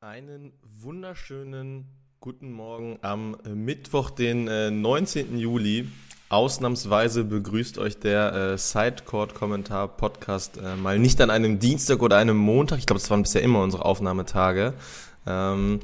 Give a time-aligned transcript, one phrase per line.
[0.00, 1.86] Einen wunderschönen
[2.20, 5.36] guten Morgen am Mittwoch, den äh, 19.
[5.36, 5.88] Juli.
[6.28, 12.78] Ausnahmsweise begrüßt euch der äh, Sidecourt-Kommentar-Podcast äh, mal nicht an einem Dienstag oder einem Montag.
[12.78, 14.74] Ich glaube, das waren bisher immer unsere Aufnahmetage.
[15.26, 15.80] Ähm,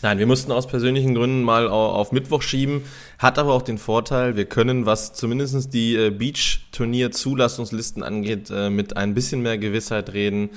[0.00, 2.84] nein, wir mussten aus persönlichen Gründen mal auf Mittwoch schieben.
[3.18, 8.96] Hat aber auch den Vorteil, wir können, was zumindest die äh, Beach-Turnier-Zulassungslisten angeht, äh, mit
[8.96, 10.48] ein bisschen mehr Gewissheit reden.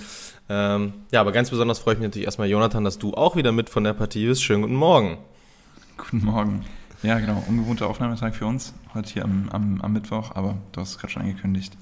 [0.49, 3.51] Ähm, ja, aber ganz besonders freue ich mich natürlich erstmal, Jonathan, dass du auch wieder
[3.51, 4.43] mit von der Partie bist.
[4.43, 5.17] Schönen guten Morgen.
[5.97, 6.65] Guten Morgen.
[7.01, 10.91] Ja, genau, ungewohnter Aufnahmetag für uns, heute hier am, am, am Mittwoch, aber du hast
[10.91, 11.77] es gerade schon angekündigt.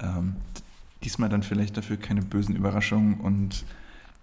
[0.00, 0.36] Ähm,
[1.02, 3.64] diesmal dann vielleicht dafür keine bösen Überraschungen und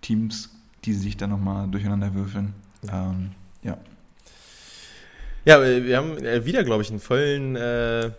[0.01, 0.49] Teams,
[0.83, 2.53] die sich dann nochmal durcheinander würfeln.
[2.91, 3.77] Ähm, ja.
[5.45, 8.11] Ja, wir haben äh, wieder, glaube ich, einen vollen, äh,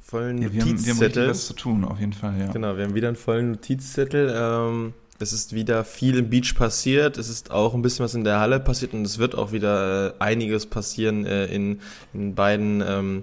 [0.00, 1.04] vollen ja, wir Notizzettel.
[1.04, 2.52] Haben, wir haben was zu tun, auf jeden Fall, ja.
[2.52, 4.32] Genau, wir haben wieder einen vollen Notizzettel.
[4.36, 7.18] Ähm, es ist wieder viel im Beach passiert.
[7.18, 10.08] Es ist auch ein bisschen was in der Halle passiert und es wird auch wieder
[10.08, 11.80] äh, einiges passieren äh, in,
[12.12, 13.22] in beiden ähm,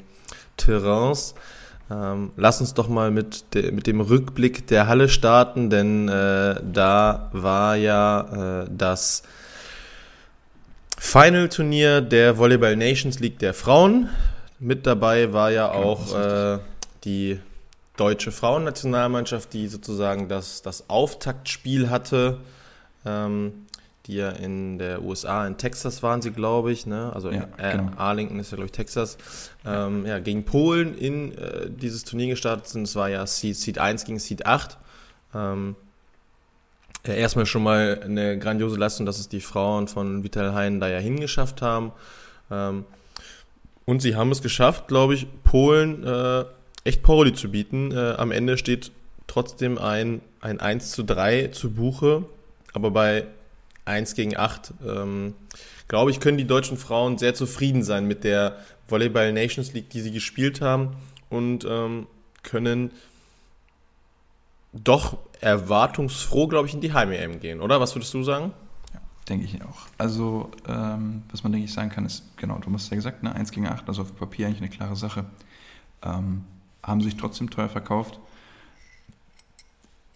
[0.57, 1.35] Terrains.
[1.89, 6.61] Ähm, lass uns doch mal mit, de, mit dem Rückblick der Halle starten, denn äh,
[6.63, 9.23] da war ja äh, das
[10.97, 14.09] Final-Turnier der Volleyball Nations League der Frauen.
[14.59, 16.59] Mit dabei war ja genau, auch äh,
[17.03, 17.39] die
[18.01, 22.39] deutsche Frauennationalmannschaft, die sozusagen das, das Auftaktspiel hatte,
[23.05, 23.67] ähm,
[24.07, 27.11] die ja in der USA, in Texas waren sie, glaube ich, ne?
[27.13, 27.91] also ja, äh, genau.
[27.97, 29.19] Arlington ist ja, glaube ich, Texas,
[29.67, 30.17] ähm, ja.
[30.17, 32.83] gegen Polen in äh, dieses Turnier gestartet sind.
[32.85, 34.79] Es war ja Seed, Seed 1 gegen Seed 8.
[35.35, 35.75] Ähm,
[37.05, 40.87] ja, erstmal schon mal eine grandiose Leistung, dass es die Frauen von Vital Hein da
[40.87, 41.91] ja hingeschafft haben.
[42.49, 42.83] Ähm,
[43.85, 46.45] und sie haben es geschafft, glaube ich, Polen äh,
[46.83, 47.91] echt Paroli zu bieten.
[47.91, 48.91] Äh, am Ende steht
[49.27, 52.25] trotzdem ein, ein 1 zu 3 zu Buche,
[52.73, 53.25] aber bei
[53.85, 55.33] 1 gegen 8, ähm,
[55.87, 58.57] glaube ich, können die deutschen Frauen sehr zufrieden sein mit der
[58.87, 60.95] Volleyball Nations League, die sie gespielt haben
[61.29, 62.07] und ähm,
[62.43, 62.91] können
[64.73, 67.79] doch erwartungsfroh, glaube ich, in die Heim-EM gehen, oder?
[67.79, 68.53] Was würdest du sagen?
[68.93, 69.87] Ja, denke ich auch.
[69.97, 73.33] Also, ähm, was man, denke ich, sagen kann, ist, genau, du hast ja gesagt, ne,
[73.33, 75.25] 1 gegen 8, also auf Papier eigentlich eine klare Sache.
[76.03, 76.45] Ähm,
[76.83, 78.19] haben sich trotzdem teuer verkauft.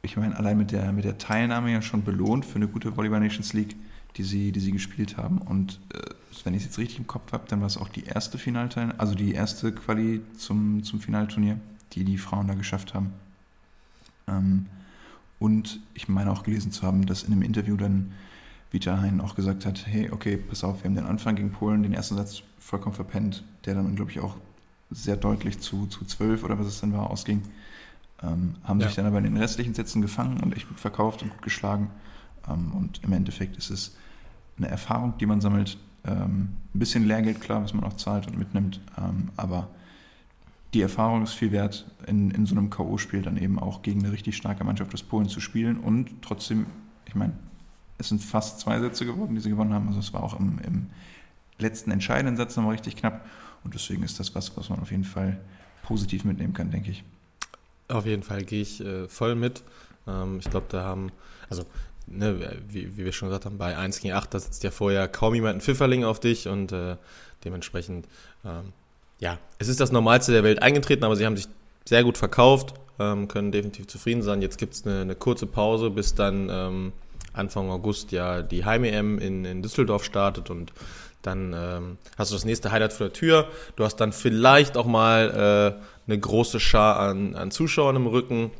[0.01, 3.19] Ich meine, allein mit der, mit der Teilnahme ja schon belohnt für eine gute Volleyball
[3.19, 3.75] Nations League,
[4.17, 5.39] die sie, die sie gespielt haben.
[5.39, 5.99] Und äh,
[6.43, 8.99] wenn ich es jetzt richtig im Kopf habe, dann war es auch die erste Finalteilnahme,
[8.99, 11.59] also die erste Quali zum, zum Finalturnier,
[11.93, 13.13] die die Frauen da geschafft haben.
[14.27, 14.67] Ähm,
[15.39, 18.13] und ich meine auch gelesen zu haben, dass in einem Interview dann
[18.71, 21.83] Vita Hein auch gesagt hat, hey, okay, pass auf, wir haben den Anfang gegen Polen,
[21.83, 24.35] den ersten Satz vollkommen verpennt, der dann, glaube ich, auch
[24.95, 27.43] sehr deutlich zu, zu 12 oder was es dann war, ausging.
[28.23, 28.87] Ähm, haben ja.
[28.87, 31.89] sich dann aber in den restlichen Sätzen gefangen und echt gut verkauft und gut geschlagen.
[32.47, 33.95] Ähm, und im Endeffekt ist es
[34.57, 35.77] eine Erfahrung, die man sammelt.
[36.05, 38.79] Ähm, ein bisschen Lehrgeld, klar, was man auch zahlt und mitnimmt.
[38.97, 39.67] Ähm, aber
[40.73, 44.11] die Erfahrung ist viel wert, in, in so einem K.O.-Spiel dann eben auch gegen eine
[44.11, 46.65] richtig starke Mannschaft aus Polen zu spielen und trotzdem,
[47.05, 47.33] ich meine,
[47.97, 49.87] es sind fast zwei Sätze geworden, die sie gewonnen haben.
[49.87, 50.87] Also es war auch im, im
[51.59, 53.25] letzten entscheidenden Satz nochmal richtig knapp.
[53.65, 55.37] Und deswegen ist das was, was man auf jeden Fall
[55.83, 57.03] positiv mitnehmen kann, denke ich.
[57.89, 59.63] Auf jeden Fall gehe ich äh, voll mit.
[60.07, 61.11] Ähm, ich glaube, da haben,
[61.49, 61.65] also
[62.07, 65.07] ne, wie, wie, wir schon gesagt haben, bei 1 gegen 8, da sitzt ja vorher
[65.07, 66.95] kaum jemand ein Pfifferling auf dich und äh,
[67.43, 68.07] dementsprechend,
[68.45, 68.73] ähm,
[69.19, 71.47] ja, es ist das Normalste der Welt eingetreten, aber sie haben sich
[71.85, 74.41] sehr gut verkauft, ähm, können definitiv zufrieden sein.
[74.41, 76.93] Jetzt gibt es eine, eine, kurze Pause, bis dann ähm,
[77.33, 80.73] Anfang August ja die Heim-EM in, in Düsseldorf startet und
[81.25, 83.47] dann ähm, hast du das nächste Highlight vor der Tür.
[83.75, 88.51] Du hast dann vielleicht auch mal äh, eine große Schar an, an Zuschauern im Rücken.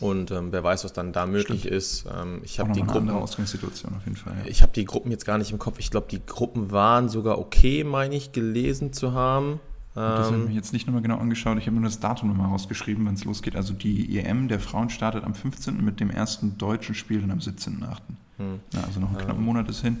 [0.00, 1.74] Und ähm, wer weiß, was dann da möglich Stimmt.
[1.74, 2.06] ist.
[2.06, 3.10] Ähm, ich habe die Gruppen.
[3.10, 4.34] Ausgangssituation auf jeden Fall.
[4.42, 4.50] Ja.
[4.50, 5.78] Ich habe die Gruppen jetzt gar nicht im Kopf.
[5.78, 9.60] Ich glaube, die Gruppen waren sogar okay, meine ich, gelesen zu haben.
[9.94, 11.58] Das habe ich ähm, mir jetzt nicht nochmal genau angeschaut.
[11.58, 13.54] Ich habe nur das Datum nochmal rausgeschrieben, wenn es losgeht.
[13.56, 15.84] Also die EM der Frauen startet am 15.
[15.84, 17.98] mit dem ersten deutschen Spiel dann am 17.8.
[18.38, 18.60] Hm.
[18.72, 19.98] Ja, also noch einen knappen ähm, Monat ist hin.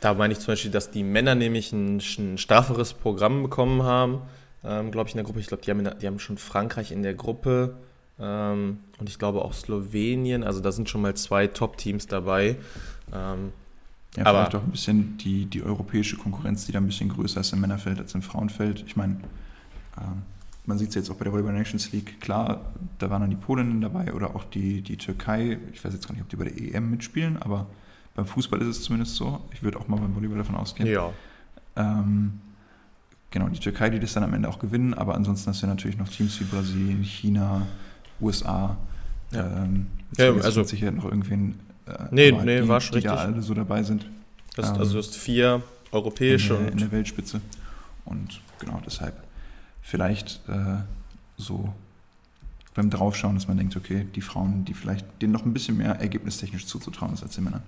[0.00, 4.22] Da meine ich zum Beispiel, dass die Männer nämlich ein, ein strafferes Programm bekommen haben,
[4.64, 5.40] ähm, glaube ich, in der Gruppe.
[5.40, 7.76] Ich glaube, die haben, die haben schon Frankreich in der Gruppe
[8.18, 10.44] ähm, und ich glaube auch Slowenien.
[10.44, 12.56] Also da sind schon mal zwei Top-Teams dabei.
[13.12, 13.52] Ähm,
[14.16, 17.40] ja, aber vielleicht auch ein bisschen die, die europäische Konkurrenz, die da ein bisschen größer
[17.40, 18.84] ist im Männerfeld als im Frauenfeld.
[18.86, 19.20] Ich meine,
[19.98, 20.22] ähm,
[20.66, 23.36] man sieht es jetzt auch bei der Volleyball Nations League, klar, da waren dann die
[23.36, 25.58] Polinnen dabei oder auch die, die Türkei.
[25.72, 27.66] Ich weiß jetzt gar nicht, ob die bei der EM mitspielen, aber
[28.20, 29.40] beim Fußball ist es zumindest so.
[29.52, 30.86] Ich würde auch mal beim Volleyball davon ausgehen.
[30.90, 31.10] Ja.
[31.76, 32.40] Ähm,
[33.30, 35.96] genau, die Türkei, die das dann am Ende auch gewinnen, aber ansonsten hast du natürlich
[35.96, 37.66] noch Teams wie Brasilien, China,
[38.20, 38.76] USA.
[39.32, 39.86] Ja, ähm,
[40.18, 43.12] ja also sicher noch irgendwen Äh, nee, nee, die, war schon die richtig.
[43.12, 44.06] da alle so dabei sind.
[44.56, 47.40] Hast, Ähm, also du hast vier europäische in, der, in der Weltspitze.
[48.04, 49.14] Und genau deshalb
[49.80, 50.82] vielleicht äh,
[51.38, 51.72] so
[52.74, 55.98] beim Draufschauen, dass man denkt, okay, die Frauen, die vielleicht denen noch ein bisschen mehr
[55.98, 57.62] ergebnistechnisch zuzutrauen ist als den Männern.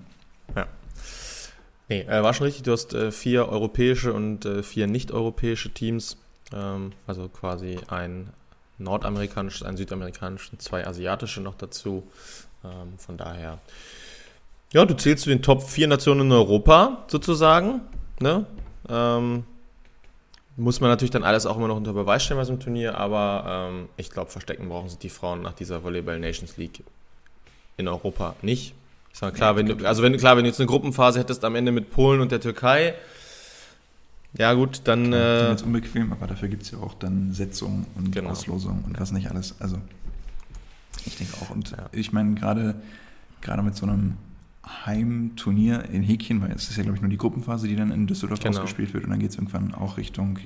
[1.93, 2.63] Nee, äh, war schon richtig.
[2.63, 6.17] Du hast äh, vier europäische und äh, vier nicht-europäische Teams.
[6.55, 8.31] Ähm, also quasi ein
[8.79, 12.05] nordamerikanisches, ein südamerikanisches und zwei asiatische noch dazu.
[12.65, 13.59] Ähm, von daher,
[14.73, 17.83] ja, du zählst zu den Top 4 Nationen in Europa sozusagen.
[18.21, 18.47] Ne?
[18.89, 19.45] Ähm,
[20.57, 22.97] muss man natürlich dann alles auch immer noch unter Beweis stellen bei so einem Turnier,
[22.97, 26.85] aber ähm, ich glaube, verstecken brauchen sich die Frauen nach dieser Volleyball Nations League
[27.77, 28.75] in Europa nicht.
[29.13, 31.45] Sag mal, klar, wenn du, also wenn du, klar, wenn du jetzt eine Gruppenphase hättest
[31.45, 32.95] am Ende mit Polen und der Türkei,
[34.37, 37.87] ja gut, dann sind äh, jetzt unbequem, aber dafür gibt es ja auch dann Setzungen
[37.97, 38.31] und Genau.
[38.31, 39.55] Auslosung und was nicht alles.
[39.61, 39.77] Also
[41.05, 41.51] ich denke auch.
[41.51, 41.89] Und Ja.
[41.93, 42.77] ich meine, gerade
[43.43, 44.15] gerade mit so einem
[44.87, 48.07] Heimturnier in Häkchen, weil es ist ja, glaube ich, nur die Gruppenphase, die dann in
[48.07, 48.57] Düsseldorf Genau.
[48.61, 50.39] ausgespielt wird und dann geht es irgendwann auch Richtung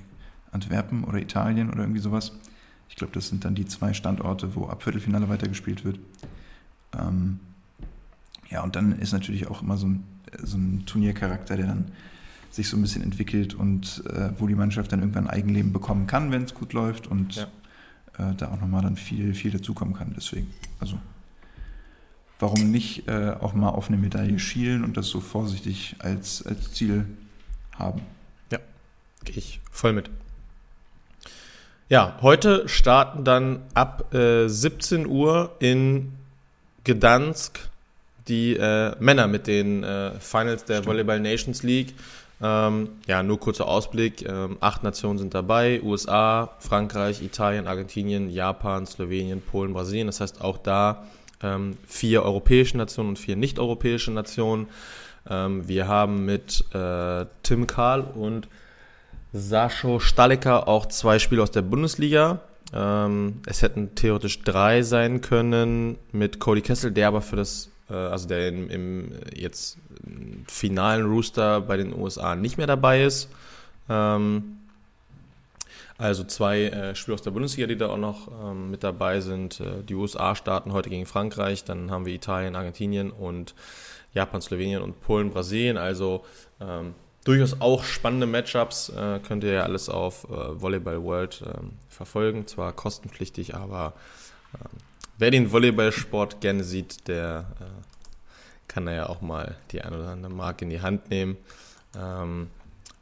[0.51, 2.33] Antwerpen oder Italien oder irgendwie sowas.
[2.89, 5.99] Ich glaube, das sind dann die zwei Standorte, wo ab Viertelfinale weitergespielt wird.
[6.99, 7.41] Ähm,
[8.51, 10.05] ja, und dann ist natürlich auch immer so ein,
[10.43, 11.87] so ein Turniercharakter, der dann
[12.51, 16.07] sich so ein bisschen entwickelt und äh, wo die Mannschaft dann irgendwann ein Eigenleben bekommen
[16.07, 18.31] kann, wenn es gut läuft und Ja.
[18.31, 20.15] äh, da auch nochmal dann viel, viel dazukommen kann.
[20.17, 20.49] Deswegen,
[20.81, 20.99] also
[22.39, 26.73] warum nicht äh, auch mal auf eine Medaille schielen und das so vorsichtig als, als
[26.73, 27.07] Ziel
[27.79, 28.01] haben.
[29.25, 30.09] gehe ich voll mit.
[31.89, 36.13] Ja, heute starten dann ab äh, 17 Uhr in
[36.85, 37.59] Gdansk
[38.29, 40.89] die äh, Männer mit den äh, Finals der Stimmt.
[40.89, 41.95] Volleyball Nations League.
[42.43, 44.29] Ähm, ja, nur kurzer Ausblick.
[44.29, 45.81] Ähm, acht Nationen sind dabei.
[45.83, 50.07] USA, Frankreich, Italien, Argentinien, Japan, Slowenien, Polen, Brasilien.
[50.07, 51.07] Das heißt auch da
[51.43, 54.69] ähm, vier europäische Nationen und vier nicht-europäische Nationen.
[55.29, 58.49] Ähm, wir haben mit äh, Tim Karl und
[59.33, 62.41] Sascho Stalecker auch zwei Spiele aus der Bundesliga.
[62.73, 68.27] Ähm, es hätten theoretisch drei sein können mit Cody Kessel, der aber für das, also
[68.27, 69.79] der im, im jetzt
[70.49, 73.29] finalen Rooster bei den USA nicht mehr dabei ist.
[73.89, 74.59] Ähm,
[75.99, 79.61] also zwei äh, Spiele aus der Bundesliga, die da auch noch ähm, mit dabei sind.
[79.61, 83.55] Äh, die USA starten heute gegen Frankreich, dann haben wir Italien, Argentinien und
[84.13, 85.79] Japan, Slowenien und Polen, Brasilien.
[85.79, 86.25] Also
[86.61, 86.95] ähm,
[87.25, 88.91] durchaus auch spannende Matchups.
[88.91, 92.47] Äh, könnt ihr ja alles auf äh, Volleyball World ähm, verfolgen.
[92.47, 93.95] Zwar kostenpflichtig, aber
[94.55, 94.79] ähm,
[95.19, 97.65] wer den Volleyballsport gerne sieht, der äh,
[98.69, 101.37] kann da ja auch mal die ein oder andere Mark in die Hand nehmen.
[101.97, 102.49] Ähm,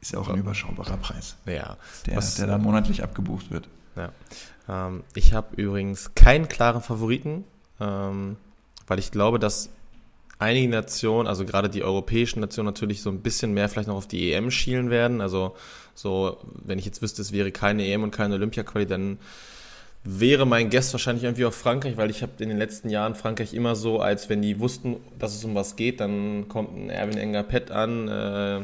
[0.01, 3.67] Ist ja auch ein überschaubarer Preis, ja, der, Was, der da monatlich abgebucht wird.
[4.69, 7.43] Ähm, ich habe übrigens keinen klaren Favoriten,
[7.79, 8.37] ähm,
[8.87, 9.69] weil ich glaube, dass
[10.39, 14.07] einige Nationen, also gerade die europäischen Nationen natürlich so ein bisschen mehr vielleicht noch auf
[14.07, 15.21] die EM schielen werden.
[15.21, 15.55] Also
[15.93, 19.17] so, wenn ich jetzt wüsste, es wäre keine EM und keine Olympia-Quali, dann
[20.05, 23.55] wäre mein Guest wahrscheinlich irgendwie auf Frankreich, weil ich habe in den letzten Jahren Frankreich
[23.55, 27.17] immer so, als wenn die wussten, dass es um was geht, dann kommt ein Erwin
[27.17, 28.61] Enger Pett an, äh,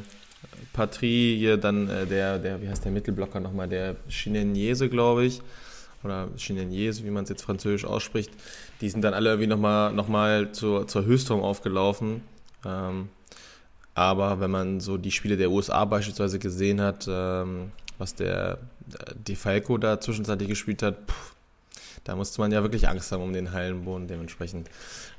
[0.72, 5.42] Patrie, hier dann äh, der, der, wie heißt der Mittelblocker nochmal, der Chineniese, glaube ich,
[6.04, 8.32] oder Chineniese, wie man es jetzt französisch ausspricht,
[8.80, 12.22] die sind dann alle irgendwie nochmal noch mal zur, zur Höchstform aufgelaufen.
[12.66, 13.10] Ähm,
[13.96, 18.60] aber wenn man so die Spiele der USA beispielsweise gesehen hat, ähm, was der
[18.94, 21.31] äh, De Falco da zwischenzeitlich gespielt hat, pff,
[22.04, 24.08] da musste man ja wirklich Angst haben um den Hallenboden.
[24.08, 24.70] Dementsprechend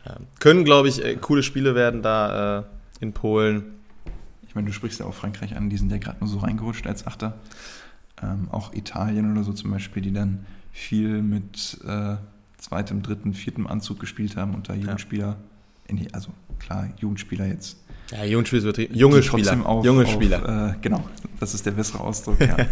[0.07, 2.65] ähm, können, glaube ich, äh, coole Spiele werden da äh,
[3.01, 3.65] in Polen.
[4.49, 6.87] Ich meine, du sprichst ja auch Frankreich an, die sind ja gerade nur so reingerutscht
[6.87, 7.39] als Achter.
[8.23, 12.17] Ähm, auch Italien oder so zum Beispiel, die dann viel mit äh,
[12.59, 15.37] zweitem, dritten, viertem Anzug gespielt haben und da Jugendspieler,
[15.89, 17.79] in die, also klar, Jugendspieler jetzt.
[18.11, 20.73] Ja, Jugendspieler, wird- junge die trotzdem Spieler, Auf, junge auf, Spieler.
[20.73, 21.05] Äh, genau,
[21.41, 22.67] das ist der bessere Ausdruck, ja, äh,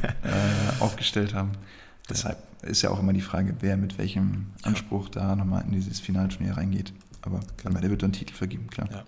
[0.80, 1.52] aufgestellt haben.
[2.10, 6.00] Deshalb ist ja auch immer die Frage, wer mit welchem Anspruch da nochmal in dieses
[6.00, 6.92] Finalturnier reingeht.
[7.22, 7.80] Aber Genau.
[7.80, 8.88] der wird dann Titel vergeben, klar.
[8.90, 9.04] Ja.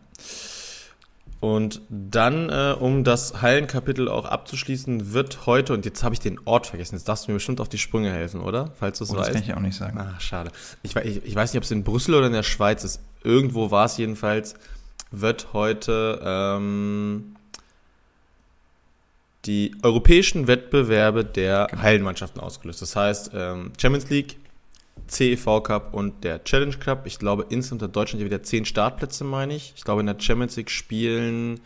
[1.40, 6.38] Und dann, äh, um das Hallenkapitel auch abzuschließen, wird heute, und jetzt habe ich den
[6.44, 8.70] Ort vergessen, jetzt darfst du mir bestimmt auf die Sprünge helfen, oder?
[8.78, 9.32] Falls du es Oh, das weißt.
[9.34, 9.98] kann ich ja auch nicht sagen.
[10.00, 10.52] Ach, schade.
[10.84, 13.00] Ich, ich, ich weiß nicht, ob es in Brüssel oder in der Schweiz ist.
[13.24, 14.54] Irgendwo war es jedenfalls,
[15.10, 17.34] wird heute ähm,
[19.44, 21.82] die europäischen Wettbewerbe der Genau.
[21.82, 22.80] Hallenmannschaften ausgelöst.
[22.82, 24.36] Das heißt, ähm, Champions League,
[25.08, 27.06] CEV Cup und der Challenge Cup.
[27.06, 29.72] Ich glaube, insgesamt hat Deutschland ja wieder zehn Startplätze, meine ich.
[29.76, 31.60] Ich glaube, in der Champions League spielen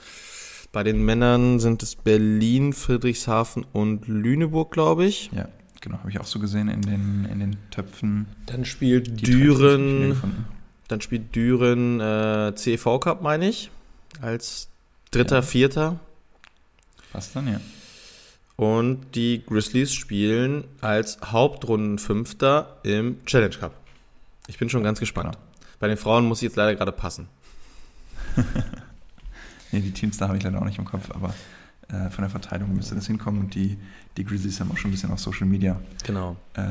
[0.73, 5.30] bei den Männern sind es Berlin, Friedrichshafen und Lüneburg, glaube ich.
[5.33, 5.49] Ja,
[5.80, 8.26] genau, habe ich auch so gesehen in den, in den Töpfen.
[8.47, 10.21] Dann spielt Düren.
[10.88, 13.71] Dann spielt Düren äh, CV Cup, meine ich,
[14.21, 14.68] als
[15.11, 15.42] dritter, Ja.
[15.42, 16.00] vierter.
[17.16, 17.61] Passt dann, ja.
[18.56, 23.75] Und die Grizzlies spielen als Hauptrundenfünfter im Challenge Cup.
[24.46, 25.32] Ich bin schon ganz gespannt.
[25.35, 25.44] Genau.
[25.78, 27.28] Bei den Frauen muss ich jetzt leider gerade passen.
[29.73, 31.35] Nee, die Teams da habe ich leider auch nicht im Kopf, aber
[31.88, 33.76] äh, von der Verteilung müsste das hinkommen und die,
[34.16, 36.37] die Grizzlies haben auch schon ein bisschen auf Social Media Genau.
[36.54, 36.62] äh,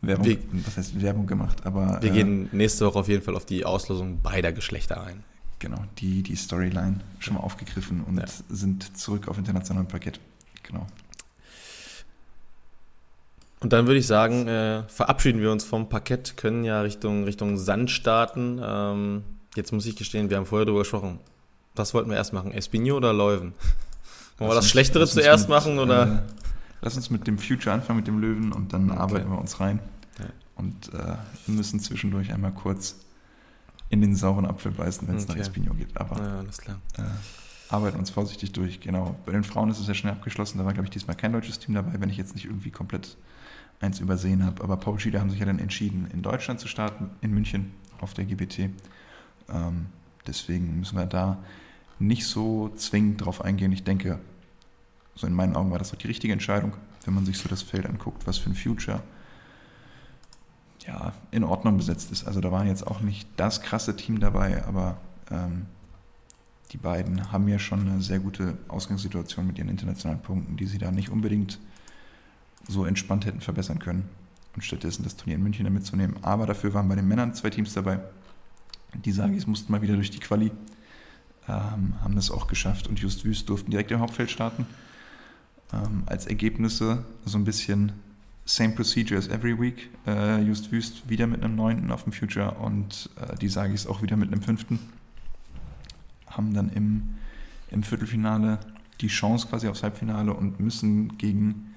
[0.00, 3.36] Werbung, Wir- was heißt Werbung gemacht, aber Wir äh, gehen nächste Woche auf jeden Fall
[3.36, 5.22] auf die Auslosung beider Geschlechter ein.
[5.60, 8.24] Genau die, die Storyline schon mal aufgegriffen und Ja.
[8.48, 10.18] sind zurück auf internationalem Parkett.
[10.64, 10.86] Genau.
[13.60, 17.58] Und dann würde ich sagen, äh, verabschieden wir uns vom Parkett, können ja Richtung, Richtung
[17.58, 18.58] Sand starten.
[18.64, 19.22] Ähm,
[19.54, 21.18] jetzt muss ich gestehen, wir haben vorher darüber gesprochen.
[21.76, 22.52] Was wollten wir erst machen?
[22.52, 23.52] Espinho oder Leuven?
[24.38, 26.06] Wollen wir das Schlechtere zuerst mit, machen oder?
[26.06, 26.32] Äh,
[26.80, 28.98] lass uns mit dem Future anfangen, mit dem Löwen und dann Okay.
[28.98, 29.80] arbeiten wir uns rein.
[30.18, 30.24] Ja.
[30.56, 32.96] Und äh, müssen zwischendurch einmal kurz
[33.90, 35.42] in den sauren Apfel beißen, wenn es nach Okay.
[35.42, 35.94] Espino geht.
[35.96, 36.78] Aber ja, alles klar.
[36.96, 37.02] äh,
[37.68, 38.80] arbeiten uns vorsichtig durch.
[38.80, 39.16] Genau.
[39.26, 40.58] Bei den Frauen ist es ja schnell abgeschlossen.
[40.58, 43.16] Da war, glaube ich, diesmal kein deutsches Team dabei, wenn ich jetzt nicht irgendwie komplett
[43.80, 44.62] eins übersehen habe.
[44.62, 48.14] Aber Paul Schieder haben sich ja dann entschieden, in Deutschland zu starten, in München auf
[48.14, 48.70] der GBT.
[49.48, 49.86] Ähm,
[50.26, 51.38] deswegen müssen wir da
[51.98, 53.72] nicht so zwingend drauf eingehen.
[53.72, 54.18] Ich denke,
[55.16, 57.62] so in meinen Augen war das doch die richtige Entscheidung, wenn man sich so das
[57.62, 59.02] Feld anguckt, was für ein Future
[60.90, 62.26] ja, in Ordnung besetzt ist.
[62.26, 64.98] Also da war jetzt auch nicht das krasse Team dabei, aber
[65.30, 65.66] ähm,
[66.72, 70.78] die beiden haben ja schon eine sehr gute Ausgangssituation mit ihren internationalen Punkten, die sie
[70.78, 71.58] da nicht unbedingt
[72.68, 74.08] so entspannt hätten verbessern können.
[74.54, 76.16] Und stattdessen das Turnier in München damit zu nehmen.
[76.22, 78.00] Aber dafür waren bei den Männern zwei Teams dabei.
[79.04, 80.50] Die Sagis mussten mal wieder durch die Quali,
[81.46, 84.66] ähm, haben das auch geschafft und Just Wüst durften direkt im Hauptfeld starten.
[85.72, 87.92] Ähm, als Ergebnisse so ein bisschen
[88.44, 89.90] same procedure as every week.
[90.06, 94.02] Äh, Just Wüst wieder mit einem neunten auf dem Future und äh, die Sagis auch
[94.02, 94.78] wieder mit einem fünften.
[96.26, 97.14] Haben dann im,
[97.70, 98.58] im Viertelfinale
[99.00, 101.74] die Chance quasi aufs Halbfinale und müssen gegen,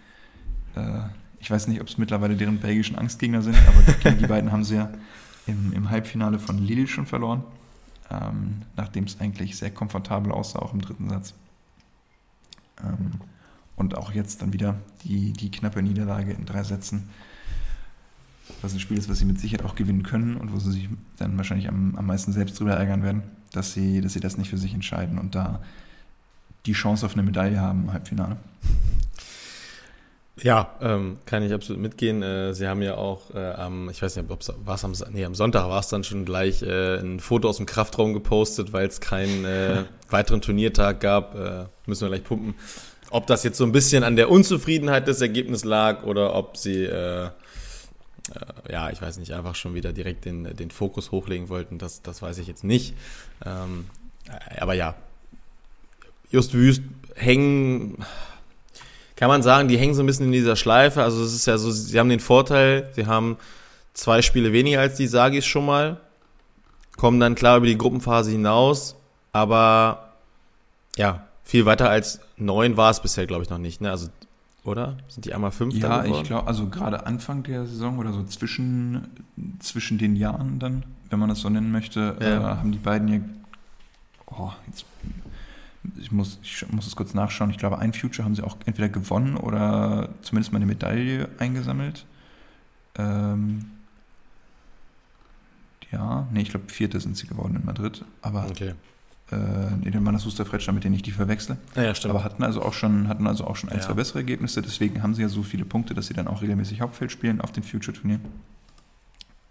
[0.76, 1.02] äh,
[1.40, 4.64] ich weiß nicht, ob es mittlerweile deren belgischen Angstgegner sind, aber gegen die beiden haben
[4.64, 4.92] sie ja
[5.48, 7.44] im, im Halbfinale von Lille schon verloren,
[8.10, 11.34] ähm, nachdem es eigentlich sehr komfortabel aussah, auch im dritten Satz.
[12.84, 13.12] Ähm,
[13.76, 17.10] und auch jetzt dann wieder die, die knappe Niederlage in drei Sätzen,
[18.62, 20.90] was ein Spiel ist, was sie mit Sicherheit auch gewinnen können und wo sie sich
[21.18, 24.50] dann wahrscheinlich am, am meisten selbst drüber ärgern werden, dass sie, dass sie das nicht
[24.50, 25.62] für sich entscheiden und da
[26.66, 28.38] die Chance auf eine Medaille haben im Halbfinale.
[30.42, 32.24] Ja, ähm, kann ich absolut mitgehen.
[32.24, 35.24] Äh, Sie haben ja auch äh, am, ich weiß nicht, ob es war's am, nee,
[35.24, 38.88] am Sonntag war es dann schon gleich äh, ein Foto aus dem Kraftraum gepostet, weil
[38.88, 41.36] es keinen äh, weiteren Turniertag gab.
[41.36, 42.56] Äh, müssen wir gleich pumpen.
[43.14, 46.84] Ob das jetzt so ein bisschen an der Unzufriedenheit des Ergebnisses lag oder ob sie,
[46.84, 47.30] äh, äh,
[48.72, 52.24] ja, ich weiß nicht, einfach schon wieder direkt den, den Fokus hochlegen wollten, das, das
[52.24, 52.96] weiß ich jetzt nicht.
[53.46, 53.86] Ähm,
[54.28, 54.96] äh, aber ja,
[56.32, 56.82] Just Wüst
[57.14, 58.04] hängen,
[59.16, 61.04] kann man sagen, die hängen so ein bisschen in dieser Schleife.
[61.04, 63.38] Also es ist ja so, sie haben den Vorteil, sie haben
[63.94, 66.02] zwei Spiele weniger als die Sagis schon mal,
[66.98, 68.96] kommen dann klar über die Gruppenphase hinaus,
[69.34, 70.14] aber
[70.98, 73.82] ja, viel weiter als neun war es bisher, glaube ich, noch nicht.
[73.82, 73.90] Ne?
[73.92, 74.10] Also,
[74.64, 74.98] oder?
[75.10, 75.76] Sind die einmal fünf?
[75.76, 79.08] Ja, ich glaube, also gerade Anfang der Saison oder so zwischen,
[79.60, 82.54] zwischen den Jahren dann, wenn man das so nennen möchte, Ja.
[82.54, 83.20] äh, haben die beiden ja,
[84.28, 84.86] oh, jetzt,
[85.98, 88.88] ich muss, ich muss es kurz nachschauen, ich glaube, ein Future haben sie auch entweder
[88.88, 92.06] gewonnen oder zumindest mal eine Medaille eingesammelt.
[92.96, 93.66] Ähm,
[95.92, 98.74] ja, nee, ich glaube, vierte sind sie geworden in Madrid, aber Okay.
[99.32, 99.36] Äh,
[99.82, 101.58] nee, den Mannes Huster Fretsch, damit ich nicht die verwechsle.
[101.76, 102.14] Naja, stimmt.
[102.14, 103.82] Aber hatten also auch schon, hatten also auch schon ein, Ja.
[103.84, 106.82] zwei bessere Ergebnisse, deswegen haben sie ja so viele Punkte, dass sie dann auch regelmäßig
[106.82, 108.22] Hauptfeld spielen auf den Future-Turnieren.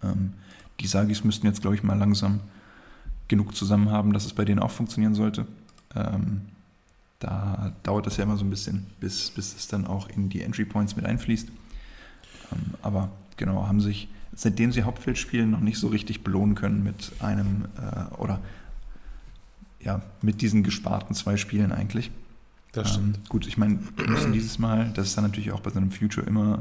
[0.02, 0.35] Ähm,
[0.81, 2.41] die Sagis müssten jetzt, glaube ich, mal langsam
[3.29, 5.47] genug zusammen haben, dass es bei denen auch funktionieren sollte.
[5.95, 6.43] Ähm,
[7.19, 10.43] da dauert das ja immer so ein bisschen, bis, bis es dann auch in die
[10.43, 11.49] Entry Points mit einfließt.
[11.49, 16.83] Ähm, aber genau, haben sich, seitdem sie Hauptfeld spielen, noch nicht so richtig belohnen können
[16.83, 18.41] mit einem äh, oder
[19.85, 22.11] ja, mit diesen gesparten zwei Spielen eigentlich.
[22.73, 23.17] das stimmt.
[23.17, 25.79] Ähm, gut, ich meine, wir müssen dieses Mal, das ist dann natürlich auch bei so
[25.79, 26.61] einem Future immer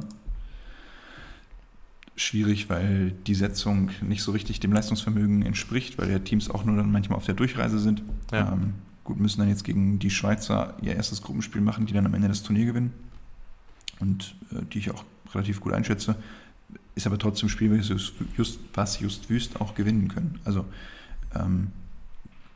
[2.15, 6.75] schwierig, weil die Setzung nicht so richtig dem Leistungsvermögen entspricht, weil ja Teams auch nur
[6.75, 8.03] dann manchmal auf der Durchreise sind.
[8.31, 8.53] Ja.
[8.53, 8.73] Ähm,
[9.03, 12.27] gut, müssen dann jetzt gegen die Schweizer ihr erstes Gruppenspiel machen, die dann am Ende
[12.27, 12.93] das Turnier gewinnen.
[13.99, 16.15] Und äh, die ich auch relativ gut einschätze.
[16.95, 20.39] Ist aber trotzdem Spiel, was just, just, was just wüst auch gewinnen können.
[20.43, 20.65] Also,
[21.35, 21.67] ähm,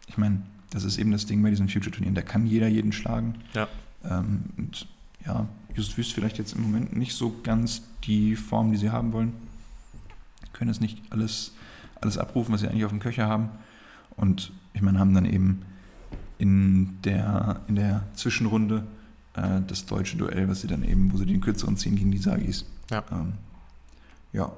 [0.07, 2.15] ich meine, das ist eben das Ding bei diesen Future-Turnieren.
[2.15, 3.35] Da kann jeder jeden schlagen.
[3.53, 3.67] Ja.
[4.03, 4.87] Ähm, und
[5.25, 9.13] ja, Just Wüst vielleicht jetzt im Moment nicht so ganz die Form, die sie haben
[9.13, 9.33] wollen.
[10.53, 11.53] Können es nicht alles,
[12.01, 13.49] alles abrufen, was sie eigentlich auf dem Köcher haben.
[14.15, 15.63] Und ich meine, haben dann eben
[16.37, 18.85] in der, in der Zwischenrunde
[19.33, 22.17] äh, das deutsche Duell, was sie dann eben, wo sie den kürzeren ziehen gegen die
[22.17, 22.65] Sagis.
[22.89, 23.03] Ja.
[23.11, 23.33] Ähm,
[24.33, 24.51] ja,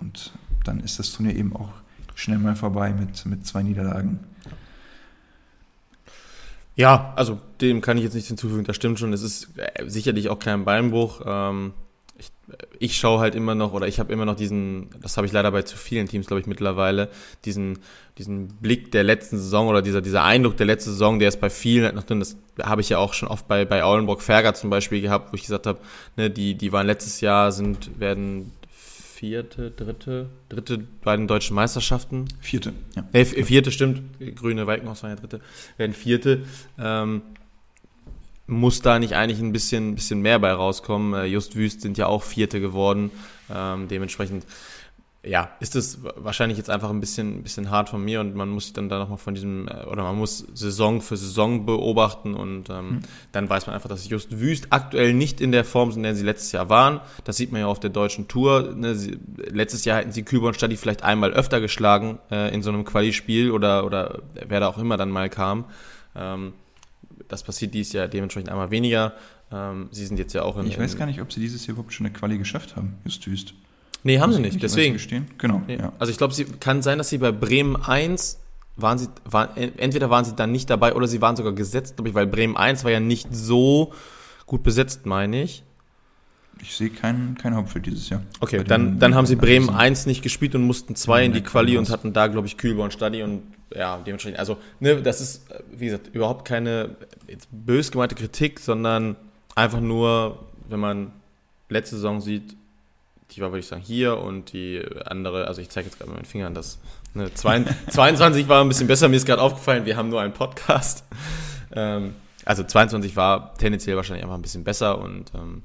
[0.00, 0.32] und
[0.64, 1.72] dann ist das Turnier eben auch
[2.14, 4.20] schnell mal vorbei mit, mit zwei Niederlagen.
[4.44, 4.50] Ja,
[6.86, 9.12] also dem kann ich jetzt nichts hinzufügen, das stimmt schon.
[9.12, 11.22] Es ist äh, sicherlich auch kein Beinbruch.
[11.26, 11.72] Ähm,
[12.16, 12.30] ich,
[12.78, 15.50] ich schaue halt immer noch, oder ich habe immer noch diesen, das habe ich leider
[15.50, 17.08] bei zu vielen Teams, glaube ich, mittlerweile,
[17.44, 17.80] diesen,
[18.16, 21.50] diesen Blick der letzten Saison oder dieser, dieser Eindruck der letzten Saison, der ist bei
[21.50, 22.20] vielen halt noch drin.
[22.20, 25.42] Das habe ich ja auch schon oft bei, bei Aulenbrock-Ferger zum Beispiel gehabt, wo ich
[25.42, 25.80] gesagt habe,
[26.16, 28.52] ne, die, die waren letztes Jahr, sind, werden
[29.18, 32.26] vierte, dritte, dritte bei den deutschen Meisterschaften.
[32.38, 33.04] Vierte, ja.
[33.12, 34.02] Äh, vierte, stimmt.
[34.36, 35.40] Grüne Walkenhaus waren ja dritte.
[35.76, 36.44] Werden vierte.
[36.78, 37.22] Ähm,
[38.46, 41.14] muss da nicht eigentlich ein bisschen, bisschen mehr bei rauskommen?
[41.14, 43.10] Äh, Just Wüst sind ja auch Vierte geworden.
[43.52, 44.46] Ähm, dementsprechend
[45.24, 48.48] ja, ist es wahrscheinlich jetzt einfach ein bisschen, ein bisschen hart von mir und man
[48.48, 52.70] muss dann da nochmal von diesem, äh, oder man muss Saison für Saison beobachten und
[52.70, 53.00] ähm, mhm.
[53.32, 56.14] dann weiß man einfach, dass Just Wüst aktuell nicht in der Form sind, in der
[56.14, 57.00] sie letztes Jahr waren.
[57.24, 58.74] Das sieht man ja auf der deutschen Tour.
[58.76, 58.94] Ne?
[58.94, 62.84] Sie, letztes Jahr hätten sie Kühlborn Stadi vielleicht einmal öfter geschlagen äh, in so einem
[62.84, 65.64] Quali-Spiel oder, oder wer da auch immer dann mal kam.
[66.14, 66.52] Ähm,
[67.26, 69.14] das passiert dieses Jahr dementsprechend einmal weniger.
[69.50, 70.66] Ähm, sie sind jetzt ja auch in.
[70.66, 73.26] Ich weiß gar nicht, ob sie dieses Jahr überhaupt schon eine Quali geschafft haben, Just
[73.26, 73.54] Wüst.
[74.04, 74.98] Nee, haben sie nicht, deswegen.
[75.38, 75.62] Genau.
[75.66, 75.76] Nee.
[75.76, 75.92] Ja.
[75.98, 78.38] Also ich glaube, sie kann sein, dass sie bei Bremen 1
[78.76, 82.10] waren sie, waren, entweder waren sie dann nicht dabei oder sie waren sogar gesetzt, glaube
[82.10, 83.92] ich, weil Bremen 1 war ja nicht so
[84.46, 85.64] gut besetzt, meine ich.
[86.60, 88.22] Ich sehe kein, kein Hauptfeld dieses Jahr.
[88.40, 91.76] Okay, dann, dann haben sie Bremen 1 nicht gespielt und mussten zwei in die Quali
[91.76, 93.42] und hatten da, glaube ich, Kühlborn Stadi und
[93.74, 99.16] ja, dementsprechend, also, ne, das ist, wie gesagt, überhaupt keine jetzt bös gemeinte Kritik, sondern
[99.54, 101.12] einfach nur, wenn man
[101.68, 102.56] letzte Saison sieht,
[103.30, 106.18] die war, würde ich sagen, hier und die andere, also ich zeige jetzt gerade mit
[106.18, 106.78] meinen Fingern, das
[107.14, 111.04] ne, 22 war ein bisschen besser, mir ist gerade aufgefallen, wir haben nur einen Podcast.
[111.72, 115.62] Ähm, also 22 war tendenziell wahrscheinlich einfach ein bisschen besser und ähm,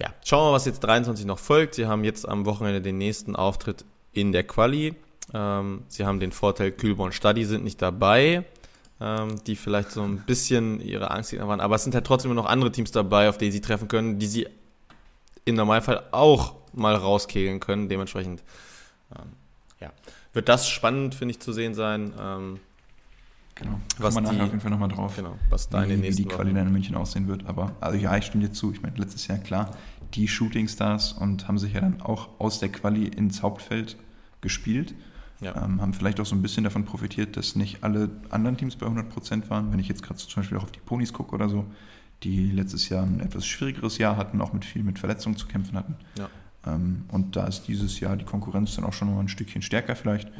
[0.00, 1.74] ja, schauen wir mal, was jetzt 23 noch folgt.
[1.74, 4.94] Sie haben jetzt am Wochenende den nächsten Auftritt in der Quali.
[5.34, 8.44] Ähm, sie haben den Vorteil, Kühlborn Stadi sind nicht dabei,
[9.00, 12.46] ähm, die vielleicht so ein bisschen ihre Angstgegner waren, aber es sind halt trotzdem noch
[12.46, 14.46] andere Teams dabei, auf die sie treffen können, die sie
[15.50, 17.88] im Normalfall auch mal rauskegeln können.
[17.88, 18.42] Dementsprechend
[19.14, 19.30] ähm,
[19.80, 19.92] ja,
[20.32, 22.12] wird das spannend, finde ich, zu sehen sein.
[22.18, 22.60] Ähm,
[23.54, 26.24] genau, was man nachher auf jeden Fall nochmal drauf, genau, was da in den nächsten
[26.24, 27.46] wie die Quali dann in München aussehen wird.
[27.46, 28.72] Aber also ja, ich stimme dir zu.
[28.72, 29.70] Ich meine, letztes Jahr klar,
[30.14, 33.96] die Shootingstars und haben sich ja dann auch aus der Quali ins Hauptfeld
[34.40, 34.94] gespielt.
[35.40, 35.64] Ja.
[35.64, 38.86] Ähm, haben vielleicht auch so ein bisschen davon profitiert, dass nicht alle anderen Teams bei
[38.86, 39.72] 100% waren.
[39.72, 41.64] Wenn ich jetzt gerade zum Beispiel auch auf die Ponys gucke oder so,
[42.22, 45.76] die letztes Jahr ein etwas schwierigeres Jahr hatten, auch mit viel mit Verletzungen zu kämpfen
[45.76, 45.96] hatten.
[46.18, 46.28] Ja.
[46.66, 49.96] Ähm, und da ist dieses Jahr die Konkurrenz dann auch schon noch ein Stückchen stärker
[49.96, 50.30] vielleicht.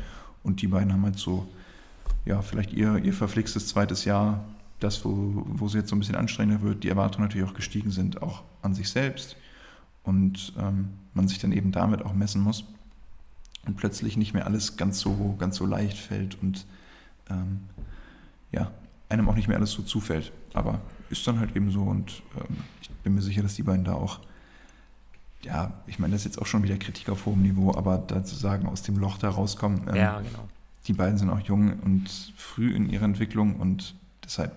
[0.42, 1.48] Und die beiden haben halt so,
[2.24, 4.44] ja, vielleicht ihr, ihr verflixtes zweites Jahr,
[4.78, 7.90] das, wo, wo es jetzt so ein bisschen anstrengender wird, die Erwartungen natürlich auch gestiegen
[7.90, 9.36] sind, auch an sich selbst.
[10.02, 12.64] Und ähm, man sich dann eben damit auch messen muss.
[13.66, 16.64] Und plötzlich nicht mehr alles ganz so, ganz so leicht fällt und
[17.28, 17.60] ähm,
[18.52, 18.70] ja,
[19.10, 20.32] einem auch nicht mehr alles so zufällt.
[20.54, 23.84] Aber ist dann halt eben so und ähm, ich bin mir sicher, dass die beiden
[23.84, 24.20] da auch
[25.42, 28.22] ja, ich meine, das ist jetzt auch schon wieder Kritik auf hohem Niveau, aber da
[28.24, 29.88] zu sagen, aus dem Loch da rauskommen.
[29.88, 30.48] Ähm, ja, genau.
[30.86, 33.94] Die beiden sind auch jung und früh in ihrer Entwicklung und
[34.24, 34.52] deshalb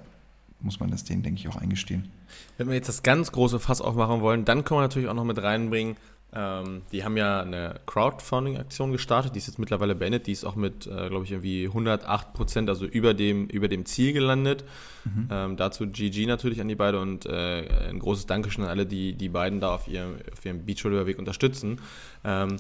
[0.60, 2.10] muss man das denen, denke ich, auch eingestehen.
[2.58, 5.26] Wenn wir jetzt das ganz große Fass aufmachen wollen, dann können wir natürlich auch noch
[5.26, 5.98] mit reinbringen,
[6.36, 10.56] ähm, die haben ja eine Crowdfunding-Aktion gestartet, die ist jetzt mittlerweile beendet, die ist auch
[10.56, 14.64] mit, äh, glaube ich, irgendwie 108 Prozent, also über dem, über dem Ziel gelandet.
[15.06, 15.28] Mhm.
[15.30, 19.14] Ähm, dazu GG natürlich an die beiden und äh, ein großes Dankeschön an alle, die
[19.14, 21.80] die beiden da auf ihrem, auf ihrem Beachvolleyball-Weg unterstützen.
[22.24, 22.58] Ähm,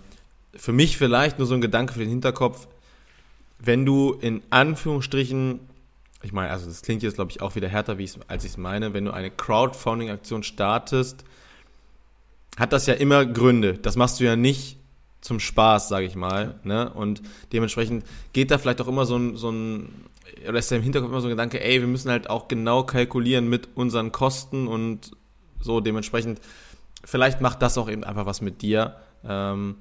[0.56, 2.68] für mich vielleicht nur so ein Gedanke für den Hinterkopf,
[3.60, 5.62] wenn du in Anführungsstrichen
[6.24, 8.58] ich meine, also das klingt jetzt, glaube ich, auch wieder härter, wie als ich es
[8.58, 11.26] meine, wenn du eine Crowdfunding-Aktion startest,
[12.58, 13.74] hat das ja immer Gründe.
[13.74, 14.78] Das machst du ja nicht
[15.22, 16.60] zum Spaß, sage ich mal.
[16.64, 16.92] Ne?
[16.94, 19.90] Und dementsprechend geht da vielleicht auch immer so ein, so ein,
[20.48, 22.84] oder ist da im Hinterkopf immer so ein Gedanke, ey, wir müssen halt auch genau
[22.84, 25.12] kalkulieren mit unseren Kosten und
[25.60, 26.42] so dementsprechend,
[27.06, 28.98] vielleicht macht das auch eben einfach was mit dir.
[29.26, 29.76] Ähm,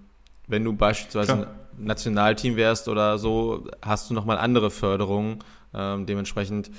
[0.47, 1.47] wenn du beispielsweise Klar.
[1.79, 5.41] ein Nationalteam wärst oder so, hast du nochmal andere Förderungen.
[5.75, 6.71] Ähm, dementsprechend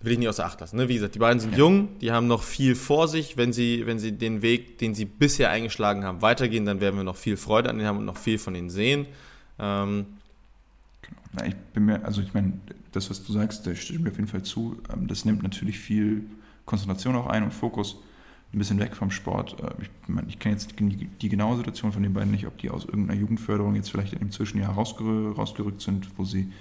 [0.00, 0.76] will ich nicht außer Acht lassen.
[0.76, 0.88] Ne?
[0.88, 1.58] Wie gesagt, die beiden sind ja.
[1.58, 3.36] jung, die haben noch viel vor sich.
[3.36, 7.04] Wenn sie, wenn sie den Weg, den sie bisher eingeschlagen haben, weitergehen, dann werden wir
[7.04, 9.06] noch viel Freude an ihnen haben und noch viel von ihnen sehen.
[9.58, 10.06] Ähm,
[11.02, 11.20] genau.
[11.32, 12.52] Na, ich bin mir, also ich meine,
[12.92, 14.80] das, was du sagst, da stimme ich mir auf jeden Fall zu.
[14.92, 16.24] Ähm, das nimmt natürlich viel
[16.64, 17.96] Konzentration auch ein und Fokus.
[18.52, 19.56] ein bisschen weg vom Sport.
[19.60, 19.90] Äh, ich,
[20.28, 23.18] ich kenne jetzt die, die, genaue Situation von den beiden nicht, ob die aus irgendeiner
[23.18, 26.52] Jugendförderung jetzt vielleicht in dem Zwischenjahr rausgerü rausgerückt sind, wo sie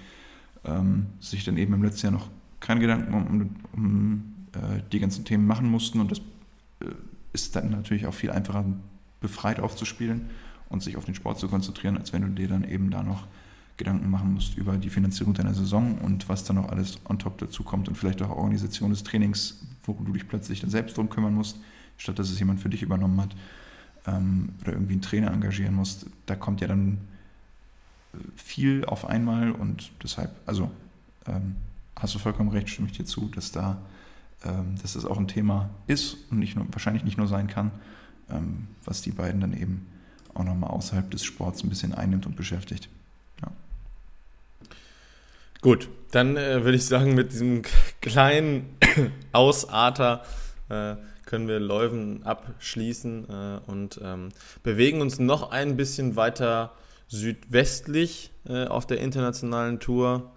[0.66, 5.26] ähm, sich dann eben im letzten Jahr noch keine Gedanken um, um, äh, die ganzen
[5.26, 6.00] Themen machen mussten.
[6.00, 6.20] Und das
[6.80, 6.92] äh,
[7.34, 8.66] ist dann natürlich auch viel einfacher,
[9.22, 10.30] befreit aufzuspielen
[10.70, 13.28] und sich auf den Sport zu konzentrieren, als wenn du dir dann eben da noch
[13.78, 17.38] Gedanken machen musst über die Finanzierung deiner Saison und was dann noch alles on top
[17.38, 21.10] dazu kommt und vielleicht auch Organisation des Trainings, wo du dich plötzlich dann selbst drum
[21.10, 21.58] kümmern musst
[21.98, 23.36] statt dass es jemand für dich übernommen hat
[24.06, 26.06] ähm, oder irgendwie einen Trainer engagieren muss.
[26.26, 27.00] Da kommt ja dann
[28.14, 30.72] äh, viel auf einmal und deshalb, also
[31.26, 31.56] ähm,
[32.00, 33.78] hast du vollkommen recht, stimme ich dir zu, dass da
[34.46, 37.72] ähm, dass das auch ein Thema ist und nicht nur, wahrscheinlich nicht nur sein kann,
[38.30, 39.88] ähm, was die beiden dann eben
[40.34, 42.90] auch nochmal außerhalb des Sports ein bisschen einnimmt und beschäftigt.
[43.42, 43.52] Ja.
[45.62, 47.64] Gut, dann äh, würde ich sagen, mit diesem
[48.02, 48.78] kleinen
[49.32, 50.24] Ausarter
[50.70, 54.30] äh, können wir Leuven abschließen äh, und ähm,
[54.62, 56.74] bewegen uns noch ein bisschen weiter
[57.08, 60.32] südwestlich äh, auf der internationalen Tour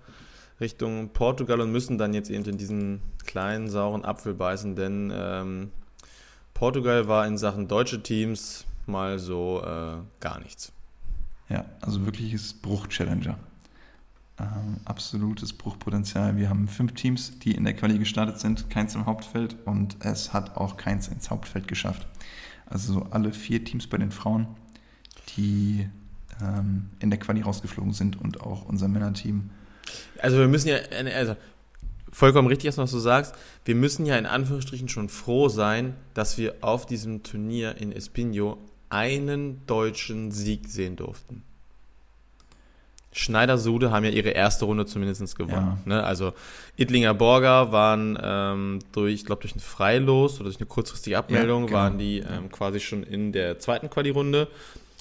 [0.60, 5.70] Richtung Portugal und müssen dann jetzt eben in diesen kleinen sauren Apfel beißen, denn ähm,
[6.54, 10.72] Portugal war in Sachen deutsche Teams mal so äh, gar nichts.
[11.48, 13.38] Ja, also wirkliches Bruch-Challenger
[14.40, 16.36] ähm, absolutes Bruchpotenzial.
[16.36, 20.32] Wir haben fünf Teams, die in der Quali gestartet sind, keins im Hauptfeld und es
[20.32, 22.06] hat auch keins ins Hauptfeld geschafft.
[22.66, 24.46] Also so alle vier Teams bei den Frauen,
[25.36, 25.88] die
[26.40, 29.50] ähm, in der Quali rausgeflogen sind und auch unser Männerteam.
[30.18, 30.76] Also wir müssen ja,
[31.16, 31.36] also
[32.12, 36.56] vollkommen richtig, was du sagst, wir müssen ja in Anführungsstrichen schon froh sein, dass wir
[36.60, 41.44] auf diesem Turnier in Espinho einen deutschen Sieg sehen durften.
[43.12, 45.78] Schneider-Sude haben ja ihre erste Runde zumindest gewonnen.
[45.84, 45.96] Ja.
[45.96, 46.04] Ne?
[46.04, 46.32] Also
[46.76, 51.62] Idlinger Borger waren ähm, durch, ich glaube, durch ein Freilos oder durch eine kurzfristige Abmeldung
[51.62, 51.78] ja, genau.
[51.78, 54.46] waren die ähm, quasi schon in der zweiten Quali-Runde,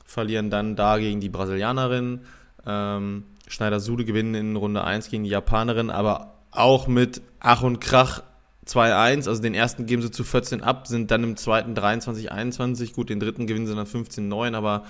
[0.05, 2.21] verlieren dann da gegen die Brasilianerin.
[2.65, 8.23] Ähm, Schneider-Sude gewinnen in Runde 1 gegen die Japanerin, aber auch mit Ach und Krach
[8.65, 13.09] 2-1, also den ersten geben sie zu 14 ab, sind dann im zweiten 23-21, gut,
[13.09, 14.85] den dritten gewinnen sie dann 15-9, aber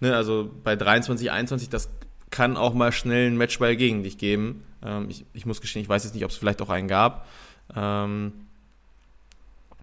[0.00, 1.88] ne, also bei 23-21, das
[2.30, 4.64] kann auch mal schnell ein Matchball gegen dich geben.
[4.84, 7.26] Ähm, ich, ich, muss gestehen, ich weiß jetzt nicht, ob es vielleicht auch einen gab.
[7.76, 8.32] Ähm,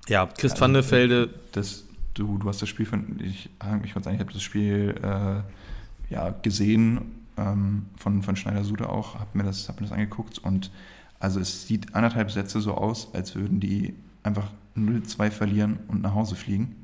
[0.09, 1.29] ja, Chris also, van der Velde.
[1.53, 3.49] Das, du, du hast das Spiel von, ich,
[3.83, 9.37] ich sagen, ich habe das Spiel äh, ja, gesehen ähm, von, von Schneider-Sude auch, habe
[9.37, 10.71] mir, das, hab mir das angeguckt und
[11.19, 16.13] also es sieht anderthalb Sätze so aus, als würden die einfach 0-2 verlieren und nach
[16.13, 16.75] Hause fliegen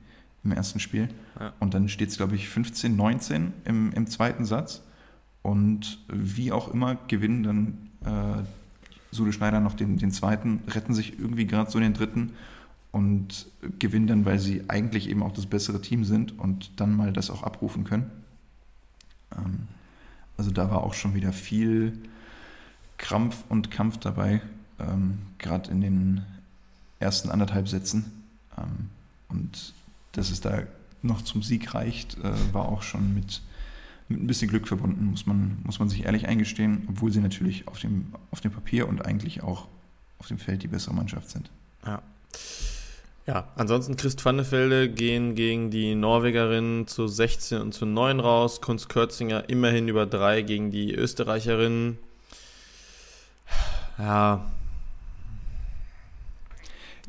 [0.44, 1.10] im ersten Spiel.
[1.40, 1.54] Ja.
[1.60, 4.82] Und dann steht es, glaube ich, 15-19 im, im zweiten Satz.
[5.42, 8.44] Und wie auch immer gewinnen dann äh,
[9.12, 12.34] Sude Schneider noch den, den zweiten, retten sich irgendwie gerade so den dritten
[12.92, 13.48] und
[13.80, 17.30] gewinnen dann, weil sie eigentlich eben auch das bessere Team sind und dann mal das
[17.30, 18.10] auch abrufen können.
[19.36, 19.68] Ähm,
[20.38, 21.94] also da war auch schon wieder viel
[22.98, 24.42] Krampf und Kampf dabei,
[24.80, 26.26] ähm, gerade in den
[27.00, 28.24] ersten anderthalb Sätzen.
[28.58, 28.90] Ähm,
[29.30, 29.74] und
[30.14, 30.64] dass es da
[31.02, 33.42] noch zum Sieg reicht, äh, war auch schon mit
[34.10, 37.68] mit ein bisschen Glück verbunden, muss man, muss man sich ehrlich eingestehen, obwohl sie natürlich
[37.68, 39.68] auf dem, auf dem Papier und eigentlich auch
[40.20, 41.50] auf dem Feld die bessere Mannschaft sind.
[41.86, 42.02] Ja.
[43.26, 48.60] Ja, ansonsten Christ Vannefelde gehen gegen die Norwegerin zu 16 und zu 9 raus.
[48.60, 51.98] Kunst Kürzinger immerhin über 3 gegen die Österreicherin.
[53.98, 54.46] Ja.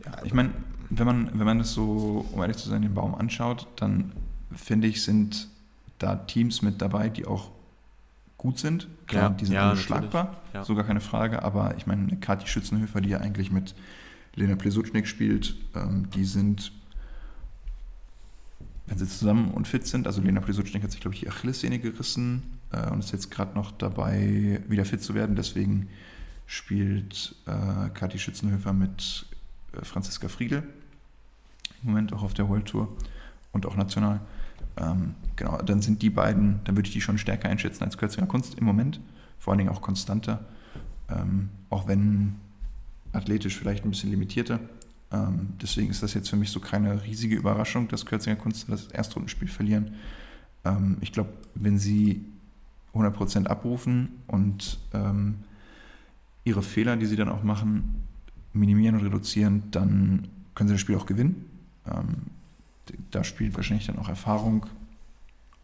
[0.04, 0.50] Ja, ich meine,
[0.90, 4.12] wenn man, wenn man das so, um ehrlich zu sein, den Baum anschaut, dann
[4.54, 5.48] finde ich, sind
[5.98, 7.50] da Teams mit dabei, die auch
[8.36, 8.86] gut sind.
[9.06, 10.64] Klar, ja, die sind ja, schlagbar, ja.
[10.64, 11.42] so gar keine Frage.
[11.42, 13.74] Aber ich meine, Kathi Schützenhöfer, die ja eigentlich mit
[14.36, 16.72] Lena Plesutschnik spielt, ähm, die sind,
[18.86, 21.78] wenn sie zusammen und fit sind, also Lena Plesutschnik hat sich, glaube ich, die Achillessehne
[21.78, 22.42] gerissen
[22.72, 25.36] äh, und ist jetzt gerade noch dabei, wieder fit zu werden.
[25.36, 25.88] Deswegen
[26.46, 29.26] spielt äh, Kathi Schützenhöfer mit
[29.72, 30.62] äh, Franziska Friedel
[31.82, 32.94] im Moment auch auf der World Tour
[33.52, 34.20] und auch national.
[34.76, 38.26] Ähm, genau, dann sind die beiden, dann würde ich die schon stärker einschätzen als Kürzinger
[38.26, 39.00] Kunst im Moment,
[39.38, 40.44] vor allen Dingen auch konstanter,
[41.08, 42.36] ähm, auch wenn
[43.14, 44.60] athletisch vielleicht ein bisschen limitierter.
[45.12, 48.88] Ähm, deswegen ist das jetzt für mich so keine riesige Überraschung, dass Kürzinger Kunst das
[48.88, 49.94] Erstrundenspiel verlieren.
[50.64, 52.24] Ähm, ich glaube, wenn sie
[52.94, 55.36] 100% abrufen und ähm,
[56.44, 58.06] ihre Fehler, die sie dann auch machen,
[58.52, 61.46] minimieren und reduzieren, dann können sie das Spiel auch gewinnen.
[61.86, 62.16] Ähm,
[63.10, 64.66] da spielt wahrscheinlich dann auch Erfahrung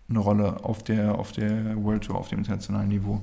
[0.08, 3.22] eine Rolle auf der, auf der World Tour, auf dem internationalen Niveau.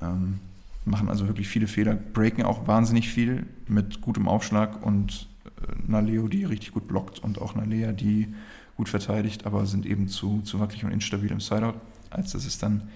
[0.00, 0.40] Ähm,
[0.84, 6.02] machen also wirklich viele Fehler, breaken auch wahnsinnig viel mit gutem Aufschlag und äh, einer
[6.02, 8.34] Leo, die richtig gut blockt und auch einer Lea, die
[8.76, 11.74] gut verteidigt, aber sind eben zu, zu wackelig und instabil im Sideout,
[12.10, 12.88] als dass es dann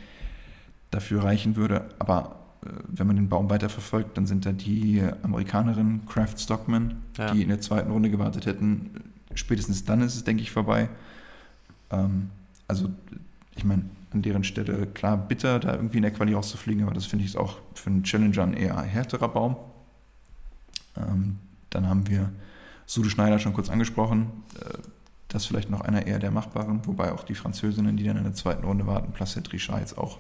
[0.91, 1.87] dafür reichen würde.
[1.99, 6.97] Aber äh, wenn man den Baum weiter verfolgt, dann sind da die Amerikanerin Kraft Stockman,
[7.19, 7.33] ja.
[7.33, 8.91] die in der zweiten Runde gewartet hätten.
[9.35, 10.89] Spätestens dann ist es, denke ich, vorbei.
[11.91, 12.31] Ähm,
[12.67, 12.91] also,
[13.55, 13.85] ich meine,
[14.17, 17.37] an deren Stelle, klar, bitter, da irgendwie in der Quali rauszufliegen, aber das finde ich
[17.37, 19.57] auch für einen Challenger ein eher härterer Baum.
[20.97, 21.39] Ähm,
[21.71, 22.33] dann haben wir
[22.87, 24.31] Sude Schneider schon kurz angesprochen.
[24.61, 24.79] Äh,
[25.29, 28.25] das ist vielleicht noch einer eher der machbaren, wobei auch die Französinnen, die dann in
[28.25, 30.19] der zweiten Runde warten, Placette Richard jetzt auch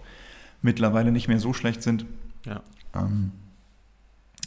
[0.62, 2.04] mittlerweile nicht mehr so schlecht sind.
[2.44, 2.62] Ja.
[2.94, 3.32] Ähm,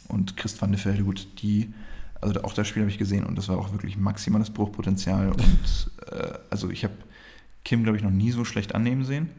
[0.08, 1.72] und Christ van de Velde, gut, die,
[2.20, 5.30] also auch das Spiel habe ich gesehen und das war auch wirklich maximales Bruchpotenzial.
[5.30, 6.94] Und äh, also ich habe
[7.64, 9.30] Kim, glaube ich, noch nie so schlecht annehmen sehen.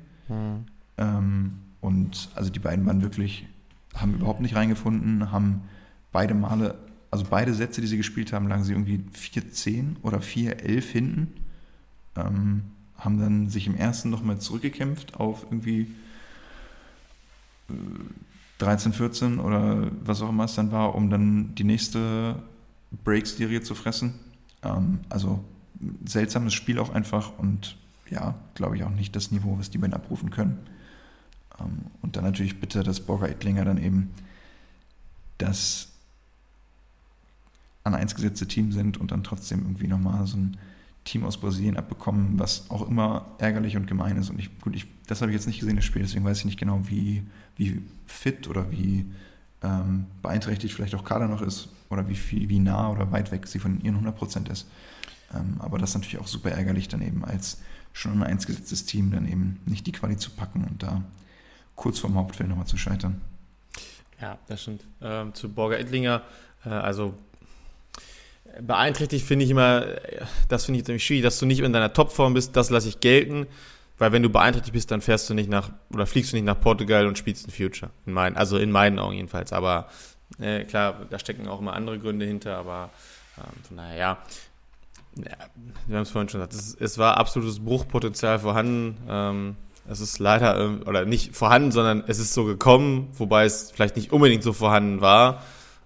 [0.97, 3.47] Ähm, und also die beiden waren wirklich,
[3.95, 5.61] haben überhaupt nicht reingefunden, haben
[6.11, 6.75] beide Male,
[7.09, 11.33] also beide Sätze, die sie gespielt haben, lagen sie irgendwie 4-10 oder 4-11 hinten.
[12.15, 12.63] Ähm,
[12.97, 15.87] haben dann sich im ersten nochmal zurückgekämpft auf irgendwie
[18.59, 22.35] 13, 14 oder was auch immer es dann war, um dann die nächste
[23.03, 24.13] Break-Serie zu fressen.
[24.63, 25.43] Ähm, also
[26.05, 27.75] seltsames Spiel auch einfach und
[28.11, 30.59] ja, glaube ich auch nicht das Niveau, was die beiden abrufen können.
[31.59, 34.11] Ähm, und dann natürlich bitte, dass Borger Ettlinger dann eben
[35.37, 35.87] das
[37.83, 40.57] an eins gesetzte Team sind und dann trotzdem irgendwie nochmal so ein
[41.03, 44.29] Team aus Brasilien abbekommen, was auch immer ärgerlich und gemein ist.
[44.29, 46.45] Und ich, gut, ich, das habe ich jetzt nicht gesehen, das Spiel, deswegen weiß ich
[46.45, 47.23] nicht genau, wie,
[47.55, 49.07] wie fit oder wie
[49.63, 53.47] ähm, beeinträchtigt vielleicht auch Kader noch ist oder wie, viel, wie nah oder weit weg
[53.47, 54.67] sie von ihren 100% ist.
[55.33, 57.61] Ähm, aber das ist natürlich auch super ärgerlich, dann eben als
[57.93, 61.03] schon ein eingesetztes Team dann eben nicht die Quali zu packen und da
[61.75, 63.21] kurz vorm Hauptfeld nochmal zu scheitern.
[64.21, 64.83] Ja, das stimmt.
[65.01, 66.21] Ähm, zu Borger Ettlinger,
[66.65, 67.15] äh, also
[68.59, 69.85] beeinträchtigt finde ich immer,
[70.49, 72.99] das finde ich ziemlich schwierig, dass du nicht in deiner Topform bist, das lasse ich
[72.99, 73.47] gelten,
[73.97, 76.59] weil wenn du beeinträchtigt bist, dann fährst du nicht nach, oder fliegst du nicht nach
[76.59, 77.91] Portugal und spielst ein Future.
[78.05, 79.53] In meinen, also in meinen Augen jedenfalls.
[79.53, 79.89] Aber
[80.39, 82.89] äh, klar, da stecken auch immer andere Gründe hinter, aber
[83.37, 84.17] ähm, von daher, ja.
[85.15, 85.37] Ja
[85.87, 88.97] wir haben es vorhin schon gesagt, es, es, war absolutes Bruchpotenzial vorhanden.
[89.07, 89.55] Ähm,
[89.89, 94.11] es ist leider, oder nicht vorhanden, sondern es ist so gekommen, wobei es vielleicht nicht
[94.11, 95.43] unbedingt so vorhanden war.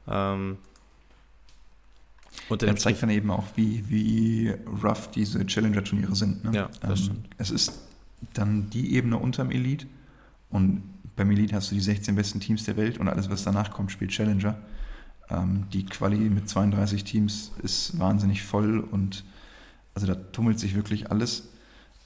[0.07, 0.57] Ähm,
[2.49, 6.43] und das zeigt dann eben auch, wie, wie rough diese Challenger-Turniere sind.
[6.43, 6.51] Ne?
[6.53, 7.29] Ja, das ähm, stimmt.
[7.37, 7.73] Es ist
[8.33, 9.87] dann die Ebene unterm Elite
[10.49, 10.83] und
[11.15, 13.91] beim Elite hast du die 16 besten Teams der Welt und alles, was danach kommt,
[13.91, 14.57] spielt Challenger.
[15.29, 19.23] Ähm, die Quali mit 32 Teams ist wahnsinnig voll und
[19.93, 21.49] also da tummelt sich wirklich alles.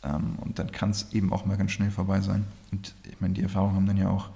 [0.03, 2.45] Ähm, und dann kann es eben auch mal ganz schnell vorbei sein.
[2.71, 4.29] Und ich meine, die Erfahrung haben dann ja auch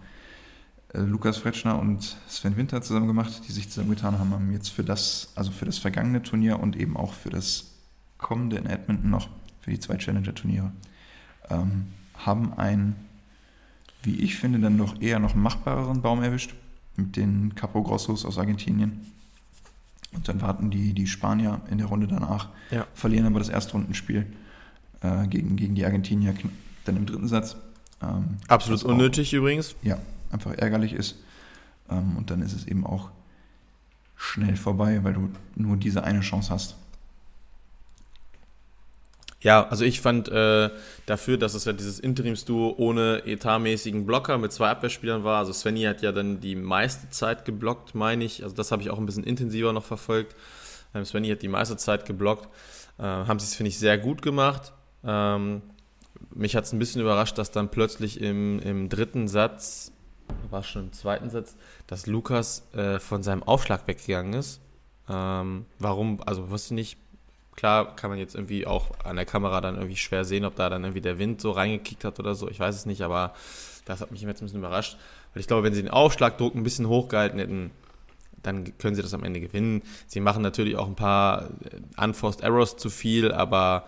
[0.94, 4.84] äh, Lukas Fretschner und Sven Winter zusammen gemacht, die sich zusammengetan haben, haben jetzt für
[4.84, 7.72] das, also für das vergangene Turnier und eben auch für das
[8.18, 9.30] kommende in Edmonton noch,
[9.62, 10.72] für die zwei Challenger-Turniere,
[11.50, 12.96] ähm, haben einen,
[14.02, 16.54] wie ich finde, dann doch eher noch machbareren Baum erwischt
[16.96, 19.12] mit den Capo Grossos aus Argentinien.
[20.14, 22.86] Und dann warten die, die Spanier in der Runde danach, ja.
[22.94, 24.28] verlieren aber das Erstrundenspiel
[25.02, 26.36] äh, gegen, gegen die Argentinier
[26.86, 27.56] dann im dritten Satz.
[28.02, 29.76] Ähm, Absolut unnötig auch, übrigens.
[29.82, 29.98] Ja,
[30.32, 31.18] einfach ärgerlich ist.
[31.90, 33.10] Ähm, und dann ist es eben auch
[34.16, 36.76] schnell vorbei, weil du nur diese eine Chance hast.
[39.44, 40.70] Ja, also ich fand äh,
[41.06, 45.40] dafür, dass es ja dieses Interimsduo ohne etatmäßigen Blocker mit zwei Abwehrspielern war.
[45.40, 48.44] Also Svenny hat ja dann die meiste Zeit geblockt, meine ich.
[48.44, 50.36] Also das habe ich auch ein bisschen intensiver noch verfolgt.
[50.96, 52.48] Ähm, Svenny hat die meiste Zeit geblockt.
[52.98, 54.72] Äh, haben sie es, finde ich, sehr gut gemacht.
[55.04, 55.62] Ähm,
[56.34, 59.92] mich hat es ein bisschen überrascht, dass dann plötzlich im, im dritten Satz
[60.50, 64.62] war schon im zweiten Satz, dass Lukas äh, von seinem Aufschlag weggegangen ist.
[65.10, 66.98] Ähm, warum, also wusste nicht,
[67.56, 70.70] klar kann man jetzt irgendwie auch an der Kamera dann irgendwie schwer sehen, ob da
[70.70, 73.34] dann irgendwie der Wind so reingekickt hat oder so, ich weiß es nicht, aber
[73.86, 74.98] das hat mich jetzt ein bisschen überrascht,
[75.34, 77.72] weil ich glaube, wenn sie den Aufschlagdruck ein bisschen hochgehalten hätten,
[78.42, 79.82] dann können sie das am Ende gewinnen.
[80.06, 83.86] Sie machen natürlich auch ein paar äh, unforced Errors zu viel, aber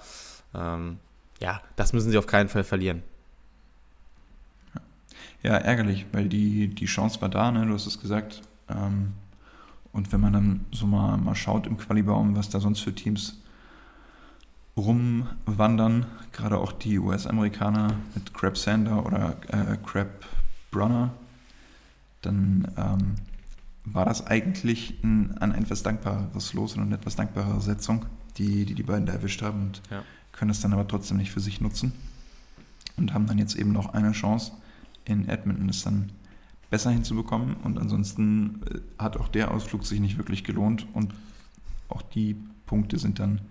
[0.53, 0.97] ähm,
[1.41, 3.03] ja, das müssen sie auf keinen Fall verlieren.
[5.43, 7.67] Ja, ärgerlich, weil die, die Chance war da, ne?
[7.67, 8.41] du hast es gesagt.
[8.67, 9.13] Ähm,
[9.91, 13.37] und wenn man dann so mal, mal schaut im Qualibaum, was da sonst für Teams
[14.77, 20.25] rumwandern, gerade auch die US-Amerikaner mit Crab Sander oder äh, Crab
[20.71, 21.13] Brunner,
[22.21, 23.15] dann ähm,
[23.85, 28.05] war das eigentlich ein, ein etwas dankbareres Los und eine etwas dankbare Setzung,
[28.37, 30.03] die, die die beiden da erwischt haben und ja.
[30.31, 31.93] können es dann aber trotzdem nicht für sich nutzen
[32.97, 34.51] und haben dann jetzt eben noch eine Chance
[35.05, 36.11] in Edmonton es dann
[36.69, 37.55] besser hinzubekommen.
[37.63, 40.87] Und ansonsten äh, hat auch der Ausflug sich nicht wirklich gelohnt.
[40.93, 41.13] Und
[41.89, 42.35] auch die
[42.65, 43.41] Punkte sind dann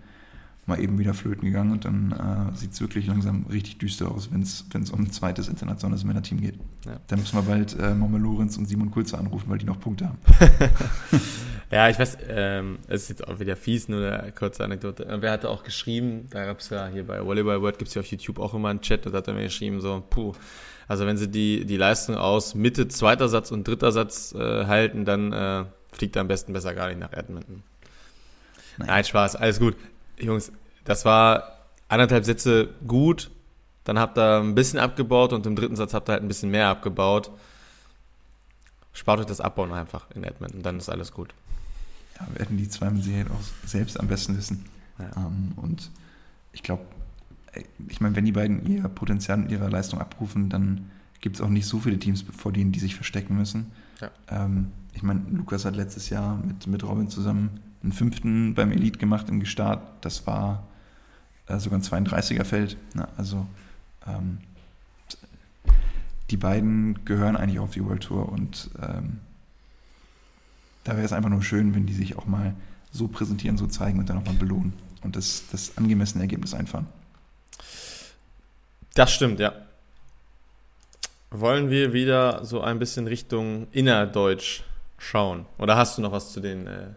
[0.65, 4.29] mal eben wieder flöten gegangen und dann äh, sieht es wirklich langsam richtig düster aus,
[4.31, 6.55] wenn es um ein zweites internationales Männerteam geht.
[6.85, 6.99] Ja.
[7.07, 10.07] Dann müssen wir bald äh, Momme Lorenz und Simon Kulze anrufen, weil die noch Punkte
[10.07, 10.17] haben.
[11.71, 15.07] ja, ich weiß, ähm, es ist jetzt auch wieder fies, nur eine kurze Anekdote.
[15.19, 18.01] Wer hatte auch geschrieben, da gab es ja hier bei Volleyball World, gibt es ja
[18.01, 20.33] auf YouTube auch immer einen Chat, da hat er mir geschrieben, so, puh,
[20.87, 25.05] also wenn sie die, die Leistung aus Mitte, zweiter Satz und dritter Satz äh, halten,
[25.05, 27.63] dann äh, fliegt er am besten besser gar nicht nach Edmonton.
[28.77, 28.87] Nein.
[28.87, 29.75] Nein, Spaß, alles gut.
[30.19, 30.51] Jungs,
[30.83, 33.31] das war anderthalb Sätze gut.
[33.83, 36.49] Dann habt ihr ein bisschen abgebaut und im dritten Satz habt ihr halt ein bisschen
[36.49, 37.31] mehr abgebaut.
[38.93, 41.33] Spart euch das Abbauen einfach in Edmonton, dann ist alles gut.
[42.19, 44.65] Ja, werden die zwei mit Sicherheit auch selbst am besten wissen.
[44.97, 45.11] Ja.
[45.17, 45.91] Ähm, und
[46.53, 46.83] ich glaube,
[47.87, 50.89] ich meine, wenn die beiden ihr Potenzial und ihre Leistung abrufen, dann
[51.21, 53.71] gibt es auch nicht so viele Teams vor denen, die sich verstecken müssen.
[54.01, 54.09] Ja.
[54.29, 58.97] Ähm, ich meine, Lukas hat letztes Jahr mit, mit Robin zusammen einen fünften beim Elite
[58.97, 59.81] gemacht im Gestart.
[60.01, 60.67] Das war
[61.47, 62.77] äh, sogar ein 32er Feld.
[62.95, 63.45] Na, also
[64.07, 64.39] ähm,
[66.31, 69.19] die beiden gehören eigentlich auf die World Tour und ähm,
[70.83, 72.55] da wäre es einfach nur schön, wenn die sich auch mal
[72.91, 76.87] so präsentieren, so zeigen und dann auch mal belohnen und das, das angemessene Ergebnis einfahren.
[78.95, 79.53] Das stimmt, ja.
[81.29, 84.63] Wollen wir wieder so ein bisschen Richtung innerdeutsch
[84.97, 85.45] schauen?
[85.59, 86.87] Oder hast du noch was zu den äh,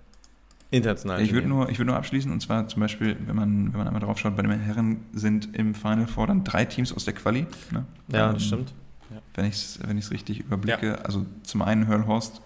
[0.71, 1.25] internationalen.
[1.25, 4.03] Ich würde nur, würd nur abschließen, und zwar zum Beispiel, wenn man, wenn man einmal
[4.03, 7.47] drauf schaut, bei den Herren sind im Final Four dann drei Teams aus der Quali.
[7.71, 7.85] Ne?
[8.09, 8.75] Ja, ähm, das stimmt.
[9.11, 9.23] Ja.
[9.35, 10.87] Wenn ich es wenn richtig überblicke.
[10.89, 10.95] Ja.
[10.97, 12.43] Also zum einen Hurlhorst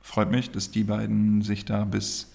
[0.00, 2.32] freut mich, dass die beiden sich da bis,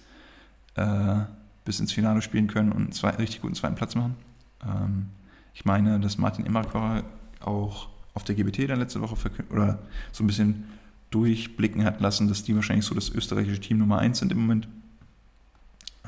[0.74, 1.20] äh,
[1.64, 4.16] bis ins Finale spielen können und einen zwei, richtig guten zweiten Platz machen.
[4.62, 5.06] Ähm,
[5.54, 7.04] ich meine, dass Martin Immerkorer
[7.40, 9.16] auch auf der GBT dann letzte Woche
[9.50, 9.78] oder
[10.12, 10.64] so ein bisschen
[11.10, 14.68] durchblicken hat lassen, dass die wahrscheinlich so das österreichische Team Nummer 1 sind im Moment.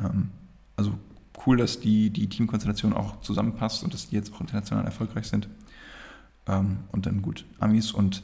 [0.02, 0.30] Ähm,
[0.76, 0.98] also
[1.46, 5.48] cool, dass die, die Teamkonstellation auch zusammenpasst und dass die jetzt auch international erfolgreich sind.
[6.46, 8.22] Ähm, und dann gut, Amis und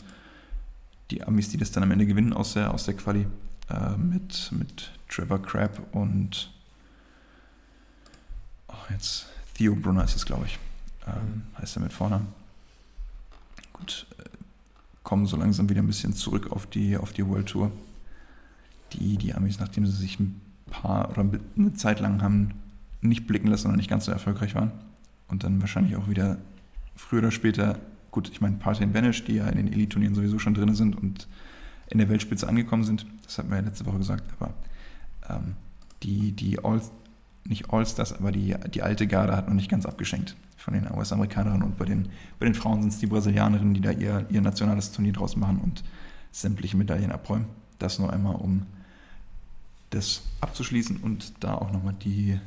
[1.11, 3.27] die Amis, die das dann am Ende gewinnen aus der, aus der Quali
[3.69, 6.53] äh, mit, mit Trevor Crabb und
[8.69, 10.59] oh, jetzt Theo Brunner ist es, glaube ich.
[11.07, 12.29] Ähm, heißt er mit Vornamen.
[13.73, 14.25] Gut, äh,
[15.03, 17.71] kommen so langsam wieder ein bisschen zurück auf die, auf die World Tour.
[18.93, 21.26] Die, die Amis, nachdem sie sich ein paar oder
[21.57, 22.50] eine Zeit lang haben
[23.00, 24.72] nicht blicken lassen oder nicht ganz so erfolgreich waren.
[25.29, 26.38] Und dann wahrscheinlich auch wieder
[26.94, 27.79] früher oder später,
[28.11, 30.96] gut, ich meine, Party and Vanish, die ja in den Elite-Turnieren sowieso schon drin sind
[30.96, 31.29] und
[31.88, 34.55] in der Weltspitze angekommen sind, das hatten wir ja letzte Woche gesagt, aber
[35.29, 35.55] ähm,
[36.02, 36.81] die, die All,
[37.44, 41.62] nicht All-Stars, aber die, die alte Garde hat noch nicht ganz abgeschenkt von den US-Amerikanerinnen
[41.62, 42.09] und bei den,
[42.40, 45.59] bei den Frauen sind es die Brasilianerinnen, die da ihr, ihr nationales Turnier draus machen
[45.59, 45.85] und
[46.33, 47.46] sämtliche Medaillen abräumen.
[47.79, 48.66] Das nur einmal, um
[49.90, 52.38] das abzuschließen und da auch nochmal die,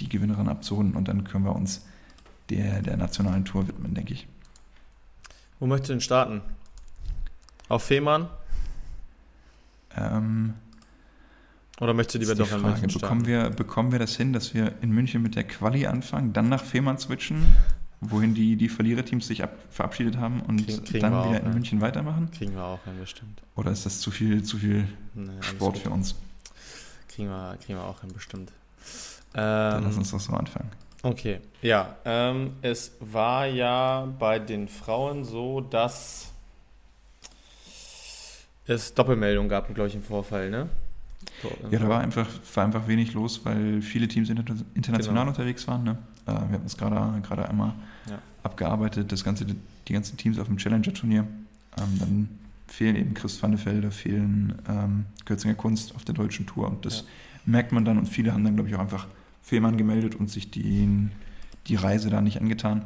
[0.00, 1.86] die Gewinnerin abzurunden und dann können wir uns
[2.50, 4.26] der, der nationalen Tour widmen, denke ich.
[5.58, 6.40] Wo möchtest du denn starten?
[7.68, 8.28] Auf Fehmarn?
[9.96, 10.54] Ähm,
[11.80, 13.00] Oder möchtest du lieber doch in München starten?
[13.00, 16.48] Bekommen wir, bekommen wir das hin, dass wir in München mit der Quali anfangen, dann
[16.48, 17.44] nach Fehmarn switchen,
[18.00, 21.52] wohin die, die Verliererteams sich ab, verabschiedet haben und kriegen, dann wieder auch, in ja.
[21.52, 22.30] München weitermachen?
[22.30, 23.42] Kriegen wir auch, ja, bestimmt.
[23.56, 26.14] Oder ist das zu viel, zu viel nee, Sport für uns?
[27.18, 28.52] Kriegen wir, kriegen wir auch hin, bestimmt.
[29.32, 30.70] Dann lass ähm, uns doch so anfangen.
[31.02, 31.96] Okay, ja.
[32.04, 36.30] Ähm, es war ja bei den Frauen so, dass
[38.68, 40.68] es Doppelmeldungen gab, glaube ich, im Vorfall, ne?
[41.42, 45.26] So, ja, da war einfach, war einfach wenig los, weil viele Teams international genau.
[45.26, 45.82] unterwegs waren.
[45.82, 45.98] Ne?
[46.24, 47.72] Äh, wir hatten es gerade gerade einmal
[48.08, 48.20] ja.
[48.44, 51.26] abgearbeitet, das ganze, die ganzen Teams auf dem Challenger-Turnier.
[51.78, 52.28] Ähm, dann
[52.68, 57.06] fehlen eben Chris Vannefelde, fehlen ähm, Kürzinger Kunst auf der deutschen Tour und das ja.
[57.46, 59.06] merkt man dann und viele haben dann, glaube ich, auch einfach
[59.42, 61.08] Fehlmann gemeldet und sich die,
[61.66, 62.84] die Reise da nicht angetan.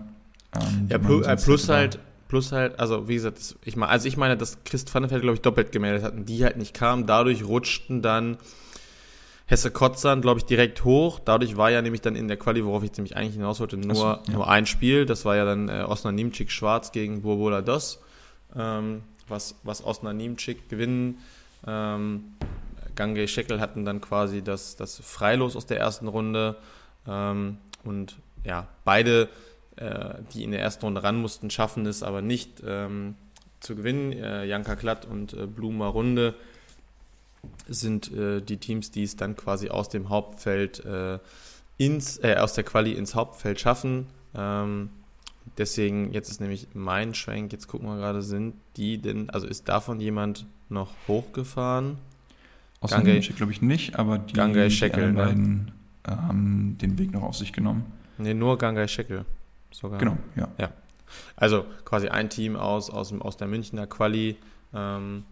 [0.54, 4.16] Ähm, ja, plus, äh, plus halt, plus halt, also wie gesagt, ich meine, also ich
[4.16, 8.02] meine, dass Chris Vannefeld, glaube ich, doppelt gemeldet hatten, die halt nicht kamen, dadurch rutschten
[8.02, 8.38] dann
[9.46, 11.18] Hesse Kotzern, glaube ich, direkt hoch.
[11.18, 13.94] Dadurch war ja nämlich dann in der Quali, worauf ich nämlich eigentlich hinaus wollte, nur,
[13.94, 14.20] so, ja.
[14.30, 15.04] nur ein Spiel.
[15.04, 18.00] Das war ja dann äh, Osna Nimczyk schwarz gegen Burbola Dos.
[18.56, 19.02] Ähm,
[19.32, 21.18] was, was Osna Niemczyk gewinnen.
[21.66, 22.34] Ähm,
[22.94, 26.56] Gange Scheckel hatten dann quasi das, das Freilos aus der ersten Runde.
[27.08, 29.28] Ähm, und ja, beide,
[29.76, 33.16] äh, die in der ersten Runde ran mussten, schaffen es aber nicht ähm,
[33.60, 34.12] zu gewinnen.
[34.12, 36.34] Äh, Janka Klatt und äh, Blumer Runde
[37.66, 41.18] sind äh, die Teams, die es dann quasi aus dem Hauptfeld äh,
[41.78, 44.06] ins, äh, aus der Quali ins Hauptfeld schaffen.
[44.34, 44.90] Ähm,
[45.58, 49.68] Deswegen, jetzt ist nämlich mein Schwenk, jetzt gucken wir gerade, sind die denn, also ist
[49.68, 51.98] davon jemand noch hochgefahren?
[52.80, 55.12] Aus Gange, glaube ich nicht, aber die, die anderen ne?
[55.12, 55.72] beiden
[56.04, 57.84] äh, haben den Weg noch auf sich genommen.
[58.18, 59.24] Nee, nur Gangai Shekel
[59.70, 59.98] sogar.
[59.98, 60.48] Genau, ja.
[60.58, 60.72] ja.
[61.36, 64.36] Also quasi ein Team aus, aus, aus der Münchner Quali
[64.74, 65.24] ähm,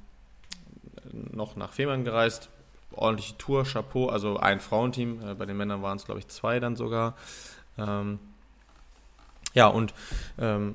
[1.13, 2.51] noch nach Fehmarn gereist.
[2.93, 5.21] Ordentliche Tour, Chapeau, also ein Frauenteam.
[5.23, 7.17] Äh, bei den Männern waren es, glaube ich, zwei dann sogar.
[7.79, 8.19] Ähm,
[9.55, 9.95] ja, und
[10.39, 10.75] ähm,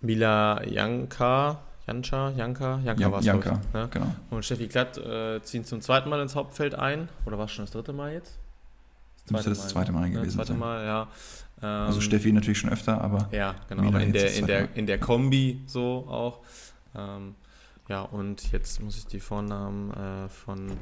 [0.00, 3.88] Mila Janka, Janka, Janka, Janka ja, war es, Janka, ich, ne?
[3.90, 4.14] genau.
[4.30, 7.08] Und Steffi Glatt äh, ziehen zum zweiten Mal ins Hauptfeld ein.
[7.26, 8.38] Oder war es schon das dritte Mal jetzt?
[9.24, 10.10] Das müsste das zweite Mal, ne?
[10.10, 11.08] gewesen das zweite Mal, ja.
[11.62, 13.28] Ähm, also Steffi natürlich schon öfter, aber.
[13.32, 16.40] Ja, genau, aber in der, in, der, in der Kombi so auch.
[16.94, 17.34] Ähm,
[17.88, 20.72] ja, und jetzt muss ich die Vornamen äh, von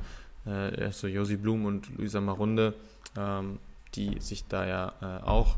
[0.47, 2.75] äh, so Josi Blum und Luisa Marunde,
[3.17, 3.59] ähm,
[3.95, 5.57] die sich da ja äh, auch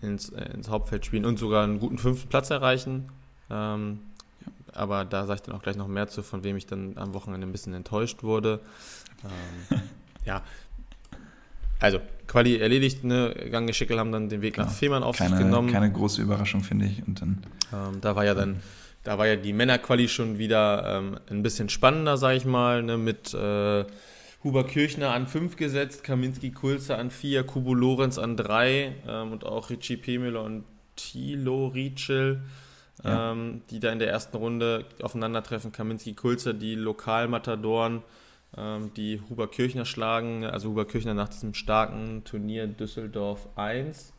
[0.00, 3.08] ins, äh, ins Hauptfeld spielen und sogar einen guten fünften Platz erreichen.
[3.50, 4.00] Ähm.
[4.72, 7.14] Aber da sage ich dann auch gleich noch mehr zu, von wem ich dann am
[7.14, 8.60] Wochenende ein bisschen enttäuscht wurde.
[9.24, 9.80] Ähm,
[10.26, 10.42] ja,
[11.80, 13.34] also Quali erledigt, ne?
[13.50, 14.66] Gange Schickel haben dann den Weg genau.
[14.66, 15.70] nach Fehmarn auf keine, sich genommen.
[15.70, 17.06] Keine große Überraschung, finde ich.
[17.06, 17.42] Und dann,
[17.72, 18.60] ähm, da war ja dann,
[19.04, 22.96] da war ja die Männerquali schon wieder ähm, ein bisschen spannender, sag ich mal, ne?
[22.98, 23.84] mit äh,
[24.46, 29.44] Huber Kirchner an 5 gesetzt, Kaminski Kulze an 4, Kubo Lorenz an 3 ähm, und
[29.44, 30.62] auch Richie Pemüller und
[30.94, 32.42] Thilo Rietschel,
[33.02, 33.32] ja.
[33.32, 35.72] Ähm, die da in der ersten Runde aufeinandertreffen.
[35.72, 38.04] Kaminski Kulze, die Lokalmatadoren
[38.56, 40.44] ähm, die Huber Kirchner schlagen.
[40.44, 44.12] Also Huber Kirchner nach diesem starken Turnier Düsseldorf 1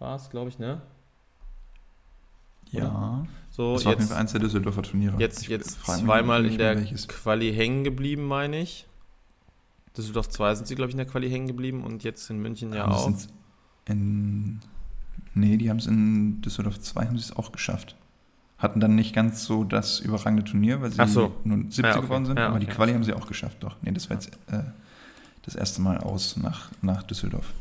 [0.00, 0.82] war es, glaube ich, ne?
[2.72, 3.26] Ja.
[3.50, 5.16] So, das war jetzt, eins der Düsseldorfer Turniere.
[5.18, 7.08] Jetzt, jetzt zweimal in der welches.
[7.08, 8.86] Quali hängen geblieben, meine ich.
[9.96, 12.72] Düsseldorf 2 sind sie, glaube ich, in der Quali hängen geblieben und jetzt in München
[12.72, 13.12] ja auch.
[13.86, 14.60] In,
[15.34, 17.96] nee, die haben es in Düsseldorf 2 haben sie es auch geschafft
[18.64, 21.34] hatten dann nicht ganz so das überragende Turnier, weil sie so.
[21.44, 22.00] nur 70 ja, okay.
[22.00, 22.66] geworden sind, ja, aber okay.
[22.66, 23.76] die Quali haben sie auch geschafft, doch.
[23.82, 24.62] Nee, das war jetzt äh,
[25.42, 27.52] das erste Mal aus nach, nach Düsseldorf.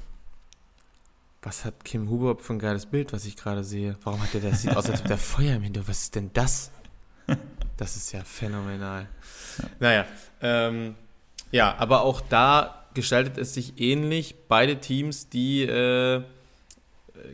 [1.42, 3.98] Was hat Kim Huber für ein geiles Bild, was ich gerade sehe?
[4.04, 4.62] Warum hat der das?
[4.62, 5.90] Sieht aus, als ob der Feuer im Hintergrund.
[5.90, 6.72] Was ist denn das?
[7.76, 9.08] Das ist ja phänomenal.
[9.58, 9.66] Ja.
[9.80, 10.06] Naja,
[10.42, 10.94] ähm,
[11.54, 14.36] ja, aber auch da gestaltet es sich ähnlich.
[14.48, 16.24] Beide Teams, die äh,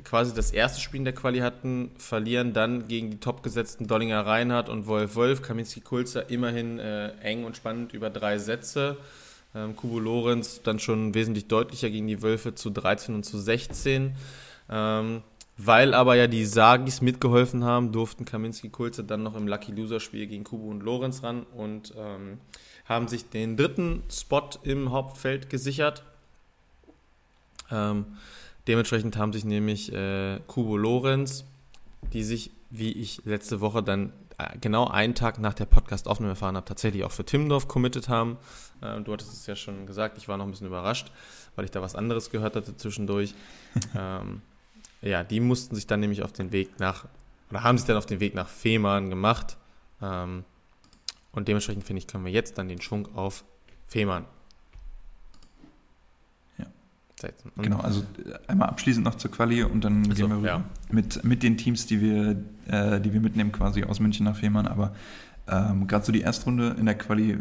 [0.03, 4.69] quasi das erste Spiel in der Quali hatten, verlieren dann gegen die topgesetzten Dollinger Reinhardt
[4.69, 5.41] und Wolf Wolf.
[5.41, 8.97] Kaminski Kulzer immerhin äh, eng und spannend über drei Sätze.
[9.55, 14.15] Ähm, Kubo Lorenz dann schon wesentlich deutlicher gegen die Wölfe zu 13 und zu 16.
[14.69, 15.23] Ähm,
[15.57, 19.99] weil aber ja die Sagis mitgeholfen haben, durften Kaminski Kulze dann noch im Lucky Loser
[19.99, 22.37] Spiel gegen Kubo und Lorenz ran und ähm,
[22.89, 26.03] haben sich den dritten Spot im Hauptfeld gesichert.
[27.71, 28.05] Ähm,
[28.69, 31.43] Dementsprechend haben sich nämlich äh, Kubo Lorenz,
[32.13, 36.55] die sich, wie ich letzte Woche dann äh, genau einen Tag nach der Podcast-Aufnahme erfahren
[36.55, 38.37] habe, tatsächlich auch für Timmendorf committed haben.
[38.81, 41.11] Äh, du hattest es ja schon gesagt, ich war noch ein bisschen überrascht,
[41.55, 43.33] weil ich da was anderes gehört hatte zwischendurch.
[43.97, 44.43] ähm,
[45.01, 47.05] ja, die mussten sich dann nämlich auf den Weg nach,
[47.49, 49.57] oder haben sich dann auf den Weg nach Fehmarn gemacht.
[49.99, 50.43] Ähm,
[51.31, 53.43] und dementsprechend finde ich, können wir jetzt dann den Schwung auf
[53.87, 54.25] Fehmarn
[57.19, 57.51] setzen.
[57.55, 60.47] Und genau, also äh, einmal abschließend noch zur Quali und dann also, gehen wir rüber
[60.47, 60.63] ja.
[60.89, 64.67] mit, mit den Teams, die wir, äh, die wir mitnehmen, quasi aus München nach Fehmarn.
[64.67, 64.95] Aber
[65.47, 67.37] ähm, gerade so die Erstrunde in der Quali, äh,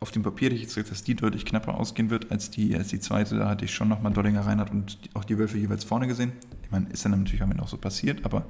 [0.00, 2.74] auf dem Papier hätte ich jetzt gesagt, dass die deutlich knapper ausgehen wird als die,
[2.76, 3.36] als die zweite.
[3.36, 6.32] Da hatte ich schon nochmal Dollinger Reinhardt und auch die Wölfe jeweils vorne gesehen.
[6.64, 8.46] Ich meine, ist dann natürlich am Ende auch so passiert, aber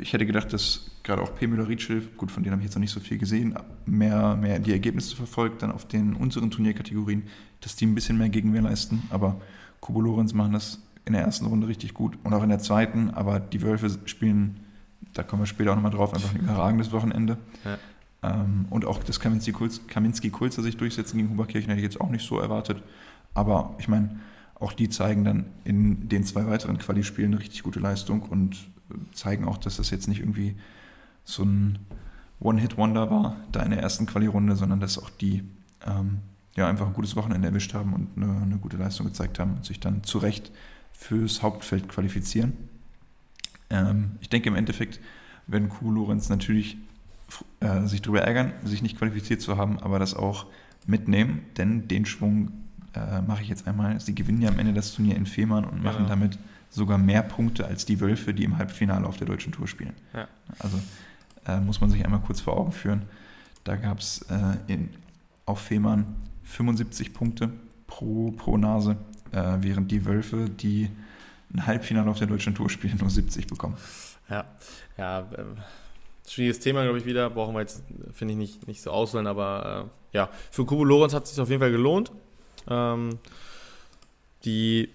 [0.00, 1.46] ich hätte gedacht, dass gerade auch P.
[1.46, 3.54] Müller-Rietschel, gut, von denen habe ich jetzt noch nicht so viel gesehen,
[3.86, 7.24] mehr, mehr die Ergebnisse verfolgt, dann auf den unseren Turnierkategorien
[7.62, 9.02] dass die ein bisschen mehr Gegenwehr leisten.
[9.10, 9.40] Aber
[9.80, 13.10] Kubo Lorenz machen das in der ersten Runde richtig gut und auch in der zweiten.
[13.10, 14.60] Aber die Wölfe spielen,
[15.14, 17.38] da kommen wir später auch nochmal drauf, einfach ein überragendes Wochenende.
[17.64, 17.78] Ja.
[18.22, 22.38] Ähm, und auch das Kaminski-Kulzer sich durchsetzen gegen Huberkirchen hätte ich jetzt auch nicht so
[22.38, 22.82] erwartet.
[23.34, 24.20] Aber ich meine,
[24.54, 28.56] auch die zeigen dann in den zwei weiteren Quali-Spielen eine richtig gute Leistung und
[29.12, 30.56] zeigen auch, dass das jetzt nicht irgendwie
[31.24, 31.78] so ein
[32.40, 35.42] One-Hit-Wonder war, da in der ersten Quali-Runde, sondern dass auch die
[35.86, 36.18] ähm,
[36.56, 39.64] ja, einfach ein gutes Wochenende erwischt haben und eine, eine gute Leistung gezeigt haben und
[39.64, 40.50] sich dann zu Recht
[40.92, 42.54] fürs Hauptfeld qualifizieren.
[43.70, 45.00] Ähm, ich denke im Endeffekt
[45.46, 46.76] werden Kuh Lorenz natürlich
[47.60, 50.46] äh, sich darüber ärgern, sich nicht qualifiziert zu haben, aber das auch
[50.86, 52.52] mitnehmen, denn den Schwung
[52.94, 54.00] äh, mache ich jetzt einmal.
[54.00, 56.08] Sie gewinnen ja am Ende das Turnier in Fehmarn und machen ja.
[56.08, 56.38] damit
[56.72, 59.92] sogar mehr Punkte als die Wölfe, die im Halbfinale auf der deutschen Tour spielen.
[60.14, 60.26] Ja.
[60.58, 60.80] Also
[61.46, 63.02] äh, muss man sich einmal kurz vor Augen führen.
[63.64, 64.78] Da gab es äh,
[65.44, 67.52] auf Fehmarn 75 Punkte
[67.86, 68.96] pro, pro Nase,
[69.32, 70.88] äh, während die Wölfe, die
[71.52, 73.76] ein Halbfinale auf der deutschen Tour spielen, nur 70 bekommen.
[74.30, 74.46] Ja,
[74.96, 75.44] ja, äh,
[76.26, 77.28] schwieriges Thema, glaube ich, wieder.
[77.28, 77.82] Brauchen wir jetzt,
[78.14, 81.40] finde ich, nicht, nicht so auswählen, aber äh, ja, für Kubo Lorenz hat es sich
[81.40, 82.10] auf jeden Fall gelohnt.
[82.66, 83.18] Ähm,
[84.44, 84.88] die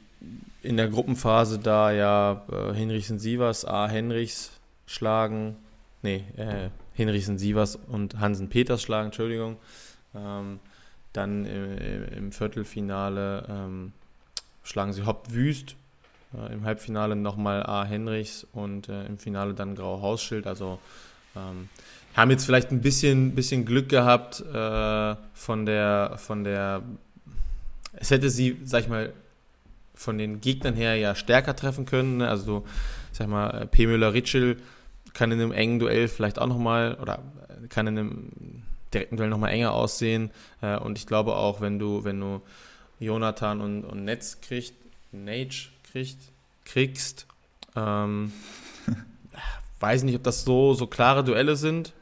[0.67, 3.87] in der Gruppenphase da ja äh, Hinrichsen Sievers, A.
[3.87, 4.51] Henrichs
[4.85, 5.55] schlagen,
[6.01, 9.55] nee, äh, Hinrichsen Sievers und Hansen Peters schlagen, Entschuldigung.
[10.13, 10.59] Ähm,
[11.13, 13.93] dann im, im Viertelfinale ähm,
[14.63, 15.77] schlagen sie Hopp Wüst,
[16.33, 17.85] äh, im Halbfinale nochmal A.
[17.85, 20.47] Henrichs und äh, im Finale dann Grau Hausschild.
[20.47, 20.79] Also
[21.33, 21.69] ähm,
[22.13, 26.83] haben jetzt vielleicht ein bisschen, bisschen Glück gehabt äh, von der, von der,
[27.93, 29.13] es hätte sie, sag ich mal,
[29.97, 32.17] von den Gegnern her ja stärker treffen können.
[32.17, 32.29] Ne?
[32.29, 32.65] Also,
[33.11, 33.87] sag mal, P.
[33.87, 34.57] Müller-Ritschel
[35.13, 37.23] kann in einem engen Duell vielleicht auch nochmal, oder
[37.69, 38.31] kann in einem
[38.93, 40.31] direkten Duell nochmal enger aussehen.
[40.61, 42.41] Äh, und ich glaube auch, wenn du, wenn du
[42.99, 44.75] Jonathan und, und Netz kriegst,
[45.11, 46.31] Nage kriegst,
[46.65, 47.25] kriegst,
[47.75, 48.31] ähm,
[49.79, 51.93] weiß nicht, ob das so, so klare Duelle sind.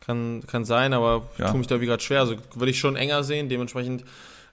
[0.00, 1.50] Kann, kann sein, aber ja.
[1.50, 2.20] tue mich da wie gerade schwer.
[2.20, 4.04] Also würde ich schon enger sehen, dementsprechend.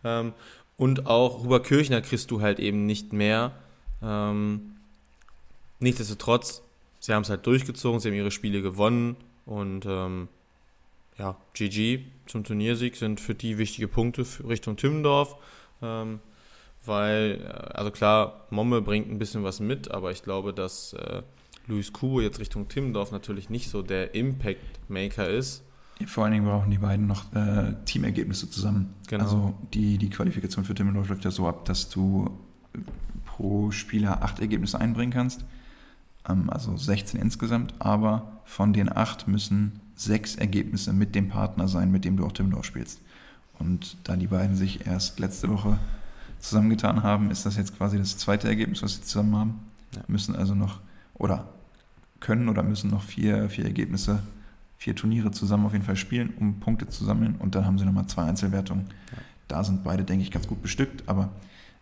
[0.04, 0.34] Ähm,
[0.78, 3.52] und auch Huber Kirchner kriegst du halt eben nicht mehr.
[4.02, 4.78] Ähm,
[5.80, 6.62] nichtsdestotrotz,
[7.00, 10.28] sie haben es halt durchgezogen, sie haben ihre Spiele gewonnen und ähm,
[11.18, 15.36] ja, GG zum Turniersieg sind für die wichtige Punkte Richtung Timmendorf.
[15.82, 16.20] Ähm,
[16.86, 21.22] weil, äh, also klar, Momme bringt ein bisschen was mit, aber ich glaube, dass äh,
[21.68, 25.64] Luis Kubo jetzt Richtung Timmendorf natürlich nicht so der Impact-Maker ist.
[26.06, 28.94] Vor allen Dingen brauchen die beiden noch äh, Teamergebnisse zusammen.
[29.08, 29.24] Genau.
[29.24, 32.30] Also die, die Qualifikation für Timmendorf läuft ja so ab, dass du
[33.26, 35.44] pro Spieler acht Ergebnisse einbringen kannst.
[36.28, 41.92] Ähm, also 16 insgesamt, aber von den acht müssen sechs Ergebnisse mit dem Partner sein,
[41.92, 43.02] mit dem du auch Timmendorf spielst.
[43.60, 45.80] Und da die beiden sich erst letzte Woche
[46.40, 49.60] zusammengetan haben, ist das jetzt quasi das zweite Ergebnis, was sie zusammen haben.
[49.96, 50.02] Ja.
[50.08, 50.80] Müssen also noch
[51.16, 51.48] oder
[52.20, 54.20] können oder müssen noch vier, vier Ergebnisse,
[54.78, 57.36] vier Turniere zusammen auf jeden Fall spielen, um Punkte zu sammeln.
[57.40, 58.86] Und dann haben sie nochmal zwei Einzelwertungen.
[59.12, 59.18] Ja.
[59.48, 61.30] Da sind beide, denke ich, ganz gut bestückt, aber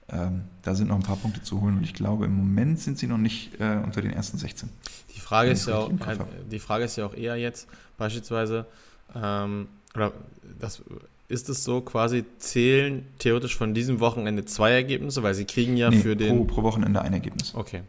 [0.10, 3.00] ähm, da sind noch ein paar Punkte zu holen und ich glaube, im Moment sind
[3.00, 4.70] sie noch nicht äh, unter den ersten 16.
[5.16, 6.22] Die Frage, ist ja auch, halt,
[6.52, 7.68] die Frage ist ja auch eher jetzt
[7.98, 8.68] beispielsweise,
[9.16, 10.12] ähm, oder
[10.60, 10.84] das,
[11.28, 15.89] ist es so, quasi zählen theoretisch von diesem Wochenende zwei Ergebnisse, weil sie kriegen ja
[15.89, 16.38] nee, für den.
[16.38, 17.56] Pro, pro Wochenende ein Ergebnis.
[17.56, 17.82] Okay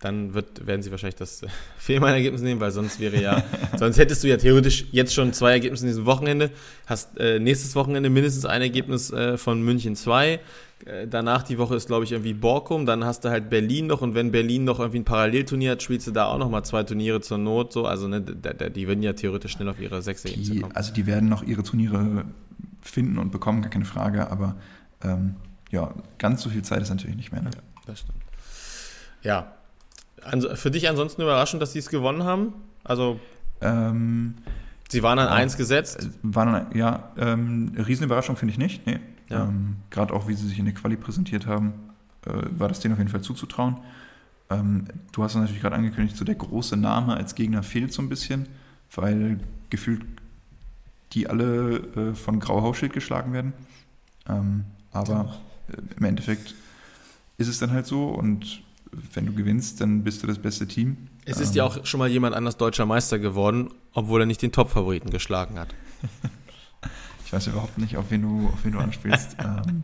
[0.00, 1.42] dann wird, werden sie wahrscheinlich das
[1.78, 3.42] Fehmarn-Ergebnis nehmen, weil sonst wäre ja,
[3.78, 6.50] sonst hättest du ja theoretisch jetzt schon zwei Ergebnisse in diesem Wochenende,
[6.86, 10.40] hast äh, nächstes Wochenende mindestens ein Ergebnis äh, von München 2,
[10.86, 14.00] äh, danach die Woche ist glaube ich irgendwie Borkum, dann hast du halt Berlin noch
[14.00, 17.20] und wenn Berlin noch irgendwie ein Parallelturnier hat, spielst du da auch nochmal zwei Turniere
[17.20, 20.76] zur Not, so, also ne, die würden ja theoretisch schnell auf ihre sechs Ergebnisse kommen.
[20.76, 22.24] Also die werden noch ihre Turniere
[22.80, 24.56] finden und bekommen, gar keine Frage, aber
[25.02, 25.34] ähm,
[25.70, 27.42] ja, ganz so viel Zeit ist natürlich nicht mehr.
[27.42, 27.50] Ne?
[27.54, 28.18] Ja, das stimmt.
[29.22, 29.57] Ja,
[30.54, 32.54] für dich ansonsten überraschend, dass sie es gewonnen haben?
[32.84, 33.20] Also.
[33.60, 34.34] Ähm,
[34.88, 36.04] sie waren an 1 gesetzt?
[36.04, 38.86] Äh, waren, ja, ähm, Riesenüberraschung finde ich nicht.
[38.86, 39.00] Nee.
[39.28, 39.44] Ja.
[39.44, 41.74] Ähm, Gerade auch, wie sie sich in der Quali präsentiert haben,
[42.26, 43.78] äh, war das denen auf jeden Fall zuzutrauen.
[44.50, 48.08] Ähm, du hast natürlich gerade angekündigt, so der große Name als Gegner fehlt so ein
[48.08, 48.48] bisschen,
[48.94, 50.02] weil gefühlt
[51.12, 53.52] die alle äh, von Grauhausschild geschlagen werden.
[54.28, 55.20] Ähm, aber.
[55.24, 55.48] Äh,
[55.96, 56.54] im Endeffekt
[57.36, 58.62] ist es dann halt so und
[59.14, 61.08] wenn du gewinnst, dann bist du das beste Team.
[61.24, 64.42] Es ist ähm, ja auch schon mal jemand anders deutscher Meister geworden, obwohl er nicht
[64.42, 65.74] den Top-Favoriten geschlagen hat.
[67.24, 69.36] ich weiß überhaupt nicht, auf wen du, auf wen du anspielst.
[69.40, 69.82] ähm,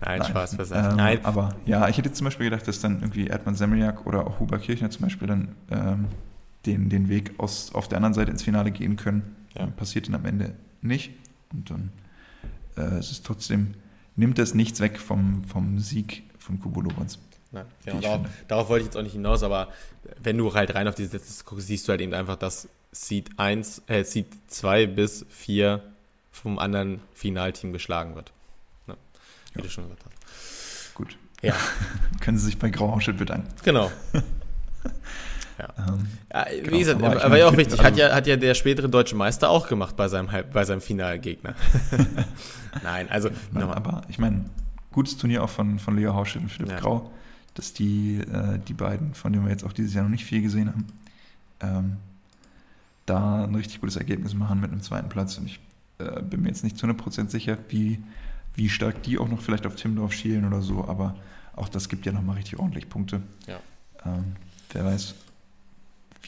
[0.00, 0.90] nein, nein, Spaß beiseite.
[0.90, 1.24] Ähm, nein.
[1.24, 4.58] Aber ja, ich hätte zum Beispiel gedacht, dass dann irgendwie Erdmann Semmeljak oder auch Huber
[4.58, 6.06] Kirchner zum Beispiel dann ähm,
[6.66, 9.36] den, den Weg aus, auf der anderen Seite ins Finale gehen können.
[9.58, 9.66] Ja.
[9.66, 11.12] Passiert dann am Ende nicht.
[11.52, 11.90] Und dann
[12.76, 13.74] äh, es ist trotzdem,
[14.16, 17.18] nimmt das nichts weg vom, vom Sieg von Kubo Lorenz.
[17.52, 19.68] Nein, genau, darauf, darauf, wollte ich jetzt auch nicht hinaus, aber
[20.22, 23.30] wenn du halt rein auf diese Sätze guckst, siehst du halt eben einfach, dass Seed
[23.38, 25.82] 1, äh, Seed 2 bis 4
[26.30, 28.32] vom anderen Finalteam geschlagen wird.
[28.86, 28.94] Ja,
[29.52, 29.64] wie ja.
[29.64, 30.94] du schon gesagt hast.
[30.94, 31.16] Gut.
[31.42, 31.54] Ja.
[32.20, 33.48] Können Sie sich bei Grauhauschild bedanken.
[33.64, 33.90] Genau.
[35.58, 35.68] ja.
[35.76, 36.46] Ähm, ja.
[36.50, 39.16] Wie genau, gesagt, aber, aber ja auch wichtig, hat ja, hat ja der spätere deutsche
[39.16, 41.54] Meister auch gemacht bei seinem, bei seinem Finalgegner.
[42.84, 43.30] Nein, also.
[43.50, 44.44] Nein, aber ich meine,
[44.92, 46.78] gutes Turnier auch von, von Leo Hauschild und Philipp ja.
[46.78, 47.10] Grau
[47.54, 50.42] dass die, äh, die beiden, von denen wir jetzt auch dieses Jahr noch nicht viel
[50.42, 50.86] gesehen haben,
[51.60, 51.96] ähm,
[53.06, 55.38] da ein richtig gutes Ergebnis machen mit einem zweiten Platz.
[55.38, 55.60] Und ich
[55.98, 58.02] äh, bin mir jetzt nicht zu 100% sicher, wie,
[58.54, 61.16] wie stark die auch noch vielleicht auf Timdorf schielen oder so, aber
[61.54, 63.22] auch das gibt ja nochmal richtig ordentlich Punkte.
[63.46, 63.60] Ja.
[64.04, 64.36] Ähm,
[64.72, 65.14] wer weiß,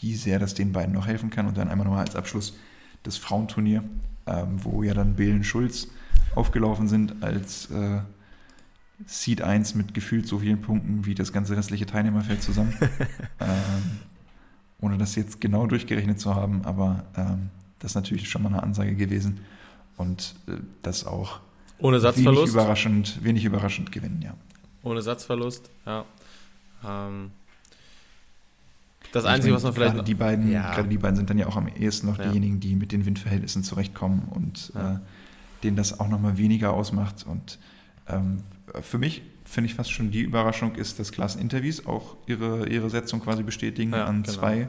[0.01, 1.47] wie sehr das den beiden noch helfen kann.
[1.47, 2.55] Und dann einmal nochmal als Abschluss
[3.03, 3.85] das Frauenturnier,
[4.27, 5.89] ähm, wo ja dann Belen Schulz
[6.35, 8.01] aufgelaufen sind als äh,
[9.07, 12.75] Seed 1 mit gefühlt so vielen Punkten wie das ganze restliche Teilnehmerfeld zusammen.
[13.41, 14.01] ähm,
[14.81, 18.63] ohne das jetzt genau durchgerechnet zu haben, aber ähm, das ist natürlich schon mal eine
[18.63, 19.41] Ansage gewesen.
[19.97, 21.41] Und äh, das auch
[21.79, 22.39] ohne Satzverlust.
[22.39, 24.35] Wenig überraschend, wenig überraschend gewinnen, ja.
[24.83, 26.05] Ohne Satzverlust, ja.
[26.85, 27.31] Ähm,
[29.13, 29.95] das Einzige, meine, was man vielleicht.
[29.95, 30.75] Gerade die, beiden, ja.
[30.75, 32.29] gerade die beiden sind dann ja auch am ehesten noch ja.
[32.29, 34.95] diejenigen, die mit den Windverhältnissen zurechtkommen und ja.
[34.95, 34.99] äh,
[35.63, 37.27] denen das auch nochmal weniger ausmacht.
[37.27, 37.59] Und
[38.09, 38.43] ähm,
[38.81, 42.89] für mich finde ich fast schon die Überraschung ist, dass Klassen Interviews auch ihre, ihre
[42.91, 44.35] Setzung quasi bestätigen an genau.
[44.35, 44.69] zwei.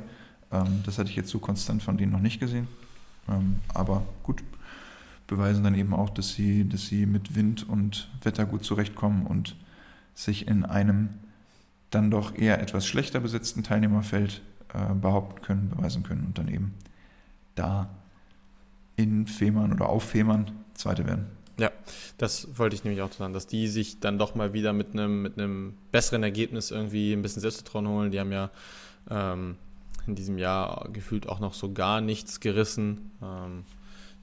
[0.52, 2.68] Ähm, das hatte ich jetzt so konstant von denen noch nicht gesehen.
[3.30, 4.44] Ähm, aber gut,
[5.28, 9.56] beweisen dann eben auch, dass sie, dass sie mit Wind und Wetter gut zurechtkommen und
[10.16, 11.10] sich in einem
[11.90, 14.42] dann doch eher etwas schlechter besetzten Teilnehmerfeld
[14.74, 16.74] äh, behaupten können, beweisen können und dann eben
[17.56, 17.90] da
[18.96, 21.28] in Fehmarn oder auf Fehmarn Zweite werden.
[21.60, 21.72] Ja,
[22.18, 25.22] das wollte ich nämlich auch sagen, dass die sich dann doch mal wieder mit einem,
[25.22, 28.12] mit einem besseren Ergebnis irgendwie ein bisschen Selbstvertrauen holen.
[28.12, 28.50] Die haben ja
[29.10, 29.58] ähm,
[30.08, 33.12] in diesem Jahr gefühlt auch noch so gar nichts gerissen.
[33.22, 33.66] Ähm,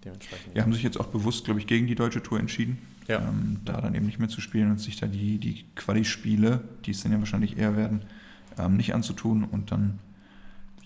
[0.04, 0.56] dementsprechend.
[0.56, 2.78] Ja, haben sich jetzt auch bewusst, glaube ich, gegen die deutsche Tour entschieden
[3.10, 3.18] ja.
[3.18, 6.92] ähm, da dann eben nicht mehr zu spielen und sich da die, die Quali-Spiele, die
[6.92, 8.02] es dann ja wahrscheinlich eher werden,
[8.58, 9.98] ähm, nicht anzutun und dann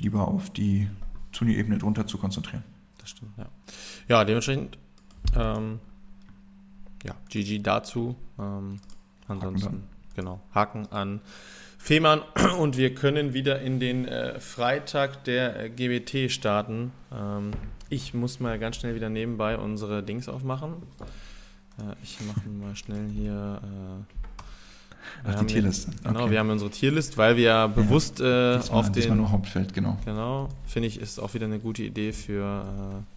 [0.01, 0.89] lieber auf die
[1.33, 2.65] Turnierebene drunter zu konzentrieren.
[2.99, 3.47] Das stimmt, ja.
[4.09, 4.79] Ja, dementsprechend,
[5.37, 5.81] ähm,
[7.05, 8.17] ja, GG dazu.
[8.39, 8.81] Ähm,
[9.29, 11.21] ansonsten, Haken genau, Haken an
[11.79, 12.23] Fehmarn
[12.59, 16.93] und wir können wieder in den äh, Freitag der äh, GBT starten.
[17.13, 17.51] Ähm,
[17.91, 20.77] ich muss mal ganz schnell wieder nebenbei unsere Dings aufmachen.
[21.79, 23.61] Äh, ich mache mal schnell hier.
[23.63, 24.15] Äh,
[25.25, 25.91] Ach, die Tierliste.
[25.91, 29.17] Hier, genau, wir haben unsere Tierlist, weil wir ja bewusst äh, diesmal, auf den.
[29.17, 29.99] nur Hauptfeld, genau.
[30.05, 33.14] Genau, finde ich, ist auch wieder eine gute Idee für äh,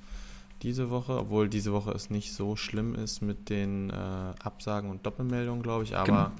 [0.62, 5.06] diese Woche, obwohl diese Woche es nicht so schlimm ist mit den äh, Absagen und
[5.06, 6.06] Doppelmeldungen, glaube ich, aber.
[6.06, 6.32] Genau.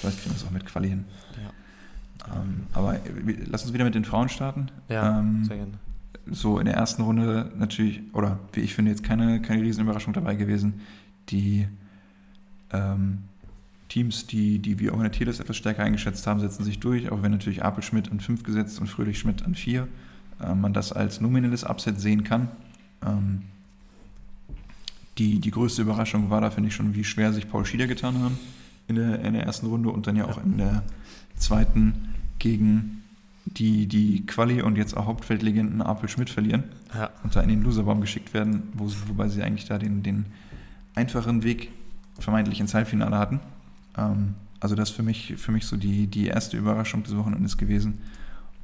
[0.00, 1.04] Vielleicht kriegen wir es auch mit Quali hin.
[1.36, 2.36] Ja.
[2.36, 2.98] Ähm, aber
[3.46, 4.70] lass uns wieder mit den Frauen starten.
[4.88, 5.72] Ja, ähm, sehr gerne.
[6.26, 10.34] So in der ersten Runde natürlich, oder wie ich finde, jetzt keine, keine Riesenüberraschung dabei
[10.34, 10.80] gewesen
[11.28, 11.66] die
[12.72, 13.18] ähm,
[13.88, 17.10] Teams, die, die wir auch in der Tierlist etwas stärker eingeschätzt haben, setzen sich durch,
[17.10, 19.86] auch wenn natürlich Apel Schmidt an 5 gesetzt und Fröhlich Schmidt an 4
[20.40, 22.48] äh, man das als nominelles Upset sehen kann.
[23.04, 23.42] Ähm,
[25.18, 28.18] die, die größte Überraschung war da, finde ich, schon, wie schwer sich Paul Schieder getan
[28.18, 28.38] haben
[28.88, 30.82] in der, in der ersten Runde und dann ja auch in der
[31.36, 33.02] zweiten gegen
[33.44, 37.10] die, die Quali und jetzt auch Hauptfeldlegenden Apel Schmidt verlieren ja.
[37.22, 40.26] und da in den Loserbaum geschickt werden, wo, wobei sie eigentlich da den, den
[40.94, 41.70] einfachen Weg
[42.18, 43.40] vermeintlich ins Halbfinale hatten.
[43.96, 47.58] Ähm, also das ist für mich, für mich so die, die erste Überraschung des Wochenendes
[47.58, 47.98] gewesen.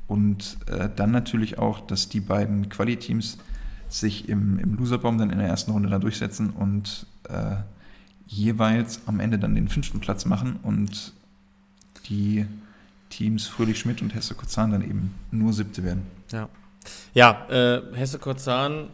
[0.07, 3.38] Und äh, dann natürlich auch, dass die beiden Quali-Teams
[3.91, 7.57] sich im, im Loserbaum dann in der ersten Runde da durchsetzen und äh,
[8.26, 11.12] jeweils am Ende dann den fünften Platz machen und
[12.09, 12.47] die
[13.11, 16.03] Teams Fröhlich Schmidt und Hesse Kozan dann eben nur siebte werden.
[16.30, 16.49] Ja,
[17.12, 18.88] ja äh, Hesse Kozan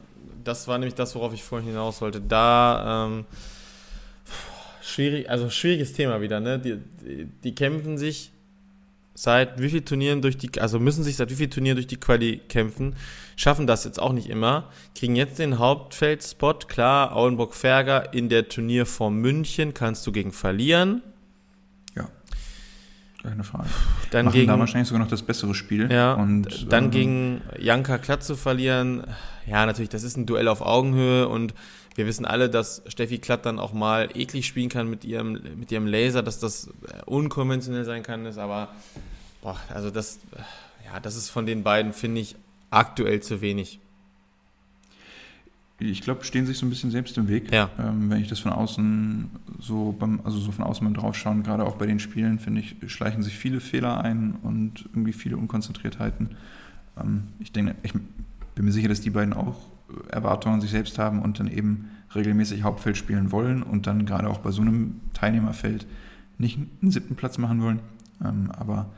[0.47, 2.21] das war nämlich das, worauf ich vorhin hinaus wollte.
[2.21, 3.25] Da ähm,
[4.81, 6.59] schwierig, also schwieriges Thema wieder, ne?
[6.59, 8.31] Die, die, die, kämpfen sich
[9.17, 11.97] seit wie vielen Turnieren durch die, also müssen sich seit wie vielen Turnieren durch die
[11.97, 12.95] Quali kämpfen,
[13.35, 19.17] schaffen das jetzt auch nicht immer, kriegen jetzt den Hauptfeldspot, klar, Auenburg-Ferger in der Turnierform
[19.17, 21.03] München kannst du gegen verlieren.
[21.97, 22.09] Ja.
[23.23, 23.69] Keine Frage.
[24.11, 25.91] Dann Machen gegen, da wahrscheinlich sogar noch das bessere Spiel.
[25.91, 26.13] Ja.
[26.13, 29.03] Und dann ähm, gegen Janka Klatt zu verlieren,
[29.47, 31.55] ja, natürlich, das ist ein Duell auf Augenhöhe und
[31.97, 35.73] wir wissen alle, dass Steffi Klatt dann auch mal eklig spielen kann mit ihrem, mit
[35.73, 38.69] ihrem Laser, dass das äh, unkonventionell sein kann, ist aber,
[39.43, 40.21] boah, also das,
[40.85, 42.37] ja, das ist von den beiden, finde ich,
[42.71, 43.81] aktuell zu wenig.
[45.79, 47.53] Ich glaube, stehen sich so ein bisschen selbst im Weg.
[47.53, 47.69] Ja.
[47.79, 51.65] Ähm, wenn ich das von außen so beim, also so von außen beim draufschauen, gerade
[51.65, 56.37] auch bei den Spielen, finde ich, schleichen sich viele Fehler ein und irgendwie viele Unkonzentriertheiten.
[56.99, 59.57] Ähm, ich denke, ich bin mir sicher, dass die beiden auch
[60.09, 64.29] Erwartungen an sich selbst haben und dann eben regelmäßig Hauptfeld spielen wollen und dann gerade
[64.29, 65.87] auch bei so einem Teilnehmerfeld
[66.39, 67.81] nicht einen siebten Platz machen wollen,
[68.25, 68.91] ähm, aber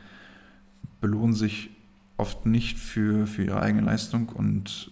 [1.00, 1.70] belohnen sich
[2.16, 4.90] oft nicht für, für ihre eigene Leistung und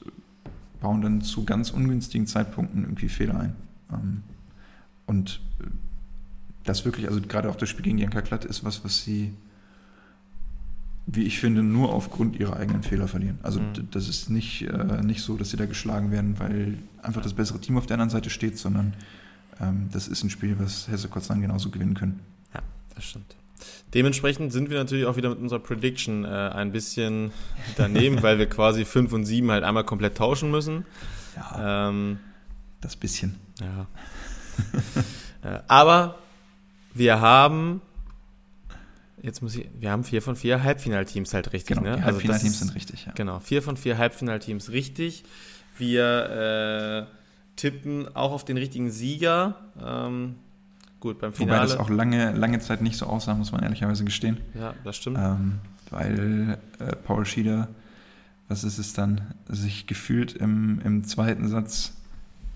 [0.80, 3.56] bauen dann zu ganz ungünstigen Zeitpunkten irgendwie Fehler ein.
[3.92, 4.22] Ähm,
[5.06, 5.40] und
[6.64, 9.32] das wirklich, also gerade auch das Spiel gegen Janka Klatt ist was, was sie
[11.06, 13.38] wie ich finde, nur aufgrund ihrer eigenen Fehler verlieren.
[13.42, 13.88] Also mhm.
[13.92, 17.60] das ist nicht, äh, nicht so, dass sie da geschlagen werden, weil einfach das bessere
[17.60, 18.92] Team auf der anderen Seite steht, sondern
[19.60, 22.20] ähm, das ist ein Spiel, was Hesse Kotzan genauso gewinnen können.
[22.52, 22.60] Ja,
[22.94, 23.36] das stimmt.
[23.94, 27.30] Dementsprechend sind wir natürlich auch wieder mit unserer Prediction äh, ein bisschen
[27.76, 30.84] daneben, weil wir quasi 5 und 7 halt einmal komplett tauschen müssen.
[31.36, 32.18] Ja, ähm,
[32.80, 33.36] das bisschen.
[33.60, 33.86] Ja.
[35.56, 36.18] äh, aber
[36.94, 37.80] wir haben
[39.26, 41.96] jetzt muss ich, wir haben vier von vier Halbfinalteams halt richtig, genau, ne?
[41.96, 43.12] Also Halbfinalteams sind richtig, ja.
[43.12, 45.24] Genau, vier von vier Halbfinalteams richtig.
[45.76, 49.56] Wir äh, tippen auch auf den richtigen Sieger.
[49.84, 50.36] Ähm,
[51.00, 51.68] gut, beim Wobei Finale.
[51.68, 54.38] das auch lange, lange Zeit nicht so aussah, muss man ehrlicherweise gestehen.
[54.54, 55.18] ja, das stimmt.
[55.20, 55.58] Ähm,
[55.90, 57.68] weil äh, Paul Schieder,
[58.48, 61.92] was ist es dann, sich gefühlt im, im zweiten Satz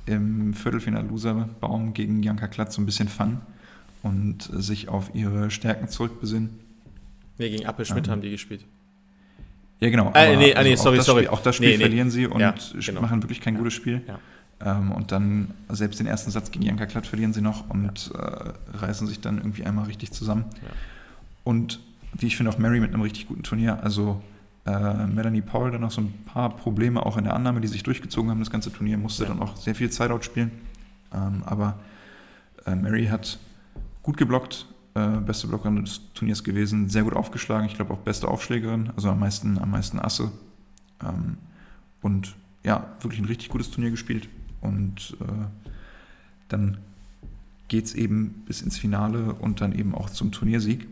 [0.06, 3.42] im Viertelfinal-Loser-Baum gegen Janka Klatz so ein bisschen fangen
[4.03, 6.51] und sich auf ihre Stärken zurückbesinnen.
[7.38, 8.64] nee, gegen Appel Schmidt ähm, haben die gespielt.
[9.80, 10.12] Ja, genau.
[10.14, 11.22] Äh, nee, ah, nee, sorry, sorry.
[11.22, 11.82] Spiel, auch das Spiel Nee, nee.
[11.84, 13.01] verlieren sie und Ja, genau.
[13.01, 14.03] machen wirklich kein gutes Spiel.
[14.07, 14.18] Ja.
[14.62, 18.76] Ähm, und dann selbst den ersten Satz gegen Janka Klatt verlieren sie noch und äh,
[18.76, 20.44] reißen sich dann irgendwie einmal richtig zusammen.
[20.62, 20.68] Ja.
[21.44, 21.80] Und
[22.12, 23.82] wie ich finde, auch Mary mit einem richtig guten Turnier.
[23.82, 24.20] Also
[24.66, 27.82] äh, Melanie Paul dann noch so ein paar Probleme auch in der Annahme, die sich
[27.82, 29.30] durchgezogen haben, das ganze Turnier, musste Ja.
[29.30, 30.51] dann auch sehr viel Sideout spielen.
[31.14, 31.78] Ähm, aber
[32.66, 33.38] äh, Mary hat
[34.03, 38.28] gut geblockt, äh, beste Blockerin des Turniers gewesen, sehr gut aufgeschlagen, ich glaube auch beste
[38.28, 40.30] Aufschlägerin, also am meisten, am meisten Asse.
[41.03, 41.38] Ähm,
[42.03, 42.34] und
[42.64, 44.28] ja, wirklich ein richtig gutes Turnier gespielt.
[44.61, 45.24] Und äh,
[46.48, 46.78] dann
[47.68, 50.86] geht es eben bis ins Finale und dann eben auch zum Turniersieg.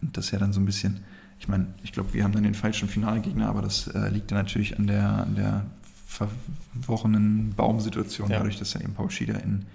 [0.00, 1.00] Und das ist ja dann so ein bisschen,
[1.38, 4.38] ich meine, ich glaube, wir haben dann den falschen Finalgegner, aber das äh, liegt dann
[4.38, 5.66] natürlich an der, an der
[6.06, 8.38] verworrenen Baumsituation, Ja.
[8.38, 9.66] dadurch, dass dann eben Paul Schieder in,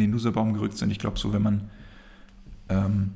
[0.00, 0.90] in den Loserbaum gerückt sind.
[0.90, 1.70] Ich glaube, so, wenn man
[2.68, 3.12] ähm,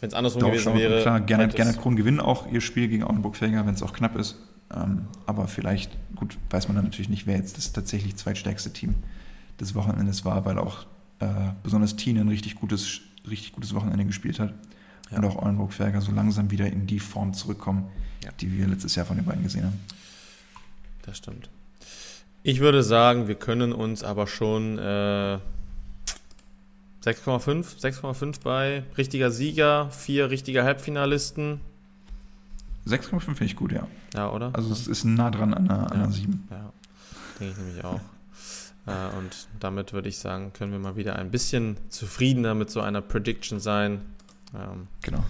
[0.00, 1.02] Wenn es andersrum gewesen schaut, wäre.
[1.02, 4.36] klar, Gernot, Gernot Kron gewinnen auch ihr Spiel gegen Auenburg-Felger, wenn es auch knapp ist.
[4.74, 8.94] Ähm, aber vielleicht, gut, weiß man dann natürlich nicht, wer jetzt das tatsächlich zweitstärkste Team
[9.60, 10.86] des Wochenendes war, weil auch
[11.20, 11.26] äh,
[11.62, 14.52] besonders Tine ein richtig gutes, richtig gutes Wochenende gespielt hat.
[15.10, 15.18] Ja.
[15.18, 17.86] Und auch Eulenburg-Felger so langsam wieder in die Form zurückkommen,
[18.24, 18.30] Ja.
[18.40, 19.80] die wir letztes Jahr von den beiden gesehen haben.
[21.02, 21.48] Das stimmt.
[22.42, 25.38] Ich würde sagen, wir können uns aber schon äh,
[27.06, 31.60] 6,5, 6,5 bei richtiger Sieger, vier richtige Halbfinalisten.
[32.86, 33.86] 6,5 finde ich gut, ja.
[34.14, 34.50] Ja, oder?
[34.54, 36.04] Also es ist nah dran an einer, an Ja.
[36.04, 36.48] einer 7.
[36.50, 36.72] Ja,
[37.40, 38.00] denke ich nämlich auch.
[38.88, 42.80] Äh, und damit würde ich sagen, können wir mal wieder ein bisschen zufriedener mit so
[42.82, 44.00] einer Prediction sein.
[44.54, 45.24] Ähm, Genau.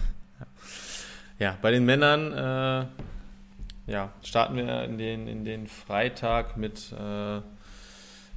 [1.39, 7.41] ja, bei den Männern äh, ja, starten wir in den, in den Freitag mit äh,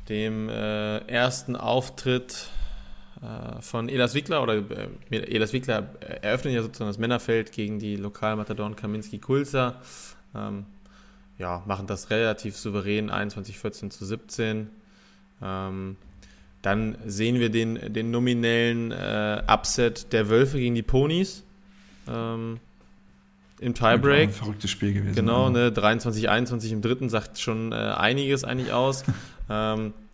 [0.09, 2.49] dem äh, ersten Auftritt
[3.61, 5.91] von Elas Wickler oder äh, Elas Wickler
[6.23, 9.81] eröffnet ja sozusagen das Männerfeld gegen die Lokalmatadoren Kaminski-Kulza.
[10.35, 10.65] Ähm,
[11.39, 14.71] ja, machen das relativ souverän, 21, 14 zu 17.
[15.43, 15.97] Ähm,
[16.63, 21.43] dann sehen wir den, den nominellen äh, Upset der Wölfe gegen die Ponys
[22.09, 22.59] ähm,
[23.59, 24.29] im Tiebreak.
[24.29, 25.15] Ein verrücktes Spiel gewesen.
[25.15, 29.05] Genau, ne, 23, 21 im dritten sagt schon äh, einiges eigentlich aus.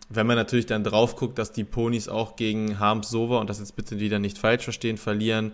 [0.09, 3.59] wenn man natürlich dann drauf guckt, dass die Ponys auch gegen Harms Sova, und das
[3.59, 5.51] jetzt bitte wieder nicht falsch verstehen, verlieren,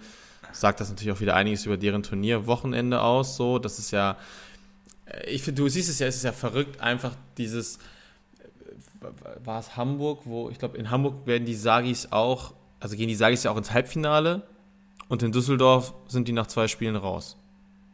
[0.51, 3.35] sagt das natürlich auch wieder einiges über deren Turnierwochenende aus.
[3.35, 4.17] So, das ist ja,
[5.27, 7.79] ich finde, du siehst es ja, es ist ja verrückt, einfach dieses,
[9.43, 13.15] war es Hamburg, wo, ich glaube, in Hamburg werden die Sagis auch, also gehen die
[13.15, 14.43] Sagis ja auch ins Halbfinale
[15.07, 17.37] und in Düsseldorf sind die nach zwei Spielen raus.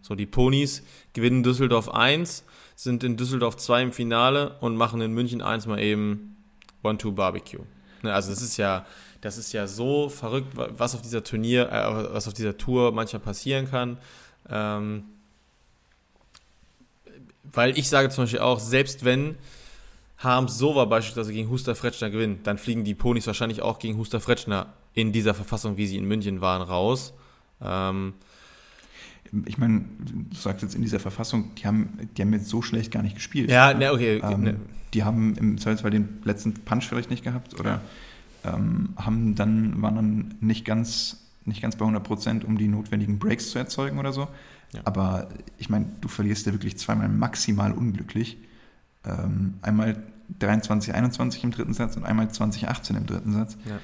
[0.02, 0.84] So, die Ponys
[1.14, 2.44] gewinnen Düsseldorf 1,
[2.76, 6.38] sind in Düsseldorf 2 im Finale und machen in München 1 mal eben
[6.84, 7.62] One-Two-Barbecue.
[8.04, 8.86] Ne, also das ist ja,
[9.22, 12.92] das ist ja so verrückt, wa- was auf dieser Turnier, äh, was auf dieser Tour
[12.92, 13.98] manchmal passieren kann.
[14.50, 15.04] Ähm,
[17.52, 19.36] weil ich sage zum Beispiel auch, selbst wenn
[20.18, 24.20] Harms Sova beispielsweise gegen Huster Fretschner gewinnt, dann fliegen die Ponys wahrscheinlich auch gegen Huster
[24.20, 27.14] Fretschner in dieser Verfassung, wie sie in München waren, raus.
[27.62, 28.14] Ähm,
[29.46, 32.92] Ich meine, du sagst jetzt in dieser Verfassung, die haben, die haben jetzt so schlecht
[32.92, 33.50] gar nicht gespielt.
[33.50, 34.20] ja, ne, okay.
[34.24, 34.60] Ähm, ne,
[34.94, 37.82] Die haben im Zweifelsfall den letzten Punch vielleicht nicht gehabt oder
[38.44, 43.20] ähm, haben dann, waren dann nicht ganz, nicht ganz bei 100 Prozent, um die notwendigen
[43.20, 44.28] Breaks zu erzeugen oder so.
[44.74, 44.82] Ja.
[44.86, 48.38] Aber ich meine, du verlierst ja wirklich zweimal maximal unglücklich.
[49.06, 50.04] Ähm, einmal
[50.40, 53.58] 23, 21 im dritten Satz und einmal 20, 18 im dritten Satz.
[53.68, 53.80] Ja.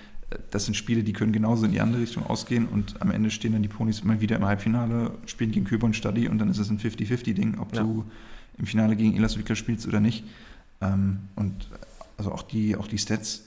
[0.52, 3.54] Das sind Spiele, die können genauso in die andere Richtung ausgehen und am Ende stehen
[3.54, 6.58] dann die Ponys mal wieder im Halbfinale, spielen gegen Küber und Stadi und dann ist
[6.58, 7.84] es ein 50-50-Ding, ob Ja.
[7.84, 8.06] du
[8.58, 10.24] im Finale gegen Elas Wickler spielst oder nicht.
[10.82, 11.70] Ähm, und
[12.18, 13.44] also auch die, auch die Stats,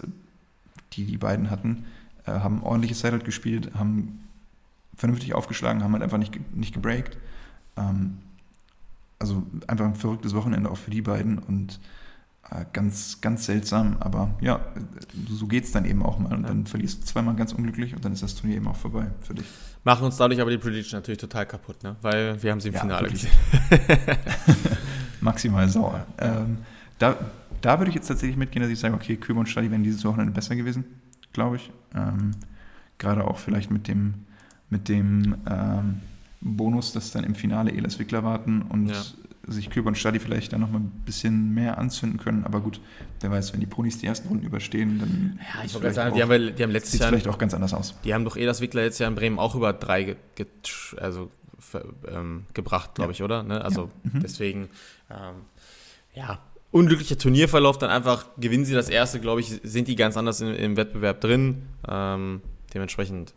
[0.93, 1.85] die die beiden hatten,
[2.27, 4.21] äh, haben ordentliches Sideout gespielt, haben
[4.97, 7.17] vernünftig aufgeschlagen, haben halt einfach nicht, nicht gebreakt.
[7.77, 8.19] Ähm,
[9.19, 11.81] also einfach ein verrücktes Wochenende auch für die beiden und
[12.51, 14.61] äh, ganz, ganz seltsam, aber ja,
[15.29, 16.49] so geht es dann eben auch mal und Ja.
[16.49, 19.35] dann verlierst du zweimal ganz unglücklich und dann ist das Turnier eben auch vorbei für
[19.35, 19.45] dich.
[19.85, 21.97] machen uns dadurch aber die Prediction natürlich total kaputt, ne?
[22.01, 23.23] weil wir haben sie im Ja, Finale wirklich.
[23.23, 24.09] gesehen.
[25.21, 26.07] Maximal sauer.
[26.19, 26.59] Ähm,
[26.99, 27.17] da,
[27.61, 30.05] da würde ich jetzt tatsächlich mitgehen, dass ich sage, okay, Küber und Stadi wären dieses
[30.05, 30.85] Wochenende besser gewesen,
[31.33, 31.71] glaube ich.
[31.95, 32.33] Ähm,
[32.99, 34.15] Gerade auch vielleicht mit dem,
[34.71, 36.01] mit dem ähm,
[36.41, 39.03] Bonus, dass dann im Finale Elas Wickler warten und Ja.
[39.47, 42.45] sich Küber und Stadi vielleicht dann nochmal ein bisschen mehr anzünden können.
[42.45, 42.81] Aber gut,
[43.21, 46.23] wer weiß, wenn die Ponys die ersten Runden überstehen, dann Ja, ich sagen, auch- die
[46.23, 47.95] haben, ja- die haben letztes sieht es Jahr, vielleicht auch ganz anders aus.
[48.05, 50.47] die haben doch Elas Wickler jetzt ja in Bremen auch über drei ge, ge,
[50.99, 51.31] also,
[52.13, 53.15] ähm, gebracht, glaube Ja.
[53.15, 53.43] ich, oder?
[53.43, 53.65] Ne?
[53.65, 54.21] Also Mhm.
[54.21, 54.69] deswegen,
[55.11, 55.37] ähm,
[56.15, 56.41] ja,
[56.71, 60.55] unglücklicher Turnierverlauf, dann einfach gewinnen sie das erste, glaube ich, sind die ganz anders im,
[60.55, 61.63] im Wettbewerb drin.
[61.89, 62.43] Ähm,
[62.75, 63.35] dementsprechend,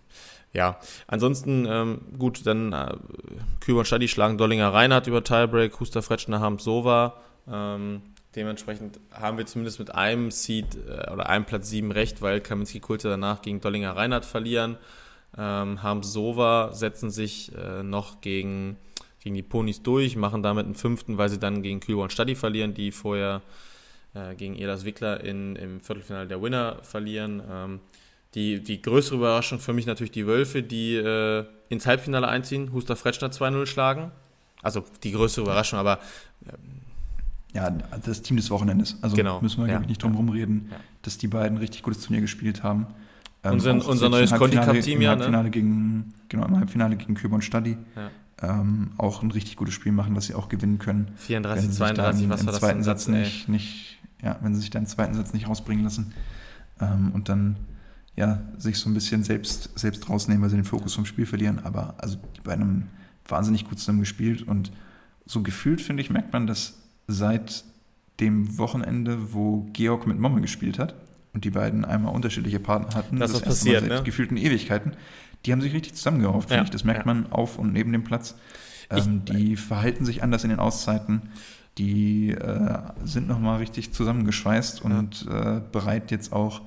[0.53, 0.79] ja.
[1.07, 2.95] Ansonsten, ähm, gut, dann äh,
[3.61, 7.21] Küber und Stadi schlagen Dollinger Reinhardt über Tiebreak, Huster Fretschner haben Sova.
[7.49, 8.01] Ähm,
[8.35, 12.79] dementsprechend haben wir zumindest mit einem Seed äh, oder einem Platz 7 recht, weil Kaminski
[12.81, 14.77] Kulte danach gegen Dollinger Reinhardt verlieren.
[15.37, 18.75] Ähm, haben Sova, setzen sich äh, noch gegen,
[19.21, 22.73] gegen die Ponys durch, machen damit einen fünften, weil sie dann gegen Kühlborn Stadi verlieren,
[22.73, 23.41] die vorher
[24.13, 27.41] äh, gegen Elas Wickler in, im Viertelfinale der Winner verlieren.
[27.49, 27.79] Ähm,
[28.33, 32.95] die, die größere Überraschung für mich natürlich die Wölfe, die äh, ins Halbfinale einziehen, Huster
[32.95, 34.11] Fretschner 2-0 schlagen.
[34.63, 35.99] Also die größere Überraschung, aber
[37.53, 38.97] Ja, das Team des Wochenendes.
[39.01, 40.77] Also Genau, müssen wir, ja, glaube ich, nicht drum rumreden, Ja.
[41.01, 42.87] dass die beiden richtig gutes Turnier gespielt haben.
[43.43, 45.49] Ähm, Unser- unser neues Halbfinale- Conti-Cup-Team, im ja, ne?
[45.49, 47.77] Gegen, genau, im Halbfinale gegen Küber und Stadi.
[47.95, 48.09] Ja.
[48.41, 51.11] Ähm, auch ein richtig gutes Spiel machen, was sie auch gewinnen können.
[51.17, 53.13] 34, wenn sie sich 32, dann was im war das zweiten Satz, ey?
[53.13, 56.13] nicht, nicht, ja, wenn sie sich dann im zweiten Satz nicht rausbringen lassen
[56.79, 57.55] ähm, und dann
[58.15, 61.59] ja, sich so ein bisschen selbst, selbst rausnehmen, weil sie den Fokus vom Spiel verlieren.
[61.63, 62.89] Aber also beiden haben
[63.27, 64.71] wahnsinnig gut zusammen gespielt und
[65.25, 67.63] so gefühlt, finde ich, merkt man, dass seit
[68.19, 70.95] dem Wochenende, wo Georg mit Momme gespielt hat
[71.33, 74.03] und die beiden einmal unterschiedliche Partner hatten, Das ist erste passiert, Mal seit ne?
[74.03, 74.93] gefühlten Ewigkeiten,
[75.45, 76.69] die haben sich richtig zusammengerauft, finde Ja, ich.
[76.69, 77.13] Das merkt ja.
[77.13, 78.35] man auf und neben dem Platz.
[78.95, 81.21] Ich- Ähm, die verhalten sich anders in den Auszeiten.
[81.77, 86.61] Die äh, sind nochmal richtig zusammengeschweißt und äh, bereit jetzt auch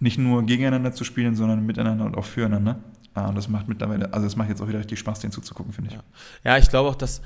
[0.00, 2.80] nicht nur gegeneinander zu spielen, sondern miteinander und auch füreinander.
[3.14, 5.72] Ah, und das macht mittlerweile, also es macht jetzt auch wieder richtig Spaß, denen zuzugucken,
[5.72, 5.96] finde ich.
[5.96, 6.02] Ja.
[6.44, 7.22] Ja, ich glaube auch, dass.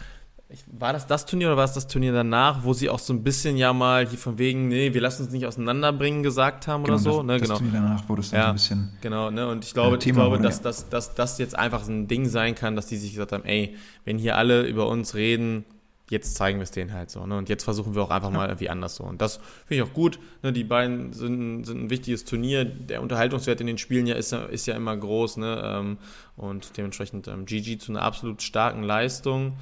[0.66, 3.22] War das das Turnier oder war es das Turnier danach, wo sie auch so ein
[3.22, 6.98] bisschen ja mal hier von wegen, nee, wir lassen uns nicht auseinanderbringen, gesagt haben oder
[6.98, 7.18] so?
[7.18, 7.59] das, ne, das genau.
[7.59, 8.44] Turnier danach wurde es dann Ja.
[8.46, 8.92] so ein bisschen.
[9.01, 9.48] Genau, ne?
[9.48, 10.62] Und ich glaube, ich glaube, wurde, dass, ja.
[10.64, 13.44] dass, dass das jetzt einfach so ein Ding sein kann, dass die sich gesagt haben,
[13.44, 15.64] ey, wenn hier alle über uns reden,
[16.11, 17.24] jetzt zeigen wir es denen halt so.
[17.24, 17.38] Ne?
[17.38, 19.05] Und jetzt versuchen wir auch einfach mal irgendwie anders so.
[19.05, 19.36] Und das
[19.66, 20.18] finde ich auch gut.
[20.42, 20.53] Ne?
[20.53, 22.64] Die beiden sind, sind ein wichtiges Turnier.
[22.64, 25.36] Der Unterhaltungswert in den Spielen ja ist, ja- ist ja immer groß.
[25.36, 25.62] Ne?
[25.64, 25.98] Ähm,
[26.36, 29.53] Und dementsprechend ähm, GG zu einer absolut starken Leistung.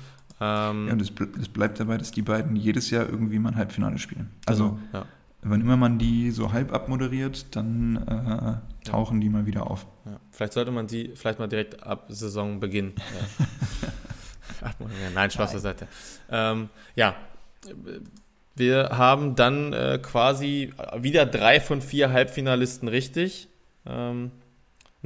[0.40, 3.50] Ähm, Ja, und es, ble- es bleibt dabei, dass die beiden jedes Jahr irgendwie mal
[3.50, 4.30] ein Halbfinale spielen.
[4.46, 5.06] Also, genau, ja.
[5.42, 9.86] wann immer man die so halb abmoderiert, dann äh, tauchen die mal wieder auf.
[10.04, 12.92] Ja, vielleicht sollte man sie vielleicht mal direkt ab Saisonbeginn.
[12.96, 13.46] Ja.
[14.68, 15.14] abmoderieren.
[15.14, 15.86] Nein, Spaß beiseite.
[16.30, 17.14] Ähm, ja,
[18.54, 23.48] wir haben dann äh, quasi wieder drei von vier Halbfinalisten richtig.
[23.86, 24.30] Ähm,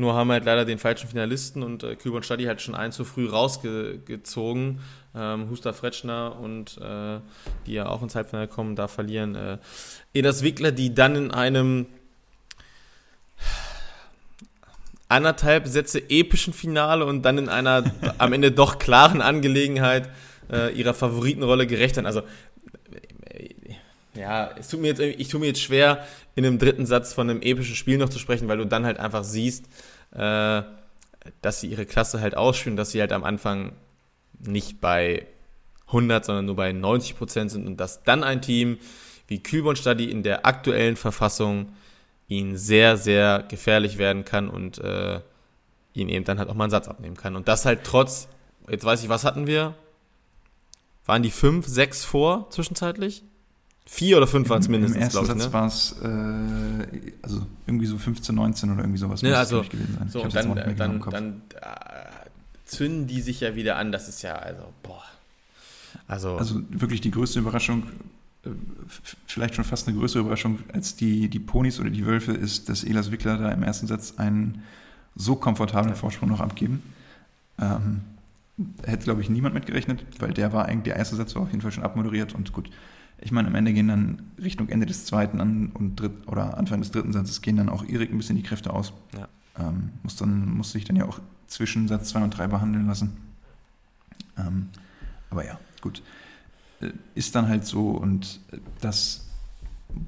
[0.03, 2.93] nur haben halt leider den falschen Finalisten und äh, Kühl und Stadi halt schon ein
[2.93, 4.81] zu früh rausgezogen.
[5.15, 7.21] Ähm, Huster Fretschner und äh,
[7.67, 9.35] die ja auch ins Halbfinale kommen, da verlieren.
[9.35, 9.59] Äh,
[10.13, 11.87] Edas Wickler, die dann in einem
[15.09, 17.85] anderthalb Sätze epischen Finale und dann in einer
[18.19, 20.09] am Ende doch klaren Angelegenheit
[20.51, 22.07] äh, ihrer Favoritenrolle gerecht haben.
[22.07, 22.23] Also
[23.27, 23.51] äh,
[24.15, 27.29] ja, es tut mir jetzt, ich tue mir jetzt schwer, in einem dritten Satz von
[27.29, 29.67] einem epischen Spiel noch zu sprechen, weil du dann halt einfach siehst,
[30.13, 30.63] äh,
[31.41, 33.73] dass sie ihre Klasse halt ausspielen, dass sie halt am Anfang
[34.39, 35.27] nicht bei
[35.89, 38.79] 100, sondern nur bei 90 Prozent sind und dass dann ein Team
[39.29, 41.73] wie Kühlborn Stadi in der aktuellen Verfassung
[42.29, 45.21] ihnen sehr, sehr gefährlich werden kann und äh,
[45.95, 47.37] ihnen eben dann halt auch mal einen Satz abnehmen kann.
[47.37, 48.29] Und das halt trotz,
[48.69, 49.75] jetzt weiß ich, was hatten wir?
[51.05, 53.23] Waren die fünf, sechs vor zwischenzeitlich?
[53.85, 55.27] Vier oder fünf waren es mindestens, Im ersten ich.
[55.27, 55.53] Satz Ne?
[55.53, 59.23] war es äh, also irgendwie so 15, 19 oder irgendwie sowas.
[59.23, 60.09] Ne, muss es, also, gewesen sein.
[60.09, 61.13] So, und dann, genau dann, Kopf.
[61.13, 61.67] dann äh,
[62.65, 63.93] zünden die sich ja wieder an.
[63.93, 65.03] Das ist ja, also, boah.
[66.07, 67.83] Also, Also wirklich die größte Überraschung,
[68.45, 68.51] äh,
[69.27, 72.85] vielleicht schon fast eine größere Überraschung als die, die Ponys oder die Wölfe, ist, dass
[72.85, 74.63] Elas Wickler da im ersten Satz einen
[75.17, 75.97] so komfortablen Ja.
[75.97, 76.83] Vorsprung noch abgeben.
[77.61, 78.01] Ähm,
[78.85, 81.61] hätte, glaube ich, niemand mitgerechnet, weil der war eigentlich, der erste Satz war auf jeden
[81.63, 82.71] Fall schon abmoderiert und gut.
[83.23, 86.81] Ich meine, am Ende gehen dann Richtung Ende des zweiten an und dritt, oder Anfang
[86.81, 88.93] des dritten Satzes gehen dann auch Erik ein bisschen die Kräfte aus.
[89.17, 89.29] Ja.
[89.59, 93.17] Ähm, muss dann muss sich dann ja auch zwischen Satz 2 und 3 behandeln lassen.
[94.39, 94.69] Ähm,
[95.31, 96.03] aber ja, gut.
[96.81, 99.27] Äh, Ist dann halt so und äh, das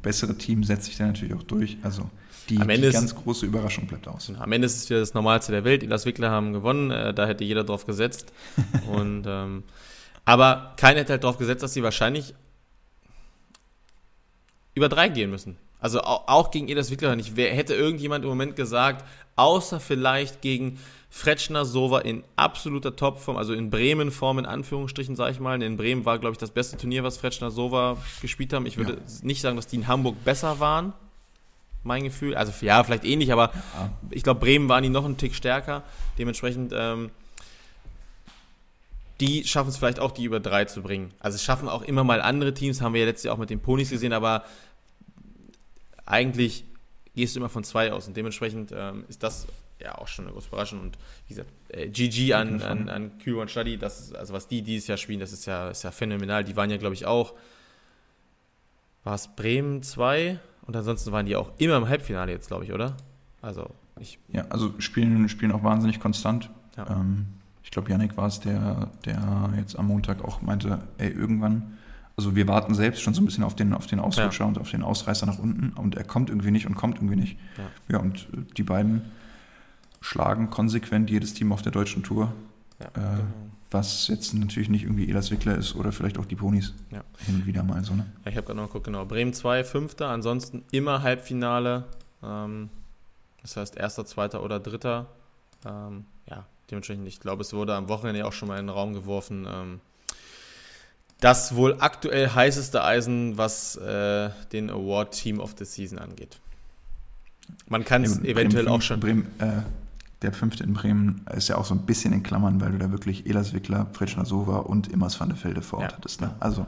[0.02, 1.76] bessere Team setzt sich dann natürlich auch durch.
[1.82, 2.08] Also
[2.48, 4.32] die, die ist- ganz große Überraschung bleibt aus.
[4.38, 5.82] am Ende ist es wieder das Normalste der Welt.
[5.82, 6.90] Elas Wickler haben gewonnen.
[6.90, 8.32] Äh, da hätte jeder drauf gesetzt.
[8.90, 9.62] und, ähm,
[10.24, 12.34] aber keiner hätte halt drauf gesetzt, dass sie wahrscheinlich
[14.74, 15.56] über drei gehen müssen.
[15.80, 17.36] Also auch, gegen Edas Wickler nicht.
[17.36, 19.04] Wer hätte irgendjemand im Moment gesagt,
[19.36, 20.78] außer vielleicht gegen
[21.10, 25.60] Fretschner Sova in absoluter Topform, also in Bremen Form in Anführungsstrichen, sage ich mal.
[25.62, 28.64] In Bremen war, glaube ich, das beste Turnier, was Fretschner Sova gespielt haben.
[28.64, 28.98] Ich würde ja.
[29.22, 30.94] nicht sagen, dass die in Hamburg besser waren,
[31.82, 32.34] mein Gefühl.
[32.34, 33.90] Also ja, vielleicht ähnlich, aber ja.
[34.10, 35.82] ich glaube, Bremen waren die noch einen Tick stärker.
[36.18, 37.10] Dementsprechend, ähm,
[39.20, 41.12] die schaffen es vielleicht auch, die über drei zu bringen.
[41.20, 43.50] Also es schaffen auch immer mal andere Teams, haben wir ja letztes Jahr auch mit
[43.50, 44.44] den Ponys gesehen, aber
[46.06, 46.64] eigentlich
[47.14, 49.46] gehst du immer von zwei aus und dementsprechend ähm, ist das
[49.80, 50.80] ja auch schon eine große Überraschung.
[50.80, 50.98] Und
[51.28, 54.88] wie gesagt, äh, GG an, an, an Q und Study, das also was die dieses
[54.88, 56.44] Jahr spielen, das ist ja, ist ja phänomenal.
[56.44, 57.34] Die waren ja, glaube ich, auch,
[59.04, 62.72] war es Bremen 2 und ansonsten waren die auch immer im Halbfinale jetzt, glaube ich,
[62.72, 62.96] oder?
[63.42, 64.18] Also ich.
[64.28, 66.50] Ja, also spielen, spielen auch wahnsinnig konstant.
[66.76, 66.90] Ja.
[66.90, 67.26] Ähm,
[67.62, 71.78] ich glaube, Yannick war es, der, der jetzt am Montag auch meinte, ey, irgendwann
[72.16, 74.48] also wir warten selbst schon so ein bisschen auf den, auf den Ausrutscher ja.
[74.48, 77.36] und auf den Ausreißer nach unten und er kommt irgendwie nicht und kommt irgendwie nicht.
[77.56, 79.02] Ja, ja und äh, die beiden
[80.00, 82.32] schlagen konsequent jedes Team auf der deutschen Tour.
[82.78, 83.24] Ja, äh, genau.
[83.70, 86.74] Was jetzt natürlich nicht irgendwie Elas Wickler ist oder vielleicht auch die Ponys.
[86.92, 87.02] Ja.
[87.26, 88.06] Hin und wieder mal so, ne?
[88.24, 89.04] Ja, ich habe gerade noch geguckt, genau.
[89.04, 91.84] Bremen 2, Fünfter, ansonsten immer Halbfinale.
[92.22, 92.70] Ähm,
[93.42, 95.06] das heißt, erster, zweiter oder dritter.
[95.66, 98.92] Ähm, ja, dementsprechend, ich glaube, es wurde am Wochenende auch schon mal in den Raum
[98.92, 99.46] geworfen.
[99.50, 99.80] Ähm,
[101.24, 106.38] das wohl aktuell heißeste Eisen, was äh, den Award Team of the Season angeht.
[107.66, 109.00] Man kann es eventuell Bremen, auch schon.
[109.00, 109.62] Bremen, äh,
[110.20, 112.90] der fünfte in Bremen ist ja auch so ein bisschen in Klammern, weil du da
[112.90, 115.96] wirklich Elas Wickler, Fritschner Sova und Immers van der Velde vor Ort ja.
[115.96, 116.20] hattest.
[116.20, 116.34] Ne?
[116.40, 116.66] Also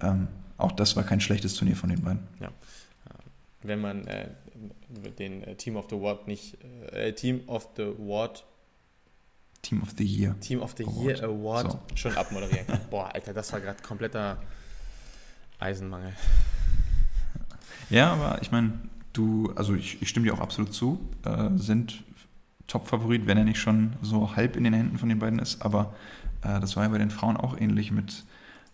[0.00, 0.10] ja.
[0.10, 0.26] ähm,
[0.56, 2.20] auch das war kein schlechtes Turnier von den beiden.
[2.40, 2.48] Ja.
[3.62, 4.28] Wenn man äh,
[5.20, 6.58] den Team of the Award nicht,
[6.92, 8.44] äh, Team of the Award
[9.68, 11.18] Team of the Year Team of the Award.
[11.18, 11.80] Year Award so.
[11.94, 12.80] schon abmoderieren kann.
[12.90, 14.38] Boah, Alter, das war gerade kompletter
[15.58, 16.14] Eisenmangel.
[17.90, 18.78] Ja, aber ich meine,
[19.12, 22.02] du, also ich, ich stimme dir auch absolut zu, äh, sind
[22.66, 25.62] Top-Favorit, wenn er nicht schon so halb in den Händen von den beiden ist.
[25.62, 25.94] Aber
[26.42, 28.24] äh, das war ja bei den Frauen auch ähnlich mit,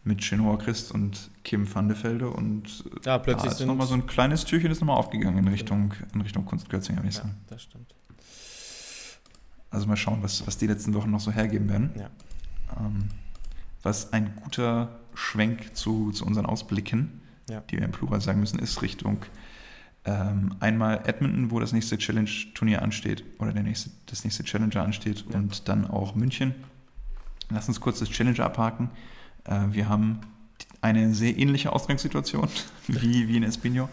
[0.04, 2.28] mit Chenoa Christ und Kim van de Velde.
[2.28, 5.92] Und ja, plötzlich da ist nochmal so ein kleines Türchen ist nochmal aufgegangen in Richtung,
[6.12, 7.04] in Richtung Kunst Götzinger.
[7.04, 7.94] Ja, das stimmt.
[9.74, 11.90] Also mal schauen, was, was die letzten Wochen noch so hergeben werden.
[11.98, 12.10] Ja.
[12.78, 13.08] Ähm,
[13.82, 17.20] was ein guter Schwenk zu, zu unseren Ausblicken,
[17.50, 17.60] ja.
[17.60, 19.18] die wir im Plural sagen müssen, ist Richtung
[20.06, 25.24] ähm, einmal Edmonton, wo das nächste Challenge-Turnier ansteht oder der nächste, das nächste Challenger ansteht
[25.30, 25.36] ja.
[25.36, 26.54] und dann auch München.
[27.50, 28.90] Lass uns kurz das Challenger abhaken.
[29.44, 30.20] Äh, wir haben
[30.80, 32.48] eine sehr ähnliche Ausgangssituation
[32.88, 33.88] wie, wie in Espino.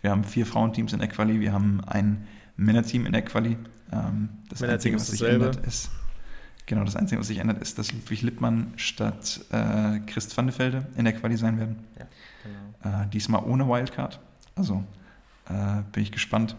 [0.00, 2.26] Wir haben vier Frauenteams in der Quali, wir haben ein
[2.56, 3.58] Männerteam in der Quali.
[3.92, 5.90] Ähm, das Einzige, was sich ändert, ist,
[6.66, 10.58] genau, das Einzige, was sich ändert, ist, dass Ludwig Lippmann statt äh, Christ van de
[10.58, 11.76] Velde in der Quali sein werden.
[11.98, 12.06] Ja,
[12.82, 13.02] genau.
[13.02, 14.20] äh, diesmal ohne Wildcard.
[14.54, 14.84] Also
[15.48, 16.56] äh, bin ich gespannt,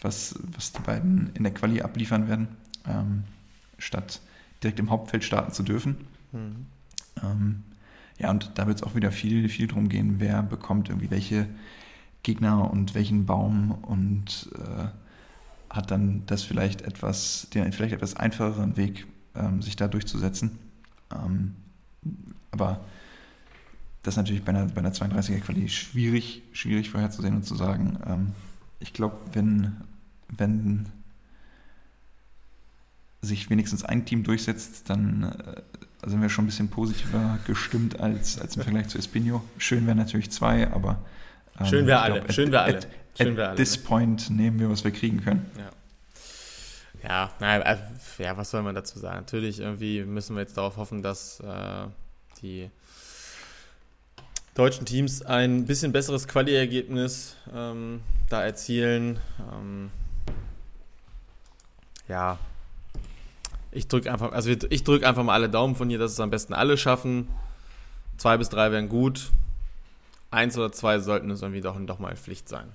[0.00, 2.48] was, was die beiden in der Quali abliefern werden,
[2.86, 3.24] ähm,
[3.78, 4.20] statt
[4.62, 5.96] direkt im Hauptfeld starten zu dürfen.
[6.32, 6.66] Mhm.
[7.22, 7.62] Ähm,
[8.18, 11.48] ja, und da wird es auch wieder viel, viel drum gehen, wer bekommt irgendwie welche
[12.22, 14.86] Gegner und welchen Baum und äh,
[15.74, 20.58] hat dann das vielleicht etwas, den vielleicht etwas einfacheren Weg, ähm, sich da durchzusetzen.
[21.12, 21.54] Ähm,
[22.50, 22.80] aber
[24.02, 27.98] das ist natürlich bei einer, bei einer 32er Quali schwierig, schwierig vorherzusehen und zu sagen.
[28.06, 28.32] Ähm,
[28.78, 29.76] ich glaube, wenn,
[30.28, 30.86] wenn
[33.22, 35.22] sich wenigstens ein Team durchsetzt, dann
[36.02, 39.42] äh, sind wir schon ein bisschen positiver gestimmt als, als im Vergleich zu Espino.
[39.58, 41.02] Schön wären natürlich zwei, aber
[41.58, 42.20] ähm, schön wäre alle.
[42.20, 42.80] Glaub, schön wäre alle.
[43.14, 43.82] At, Schön at this ne?
[43.84, 45.50] point nehmen wir, was wir kriegen können.
[45.56, 45.70] Ja.
[47.02, 47.82] Ja, naja, also,
[48.18, 49.16] ja, was soll man dazu sagen?
[49.16, 51.86] Natürlich, irgendwie müssen wir jetzt darauf hoffen, dass äh,
[52.40, 52.70] die
[54.54, 58.00] deutschen Teams ein bisschen besseres Quali-Ergebnis ähm,
[58.30, 59.18] da erzielen.
[59.52, 59.90] Ähm,
[62.08, 62.38] ja,
[63.70, 66.30] ich drücke einfach, also ich drücke einfach mal alle Daumen von hier, dass es am
[66.30, 67.28] besten alle schaffen.
[68.16, 69.30] Zwei bis drei wären gut.
[70.30, 72.68] Eins oder zwei sollten es irgendwie doch, doch mal Pflicht sein.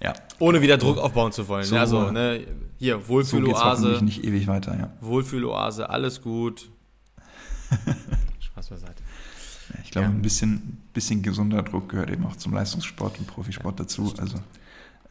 [0.00, 0.14] Ja.
[0.38, 1.64] Ohne wieder Druck aufbauen zu wollen.
[1.64, 2.46] So, also, ne,
[2.78, 3.96] hier, Wohlfühloase.
[3.96, 4.92] So nicht ewig weiter, ja.
[5.00, 6.68] Wohlfühloase, alles gut.
[8.40, 9.02] Spaß beiseite.
[9.84, 10.12] Ich glaube, ja.
[10.12, 14.12] ein bisschen, bisschen gesunder Druck gehört eben auch zum Leistungssport und Profisport ja, dazu.
[14.18, 14.38] Also,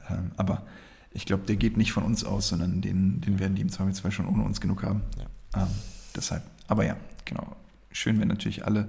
[0.10, 0.66] ähm, aber
[1.12, 4.12] ich glaube, der geht nicht von uns aus, sondern den, den werden die im Zweifelsfall
[4.12, 5.02] schon ohne uns genug haben.
[5.18, 5.64] Ja.
[5.64, 5.70] Ähm,
[6.16, 6.96] deshalb, aber ja,
[7.26, 7.56] genau.
[7.92, 8.88] Schön, wenn natürlich alle,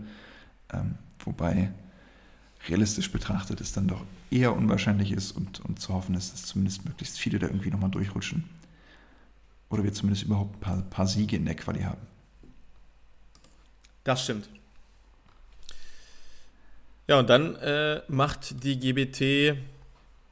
[0.73, 1.73] ähm, wobei
[2.69, 6.85] realistisch betrachtet es dann doch eher unwahrscheinlich ist und, und zu hoffen ist, dass zumindest
[6.85, 8.45] möglichst viele da irgendwie nochmal durchrutschen.
[9.69, 12.01] Oder wir zumindest überhaupt ein paar, paar Siege in der Quali haben.
[14.05, 14.49] Das stimmt.
[17.09, 19.57] Ja, und dann äh, macht die GBT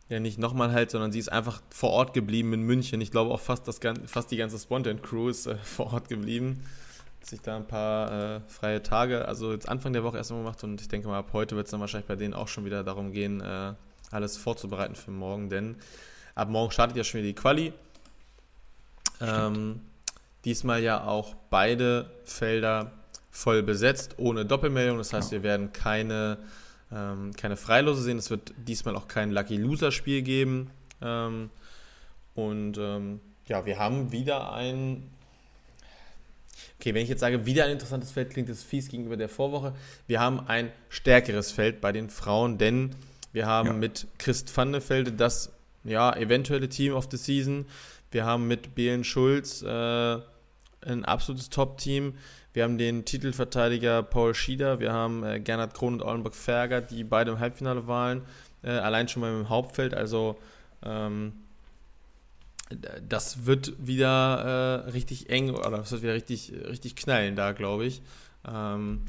[0.09, 3.01] ja nicht nochmal halt, sondern sie ist einfach vor Ort geblieben in München.
[3.01, 6.65] Ich glaube auch fast, das, fast die ganze Spontan Crew ist äh, vor Ort geblieben.
[7.23, 10.65] Sich da ein paar äh, freie Tage, also jetzt Anfang der Woche erst mal gemacht
[10.65, 12.83] und ich denke mal, ab heute wird es dann wahrscheinlich bei denen auch schon wieder
[12.83, 13.75] darum gehen, äh,
[14.11, 15.77] alles vorzubereiten für morgen, denn
[16.35, 17.73] ab morgen startet ja schon wieder die Quali.
[19.21, 19.83] Ähm,
[20.45, 22.93] diesmal ja auch beide Felder
[23.31, 24.99] voll besetzt, ohne Doppelmeldung.
[24.99, 25.39] Das heißt, ja.
[25.39, 26.39] wir werden keine,
[26.93, 28.19] ähm, keine Freilose sehen.
[28.19, 30.71] Es wird diesmal auch kein Lucky Loser Spiel geben.
[31.01, 31.51] Ähm,
[32.35, 35.11] und ähm, ja, wir haben wieder ein.
[36.81, 39.75] Okay, wenn ich jetzt sage, wieder ein interessantes Feld, klingt das fies gegenüber der Vorwoche.
[40.07, 42.97] Wir haben ein stärkeres Feld bei den Frauen, denn
[43.35, 43.73] wir haben ja.
[43.75, 45.53] mit Christ Vandefelde das
[45.85, 47.67] ja, eventuelle Team of the Season.
[48.11, 52.15] Wir haben mit Belen Schulz äh, ein absolutes Top-Team.
[52.55, 57.05] Wir haben den Titelverteidiger Paul Schieder, wir haben äh, Gernot Krohn und Ollenburg Ferger, die
[57.05, 58.23] beide im Halbfinale waren,
[58.63, 59.93] äh, allein schon mal im Hauptfeld.
[59.93, 60.39] Also
[60.83, 61.35] ähm,
[63.09, 67.85] das wird wieder äh, richtig eng oder das wird wieder richtig, richtig knallen da, glaube
[67.87, 68.01] ich.
[68.47, 69.03] Ähm,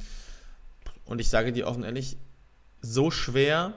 [1.06, 2.18] und ich sage dir offen ehrlich,
[2.82, 3.74] so schwer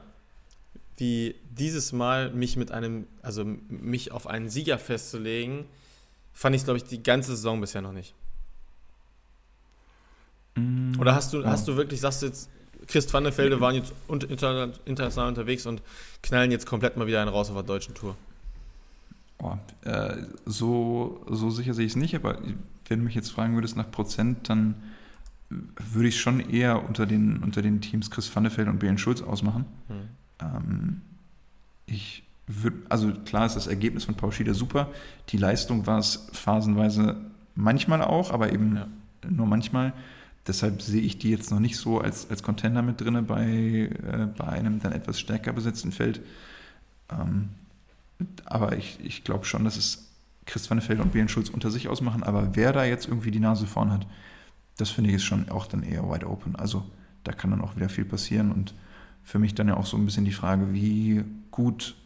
[0.97, 5.65] wie dieses Mal mich mit einem, also mich auf einen Sieger festzulegen,
[6.33, 8.15] fand ich, glaube ich, die ganze Saison bisher noch nicht.
[10.55, 11.47] Mm, Oder hast du, ja.
[11.47, 12.49] hast du wirklich, sagst du jetzt,
[12.87, 15.83] Christ Vannefelde waren jetzt international unterwegs und
[16.23, 18.17] knallen jetzt komplett mal wieder einen raus auf der deutschen Tour?
[19.45, 22.39] Oh, äh, so, so sicher sehe ich es nicht, aber
[22.89, 24.75] wenn du mich jetzt fragen würdest nach Prozent, dann
[25.51, 29.67] würde ich schon eher unter den, unter den Teams Chris Vannefeld und Björn Schulz ausmachen.
[29.89, 29.97] Hm.
[30.41, 31.01] Ähm,
[31.85, 34.89] ich würde, also klar ist das Ergebnis von Paul Schieder super.
[35.29, 37.17] Die Leistung war es phasenweise
[37.55, 38.87] manchmal auch, aber eben ja.
[39.29, 39.93] nur manchmal.
[40.47, 44.27] Deshalb sehe ich die jetzt noch nicht so als, als Contender mit drin bei, äh,
[44.37, 46.23] bei einem dann etwas stärker besetzten Feld.
[47.11, 47.51] Ähm,
[48.45, 50.11] aber ich, ich glaube schon, dass es
[50.47, 52.23] Chris Vannefeld und Björn Schulz unter sich ausmachen.
[52.23, 54.07] Aber wer da jetzt irgendwie die Nase vorn hat,
[54.77, 56.57] das finde ich ist schon auch dann eher wide open.
[56.57, 56.85] Also
[57.23, 58.53] da kann dann auch wieder viel passieren.
[58.53, 58.75] Und
[59.23, 61.97] für mich dann ja auch so ein bisschen die Frage, wie gut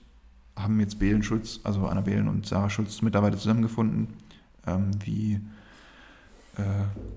[0.56, 4.08] haben jetzt Behlen Schulz, also Anna Behlen und Sarah Schulz mittlerweile zusammengefunden?
[4.66, 5.40] Ähm, wie
[6.56, 6.62] äh,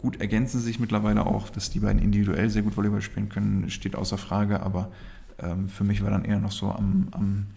[0.02, 3.96] gut ergänzen sich mittlerweile auch, dass die beiden individuell sehr gut Volleyball spielen können, steht
[3.96, 4.92] außer Frage, aber
[5.40, 7.48] ähm, für mich war dann eher noch so am, am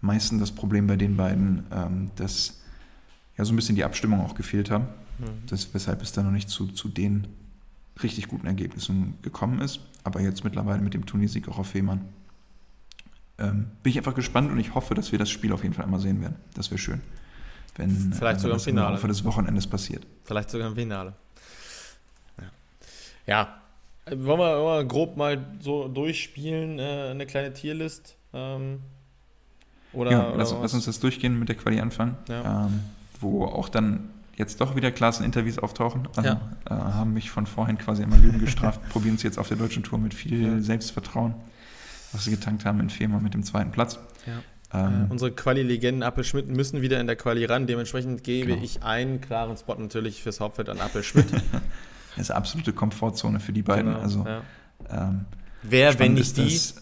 [0.00, 2.60] meisten das Problem bei den beiden, ähm, dass
[3.36, 4.84] ja so ein bisschen die Abstimmung auch gefehlt haben,
[5.18, 5.46] mhm.
[5.46, 7.26] das, weshalb es dann noch nicht zu, zu den
[8.02, 12.06] richtig guten Ergebnissen gekommen ist, aber jetzt mittlerweile mit dem Turniersieg auch auf Fehmarn.
[13.38, 15.84] Ähm, bin ich einfach gespannt und ich hoffe, dass wir das Spiel auf jeden Fall
[15.84, 16.36] einmal sehen werden.
[16.54, 17.00] Das wäre schön
[17.80, 18.86] wenn Vielleicht äh, sogar im Finale.
[18.88, 20.06] im Laufe des Wochenendes passiert.
[20.24, 21.14] Vielleicht sogar im Finale.
[22.38, 22.44] Ja.
[23.26, 23.56] ja.
[24.06, 28.16] Wollen, wir, wollen wir grob mal so durchspielen, äh, eine kleine Tierlist?
[28.32, 28.80] Ähm,
[29.92, 32.66] oder, ja, lass, oder lass, uns das durchgehen mit der Quali anfangen, ja.
[32.66, 32.80] ähm,
[33.20, 36.08] wo auch dann jetzt doch wieder Klasseninterviews auftauchen.
[36.16, 36.40] Also, ja.
[36.68, 39.82] äh, haben mich von vorhin quasi immer Lügen gestraft, probieren es jetzt auf der deutschen
[39.82, 41.34] Tour mit viel Selbstvertrauen,
[42.12, 43.98] was sie getankt haben in Fehmarn mit dem zweiten Platz.
[44.72, 47.66] Ähm, äh, unsere Quali-Legenden Appelschmidt müssen wieder in der Quali ran.
[47.66, 48.62] Dementsprechend gebe genau.
[48.62, 51.32] ich einen klaren Spot natürlich fürs Hauptfeld an Appelschmidt.
[51.32, 51.42] das
[52.18, 53.92] ist eine absolute Komfortzone für die beiden.
[53.92, 54.26] Genau, also,
[54.88, 55.26] ähm,
[55.62, 56.44] Wer, wenn nicht die?
[56.44, 56.79] Das,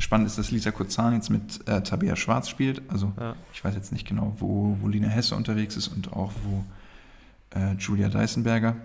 [0.00, 2.82] spannend ist, dass Lisa Kurzahn jetzt mit äh, Tabea Schwarz spielt.
[2.88, 3.34] Also ja.
[3.52, 6.64] ich weiß jetzt nicht genau, wo, wo Lina Hesse unterwegs ist und auch wo
[7.58, 8.76] äh, Julia Deisenberger.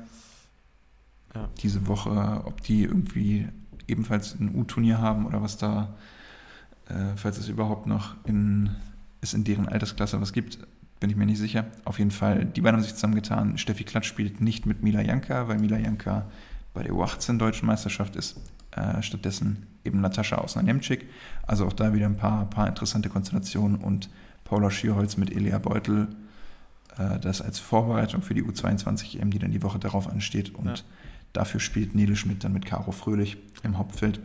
[1.33, 1.49] Ja.
[1.61, 3.47] Diese Woche, ob die irgendwie
[3.87, 5.95] ebenfalls ein U-Turnier haben oder was da
[6.89, 8.69] äh, falls es überhaupt noch in,
[9.21, 10.59] es in deren Altersklasse was gibt,
[10.99, 11.65] bin ich mir nicht sicher.
[11.83, 13.57] Auf jeden Fall, die beiden haben sich zusammengetan.
[13.57, 16.25] Steffi Klatsch spielt nicht mit Mila Janka, weil Mila Janka
[16.73, 18.37] bei der U18 Deutschen Meisterschaft ist.
[18.71, 21.05] Äh, stattdessen eben Natascha Ausner-Nemczyk.
[21.47, 24.09] Also auch da wieder ein paar, paar interessante Konstellationen und
[24.43, 26.07] Paula Schierholz mit Elia Beutel.
[26.97, 30.53] Äh, das als Vorbereitung für die U22 EM, die dann die Woche darauf ansteht.
[30.55, 30.75] Und ja.
[31.33, 34.19] dafür spielt Nele Schmidt dann mit Caro Fröhlich im Hauptfeld.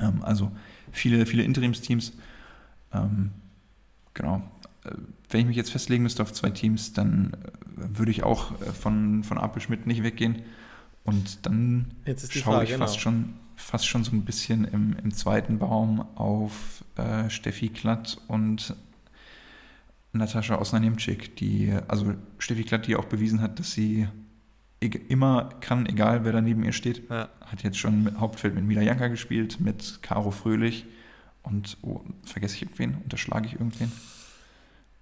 [0.00, 0.50] Ähm, also
[0.92, 2.12] viele, viele Interimsteams.
[2.92, 3.30] Ähm,
[4.14, 4.42] genau.
[4.84, 4.92] Äh,
[5.30, 8.66] wenn ich mich jetzt festlegen müsste auf zwei Teams, dann äh, würde ich auch äh,
[8.66, 10.42] von, von Apel Schmidt nicht weggehen.
[11.04, 11.86] Und dann
[12.30, 13.02] schaue Frage, ich fast, genau.
[13.02, 18.74] schon, fast schon so ein bisschen im, im zweiten Baum auf äh, Steffi Klatt und
[20.12, 24.08] Natascha Osnaniemczyk, die, also Steffi Klatt, die auch bewiesen hat, dass sie
[24.80, 27.08] immer kann, egal wer da neben ihr steht.
[27.10, 27.28] Ja.
[27.40, 30.86] Hat jetzt schon mit Hauptfeld mit Mila Janka gespielt, mit Caro Fröhlich
[31.42, 32.96] und oh, vergesse ich irgendwen?
[33.02, 33.90] Unterschlage ich irgendwen?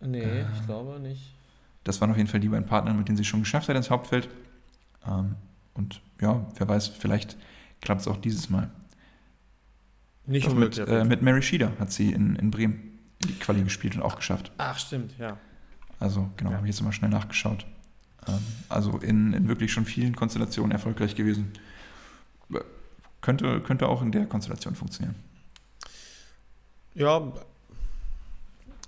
[0.01, 1.33] Nee, äh, ich glaube nicht.
[1.83, 3.91] Das waren auf jeden Fall die beiden Partner, mit denen sie schon geschafft hat ins
[3.91, 4.29] Hauptfeld.
[5.07, 5.35] Ähm,
[5.75, 7.37] und ja, wer weiß, vielleicht
[7.85, 8.71] klappt es auch dieses Mal.
[10.27, 14.03] Nicht mit, äh, mit Mary Schieder hat sie in, in Bremen die Quali gespielt und
[14.03, 14.51] auch geschafft.
[14.59, 15.37] Ach, stimmt, ja.
[16.01, 16.57] Also genau, Ja.
[16.57, 17.67] habe ich jetzt mal schnell nachgeschaut.
[18.27, 18.39] Ähm,
[18.69, 21.53] also in, in wirklich schon vielen Konstellationen erfolgreich gewesen.
[22.53, 22.61] Äh,
[23.21, 25.15] Könnte, könnte auch in der Konstellation funktionieren.
[26.95, 27.33] Ja,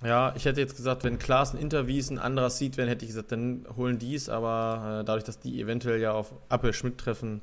[0.03, 3.31] ja, ich hätte jetzt gesagt, wenn Klaassen Interviews ein anderer sieht, wenn hätte ich gesagt,
[3.31, 7.41] dann holen die es, aber äh, dadurch, dass die eventuell ja auf Appel Schmidt treffen,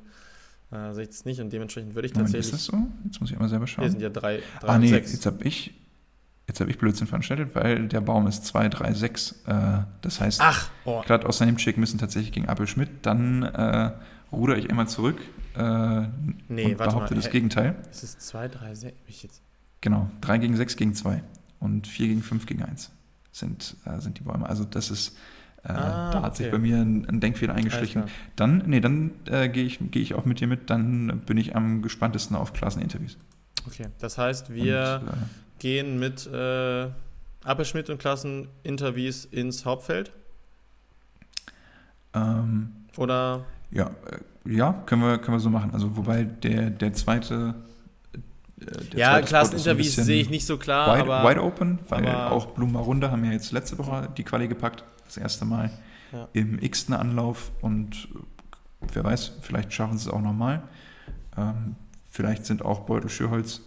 [0.71, 2.53] äh, sehe ich es nicht und dementsprechend würde ich Moment, tatsächlich.
[2.61, 2.87] ist das so?
[3.05, 3.89] Jetzt muss ich einmal selber Hier schauen.
[3.89, 5.11] sind ja drei, drei Ah nee, sechs.
[5.13, 5.73] jetzt habe ich,
[6.47, 9.43] jetzt hab ich Blödsinn veranstaltet, weil der Baum ist 2, 3, 6.
[9.47, 9.53] Äh,
[10.01, 12.89] das heißt, Ach, oh, gerade aus seinem Chick müssen tatsächlich gegen Appel Schmidt.
[13.03, 13.91] Dann äh,
[14.31, 15.17] ruder ich einmal zurück
[15.55, 16.07] äh,
[16.49, 17.29] Nee, und behaupte mal, das?
[17.31, 17.75] Gegenteil.
[17.91, 18.97] es ist 2, 3, 6.
[19.07, 19.41] Ich jetzt.
[19.81, 21.21] Genau, 3 gegen 6 gegen 2
[21.59, 22.91] und 4 gegen 5 gegen 1
[23.31, 24.47] sind, äh, sind die Bäume.
[24.49, 25.15] Also das ist,
[25.67, 26.55] äh, Ah, da hat sich okay.
[26.55, 28.03] bei mir ein, ein Denkfehler eingeschlichen.
[28.35, 31.55] Dann, nee, dann äh, gehe ich, geh ich auch mit dir mit, dann bin ich
[31.55, 33.17] am gespanntesten auf Klasseninterviews.
[33.67, 35.13] Okay, das heißt, wir Und, äh,
[35.59, 36.87] gehen mit äh,
[37.43, 40.11] Appel Schmidt und Klassen Interviews ins Hauptfeld
[42.13, 43.87] ähm, oder ja,
[44.45, 45.71] äh, ja können, wir, können wir so machen.
[45.73, 47.55] Also wobei der, der zweite
[48.59, 52.31] äh, der ja, Klasseninterviews sehe ich nicht so klar, wide, aber wide open, weil aber-
[52.31, 54.83] auch Blumer Runde haben ja jetzt letzte Woche die Quali gepackt,
[55.15, 55.71] das erste Mal
[56.11, 56.27] Ja.
[56.33, 58.07] im x-ten Anlauf und
[58.93, 60.63] wer weiß, vielleicht schaffen sie es auch nochmal.
[61.37, 61.75] Ähm,
[62.09, 63.61] vielleicht sind auch Beutel Schürholz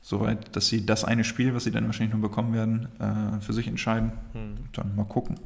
[0.00, 3.40] so weit, dass sie das eine Spiel, was sie dann wahrscheinlich nur bekommen werden, äh,
[3.40, 4.12] für sich entscheiden.
[4.32, 4.54] hm.
[4.72, 5.40] Dann mal gucken,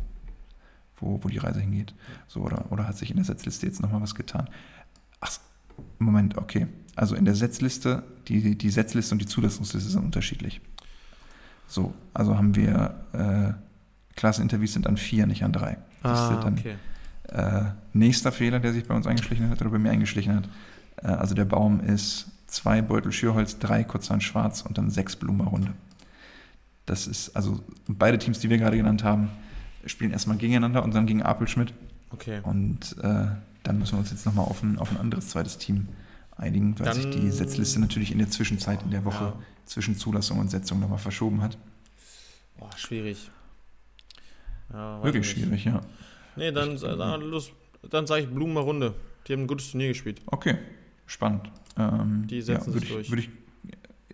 [0.97, 1.95] wo, wo die Reise hingeht.
[2.27, 4.49] So, oder, oder hat sich in der Setzliste jetzt nochmal was getan?
[5.21, 5.31] Ach,
[6.01, 6.67] Moment, okay.
[6.97, 10.61] Also in der Setzliste, die, die Setzliste und die Zulassungsliste sind unterschiedlich.
[11.69, 13.68] So, also haben wir äh,
[14.19, 15.79] Klasseninterviews sind an vier, nicht an drei.
[16.03, 16.75] Ah, dann okay.
[17.29, 20.49] äh, nächster Fehler, der sich bei uns eingeschlichen hat oder bei mir eingeschlichen hat.
[20.97, 25.73] Äh, also der Baum ist zwei Beutel Schürholz, drei Kurzhand Schwarz und dann sechs Blumenrunde.
[26.85, 29.31] Das ist, also beide Teams, die wir gerade genannt haben,
[29.87, 31.73] spielen erstmal gegeneinander und dann gegen Apelschmidt.
[32.11, 32.41] Okay.
[32.43, 33.27] Und äh,
[33.63, 35.87] dann müssen wir uns jetzt nochmal auf ein, auf ein anderes zweites Team
[36.37, 39.33] einigen, weil Dann- sich die Setzliste natürlich in der Zwischenzeit, in der Woche Ja.
[39.65, 41.57] zwischen Zulassung und Setzung nochmal verschoben hat.
[42.59, 43.31] Boah, schwierig.
[44.73, 45.45] Ja, Wirklich nicht.
[45.47, 45.81] schwierig, ja.
[46.37, 47.51] Nee, dann, Ich- dann, los,
[47.91, 48.95] dann sage ich Blumen mal Runde.
[49.27, 50.21] Die haben ein gutes Turnier gespielt.
[50.27, 50.57] Okay,
[51.07, 51.51] spannend.
[51.77, 53.11] Ähm, Die setzen würd sich ich, durch.
[53.11, 53.31] Würd ich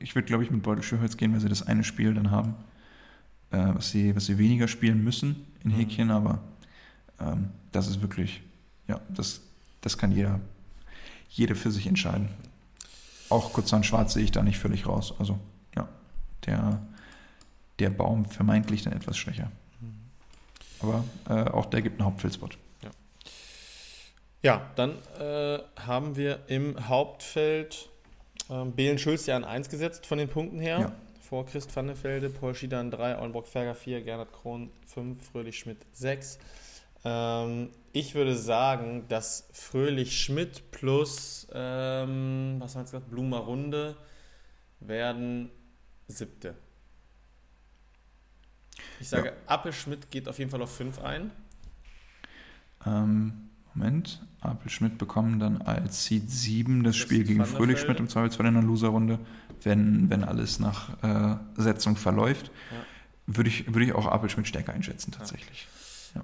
[0.00, 2.54] ich würde, glaube ich, mit Beutel Schürholz gehen, weil sie das eine Spiel dann haben,
[3.52, 5.76] äh, was, sie, was sie weniger spielen müssen in Mhm.
[5.76, 6.40] Häkchen, aber
[7.20, 8.42] ähm, das ist wirklich,
[8.86, 9.40] ja, das,
[9.80, 10.40] das kann jeder,
[11.30, 12.28] jede für sich entscheiden.
[13.30, 15.14] Auch Kurzhand Schwarz sehe ich da nicht völlig raus.
[15.18, 15.38] Also,
[15.74, 15.88] ja,
[16.44, 16.82] der,
[17.78, 19.50] der Baum vermeintlich dann etwas schwächer.
[20.80, 22.58] Aber äh, auch der gibt einen Hauptfeldspot.
[24.44, 27.88] Ja, dann äh, haben wir im Hauptfeld
[28.50, 30.80] ähm, Belen Schulz ja an 1 gesetzt von den Punkten her.
[30.80, 30.92] Ja.
[31.22, 35.78] Vor Christ Vannefelde, Paul Schieder an 3, Ollenbrock Ferger 4, Gernot Krohn 5, Fröhlich Schmidt
[35.92, 36.38] 6.
[37.06, 43.38] Ähm, ich würde sagen, dass Fröhlich Schmidt plus, ähm, was haben wir jetzt gesagt, Blumer
[43.38, 43.96] Runde
[44.78, 45.50] werden
[46.06, 46.54] siebte.
[49.00, 51.30] Ich sage, Appe Schmidt geht auf jeden Fall auf 5 ein.
[52.86, 57.80] Ähm, Moment, Apel Schmidt bekommen dann als Seed 7 das Das Spiel gegen Fröhlich.
[57.80, 59.18] Schmidt im Zweifelsfall in der Loserrunde,
[59.62, 62.50] wenn, wenn alles nach äh, Setzung verläuft.
[62.70, 62.76] Ja.
[63.26, 65.66] Würde ich, würde ich auch Apel Schmidt stärker einschätzen, tatsächlich.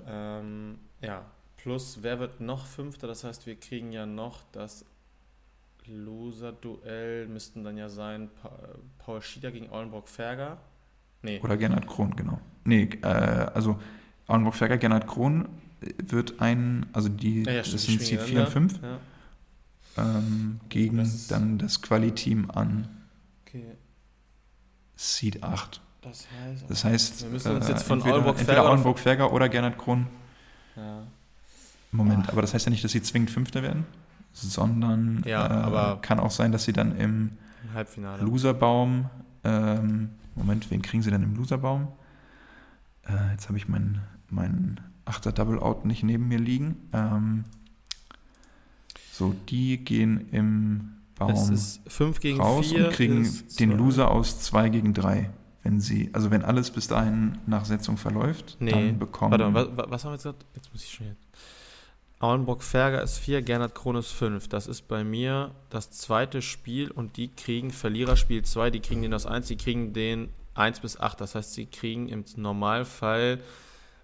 [0.06, 1.24] Ähm, ja,
[1.56, 3.06] plus wer wird noch Fünfter?
[3.06, 4.84] Das heißt, wir kriegen ja noch das
[5.86, 8.50] Loser-Duell, müssten dann ja sein pa
[8.98, 10.58] Paul Schieder gegen Aulenbrock Ferger.
[11.22, 12.38] Nee, Oder Gernot Krohn, genau.
[12.64, 13.80] Nee, äh, also
[14.26, 15.48] Auenburg-Ferger, Gernot Krohn
[15.98, 18.98] wird ein, also die, ja, ja, das sind spielen 4 und 5, Ja,
[20.18, 22.88] ähm, gegen Das dann das Quali-Team an
[23.46, 23.64] okay.
[24.96, 25.80] Seed 8.
[26.02, 28.70] Das heißt, Das heißt, Wir müssen uns jetzt von entweder, Auenburg-Ferger
[29.24, 30.06] entweder oder- Gernot Krohn
[30.76, 31.02] ja,
[31.92, 32.32] Moment, Ah.
[32.32, 33.84] aber das heißt ja nicht, dass sie zwingend Fünfter werden,
[34.32, 37.32] sondern Ja, äh, kann auch sein, dass sie dann im
[37.64, 38.22] im Halbfinale.
[38.22, 39.10] Loserbaum,
[39.44, 41.88] ähm, Moment, wen kriegen sie denn im Loserbaum?
[43.10, 46.76] Äh, jetzt habe ich meinen mein achter Double Out nicht neben mir liegen.
[46.92, 47.44] Ähm,
[49.12, 52.86] so, die gehen im Baum es ist 5 gegen raus 4.
[52.86, 53.28] und kriegen
[53.58, 55.30] den Loser aus 2 gegen 3.
[55.62, 59.32] Wenn sie, also wenn alles bis dahin nach Setzung verläuft, Nee, dann bekommen.
[59.32, 60.46] Warte, was, was haben wir jetzt gesagt?
[60.54, 61.26] Jetzt muss ich schon jetzt.
[62.18, 64.48] Auenburg Ferger ist 4, Gernot Krohn ist 5.
[64.48, 69.12] Das ist bei mir das zweite Spiel und die kriegen Verliererspiel 2, die kriegen den
[69.12, 71.20] aus 1, die kriegen den 1 bis 8.
[71.20, 73.38] Das heißt, sie kriegen im Normalfall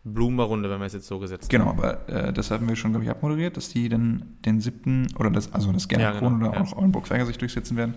[0.05, 1.79] Blumenrunde, wenn wir es jetzt so gesetzt Genau, haben.
[1.81, 5.31] aber äh, das hatten wir schon, glaube ich, abmoderiert, dass die dann den siebten oder
[5.31, 6.63] das, also das Gernot Ja, genau, oder ja.
[6.63, 7.95] auch Auenburg-Ferger sich durchsetzen werden.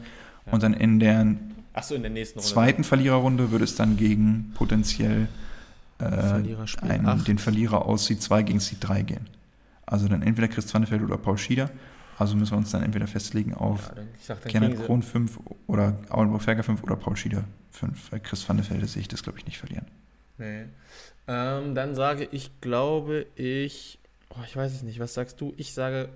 [0.47, 0.53] Ja.
[0.53, 1.35] Und dann in der
[1.73, 2.51] Achso, in der nächsten Runde.
[2.51, 5.27] zweiten Verliererrunde würde es dann gegen potenziell
[5.99, 6.03] äh,
[6.81, 9.27] einen, den Verlierer aus Seed 2 gegen Seed 3 gehen.
[9.85, 11.69] Also dann entweder Chris Vannefeld oder Paul Schieder.
[12.19, 13.93] Also müssen wir uns dann entweder festlegen auf
[14.27, 18.11] ja, Gernot Kron 5 oder Auenburg Ferger 5 oder Paul Schieder 5.
[18.11, 19.85] Weil Chris Vannefelde sehe ich das, glaube ich, nicht verlieren.
[20.37, 20.65] Nee.
[21.27, 23.99] Ähm, dann sage ich, glaube ich,
[24.31, 25.53] oh, ich weiß es nicht, was sagst du?
[25.55, 26.09] Ich sage,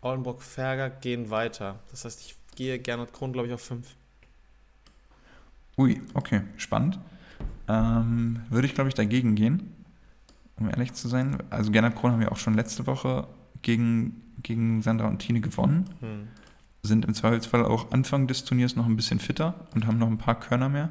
[0.00, 1.80] Auenburg Ferger gehen weiter.
[1.90, 3.84] Das heißt, ich gehe Gernot Kron, glaube ich, auf 5.
[5.76, 7.00] Ui, okay, spannend.
[7.66, 9.74] Ähm, würde ich, glaube ich, dagegen gehen,
[10.56, 11.42] um ehrlich zu sein.
[11.50, 13.26] Also Gernot Kron haben wir auch schon letzte Woche
[13.62, 15.88] gegen, gegen Sandra und Tine gewonnen.
[16.00, 16.28] Hm.
[16.82, 20.18] Sind im Zweifelsfall auch Anfang des Turniers noch ein bisschen fitter und haben noch ein
[20.18, 20.90] paar Körner mehr,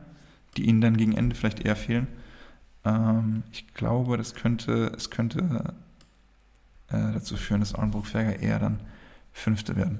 [0.57, 2.07] die ihnen dann gegen Ende vielleicht eher fehlen.
[2.85, 5.73] Ähm, ich glaube, das könnte, es könnte
[6.89, 8.79] äh, dazu führen, dass Arnburg-Ferger eher dann
[9.31, 9.99] Fünfte werden.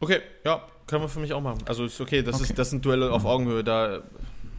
[0.00, 1.60] Okay, ja, können wir für mich auch machen.
[1.66, 2.44] Also ist okay, das, okay.
[2.44, 3.64] Ist, das sind Duelle auf Augenhöhe.
[3.64, 4.02] Da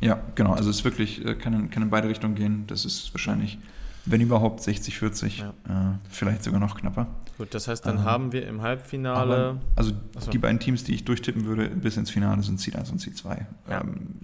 [0.01, 0.53] ja, genau.
[0.53, 2.65] Also es ist wirklich, äh, kann in, kann in beide Richtungen gehen.
[2.67, 3.57] Das ist wahrscheinlich,
[4.05, 5.49] wenn überhaupt, 60, 40, ja.
[5.67, 7.07] äh, vielleicht sogar noch knapper.
[7.37, 9.35] Gut, das heißt, dann ähm, haben wir im Halbfinale.
[9.35, 10.31] Aber, also Achso.
[10.31, 13.17] die beiden Teams, die ich durchtippen würde bis ins Finale, sind Seed 1 und Seed
[13.17, 13.47] 2.
[13.69, 13.81] Ja.
[13.81, 14.21] Ähm,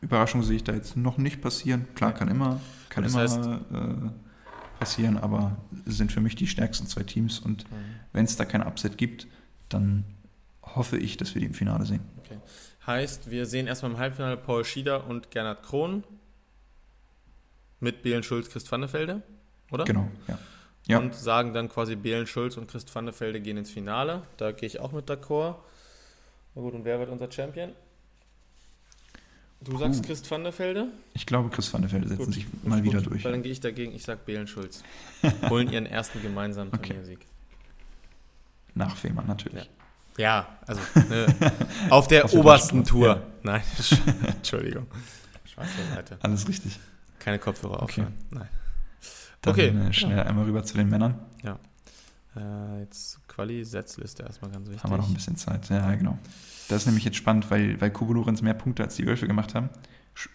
[0.00, 1.86] Überraschung sehe ich da jetzt noch nicht passieren.
[1.94, 3.58] Klar, kann immer, kann immer heißt, äh,
[4.78, 7.38] passieren, aber sind für mich die stärksten zwei Teams.
[7.38, 7.76] Und mhm.
[8.12, 9.26] wenn es da kein Upset gibt,
[9.68, 10.04] dann
[10.62, 12.00] hoffe ich, dass wir die im Finale sehen.
[12.18, 12.38] Okay.
[12.86, 16.02] Heißt, wir sehen erstmal im Halbfinale Paul Schieder und Gernot Krohn
[17.80, 19.22] mit Belen Schulz, Christ Vannefelde,
[19.70, 19.84] oder?
[19.84, 20.38] Genau, ja.
[20.86, 20.98] ja.
[20.98, 24.22] Und sagen dann quasi Belen Schulz und Christ Vannefelde gehen ins Finale.
[24.36, 25.56] Da gehe ich auch mit d'accord.
[26.54, 27.72] Na gut, und wer wird unser Champion?
[29.62, 30.06] Du sagst uh.
[30.06, 30.88] Christ van der Velde?
[31.12, 33.24] Ich glaube, Chris van der Velde setzen gut, sich mal gut, wieder durch.
[33.24, 34.82] Weil dann gehe ich dagegen, ich sage Belen Schulz.
[35.50, 36.88] Holen ihren ersten gemeinsamen okay.
[36.88, 37.26] Turniersieg.
[38.74, 39.68] Nach Fehmarn natürlich.
[40.16, 40.80] Ja, ja also
[41.10, 41.26] ne,
[41.90, 43.06] auf der obersten Tour.
[43.08, 43.22] Ja.
[43.42, 43.62] Nein,
[44.26, 44.86] Entschuldigung.
[45.44, 46.18] Spaß Seite.
[46.22, 46.78] Alles richtig.
[47.20, 47.84] Keine Kopfhörer okay.
[47.84, 48.14] aufhören.
[48.30, 48.48] Nein.
[49.42, 49.68] Dann okay.
[49.68, 50.24] Äh, schnell ja.
[50.24, 51.14] einmal rüber zu den Männern.
[51.44, 51.58] Ja.
[52.36, 54.82] Äh, jetzt Quali-Setzliste erstmal ganz wichtig.
[54.82, 55.68] Haben wir noch ein bisschen Zeit.
[55.68, 56.18] Ja, genau.
[56.68, 59.54] Das ist nämlich jetzt spannend, weil, weil Kubo Lorenz mehr Punkte als die Wölfe gemacht
[59.54, 59.70] haben.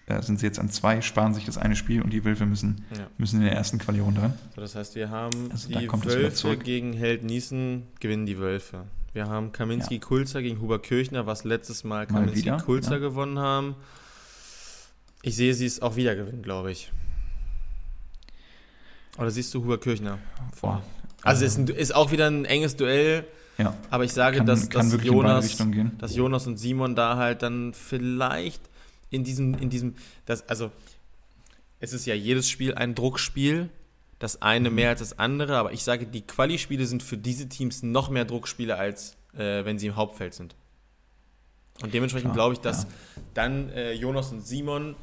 [0.07, 2.85] Äh, sind sie jetzt an zwei, sparen sich das eine Spiel und die Wölfe müssen,
[2.97, 3.07] ja.
[3.17, 4.33] müssen in der ersten Quali-Runde ran.
[4.55, 8.85] So, das heißt, wir haben also die Wölfe gegen Held Niesen, gewinnen die Wölfe.
[9.13, 10.47] Wir haben Kaminski-Kulzer ja.
[10.47, 12.97] gegen Huber Kirchner, was letztes Mal Kaminski-Kulzer ja.
[12.97, 13.75] gewonnen haben.
[15.25, 16.91] Ich sehe sie es auch wieder gewinnen, glaube ich.
[19.17, 20.19] Oder siehst du Huber Kirchner
[20.53, 20.83] vor?
[21.23, 23.25] Also es ist, ist auch wieder ein enges Duell.
[23.57, 23.75] Ja.
[23.89, 25.57] Aber ich sage, kann, dass, kann dass, Jonas,
[25.97, 28.61] dass Jonas und Simon da halt dann vielleicht
[29.09, 29.95] in diesem, in diesem,
[30.27, 30.71] das, also
[31.79, 33.69] es ist ja jedes Spiel ein Druckspiel,
[34.19, 34.75] das eine mhm.
[34.75, 38.25] mehr als das andere, aber ich sage, die Quali-Spiele sind für diese Teams noch mehr
[38.25, 40.55] Druckspiele, als äh, wenn sie im Hauptfeld sind.
[41.81, 42.89] Und dementsprechend glaube ich, dass ja.
[43.33, 44.95] dann äh, Jonas und Simon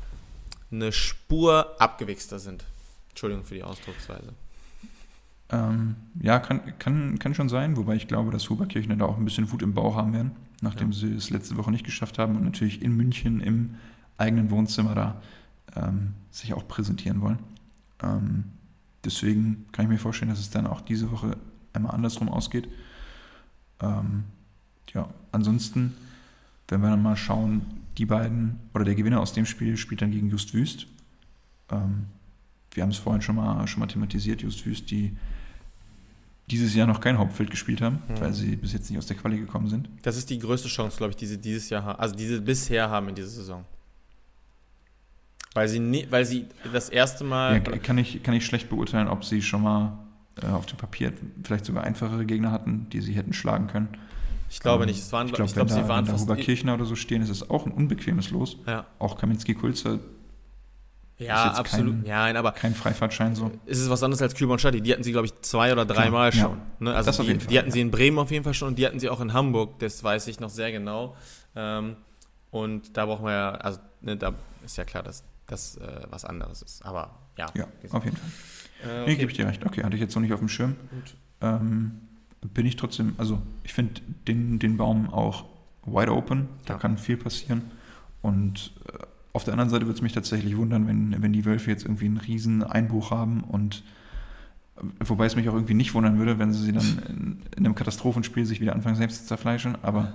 [0.72, 2.64] eine Spur abgewichster sind.
[3.10, 4.32] Entschuldigung für die Ausdrucksweise.
[5.50, 9.24] Ähm, ja, kann, kann, kann schon sein, wobei ich glaube, dass Huberkirchner da auch ein
[9.24, 10.32] bisschen Wut im Bauch haben werden,
[10.62, 10.98] nachdem ja.
[10.98, 13.74] sie es letzte Woche nicht geschafft haben und natürlich in München im
[14.16, 15.22] eigenen Wohnzimmer da
[15.76, 17.38] ähm, sich auch präsentieren wollen.
[18.02, 18.44] Ähm,
[19.04, 21.36] deswegen kann ich mir vorstellen, dass es dann auch diese Woche
[21.74, 22.68] einmal andersrum ausgeht.
[23.80, 24.24] Ähm,
[24.94, 25.94] ja, ansonsten,
[26.68, 30.10] wenn wir dann mal schauen, die beiden oder der Gewinner aus dem Spiel spielt dann
[30.10, 30.86] gegen Just Wüst.
[31.70, 32.06] Ähm,
[32.72, 35.16] wir haben es vorhin schon mal, schon mal thematisiert, Just Wüst, die
[36.50, 38.20] dieses Jahr noch kein Hauptfeld gespielt haben, mhm.
[38.20, 39.88] weil sie bis jetzt nicht aus der Quali gekommen sind.
[40.02, 42.40] Das ist die größte Chance, glaube ich, die sie dieses Jahr haben, also die sie
[42.40, 43.64] bisher haben in dieser Saison.
[45.54, 47.54] Weil sie, nie, weil sie das erste Mal.
[47.54, 49.98] Ja, kann, ich, kann ich schlecht beurteilen, ob sie schon mal
[50.42, 51.12] äh, auf dem Papier
[51.44, 53.88] vielleicht sogar einfachere Gegner hatten, die sie hätten schlagen können.
[54.52, 55.00] Ich glaube ähm, nicht.
[55.00, 57.22] Es waren, ich glaube, glaub, sie da, waren wenn da Huber Kirchner oder so stehen,
[57.22, 58.58] ist es auch ein unbequemes Los.
[58.66, 58.86] Ja.
[58.98, 59.98] Auch Kaminski-Kulzer
[61.18, 62.04] ja, absolut.
[62.04, 63.50] Kein, ja, aber kein Freifahrtschein so.
[63.64, 64.80] Ist es was anderes als Kühlmann Stadi?
[64.80, 66.50] Die hatten sie, glaube ich, zwei oder dreimal schon.
[66.50, 66.58] Ja.
[66.80, 66.94] Ne?
[66.94, 67.74] Also das die, auf jeden Fall, die hatten ja.
[67.74, 70.02] sie in Bremen auf jeden Fall schon und die hatten sie auch in Hamburg, das
[70.02, 71.16] weiß ich noch sehr genau.
[71.54, 71.96] Ähm,
[72.50, 74.34] und da brauchen wir ja, also ne, da
[74.64, 76.84] ist ja klar, dass das äh, was anderes ist.
[76.84, 77.46] Aber ja.
[77.54, 78.30] Ja, auf jeden Fall.
[78.82, 79.04] Äh, okay.
[79.06, 79.64] Nee, gebe ich dir recht.
[79.64, 80.76] Okay, hatte ich jetzt noch nicht auf dem Schirm.
[81.40, 82.00] Ähm,
[82.42, 85.44] bin ich trotzdem, also ich finde den, den Baum auch
[85.84, 86.48] wide open.
[86.66, 86.78] Da ja.
[86.78, 87.62] kann viel passieren.
[88.20, 88.98] Und äh,
[89.32, 92.06] auf der anderen Seite würde es mich tatsächlich wundern, wenn, wenn die Wölfe jetzt irgendwie
[92.06, 93.82] einen riesen Einbruch haben und
[95.00, 98.44] wobei es mich auch irgendwie nicht wundern würde, wenn sie dann in, in einem Katastrophenspiel
[98.44, 99.76] sich wieder anfangen selbst zu zerfleischen.
[99.82, 100.14] Aber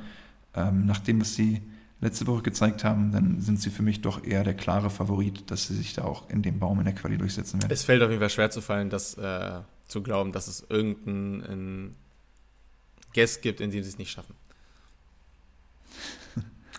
[0.54, 1.62] ähm, nach dem, was sie
[2.00, 5.68] letzte Woche gezeigt haben, dann sind sie für mich doch eher der klare Favorit, dass
[5.68, 7.72] sie sich da auch in dem Baum in der Quali durchsetzen werden.
[7.72, 11.96] Es fällt auf jeden Fall schwer zu fallen, das äh, zu glauben, dass es irgendeinen
[13.18, 14.36] Guest gibt, in dem sie es nicht schaffen.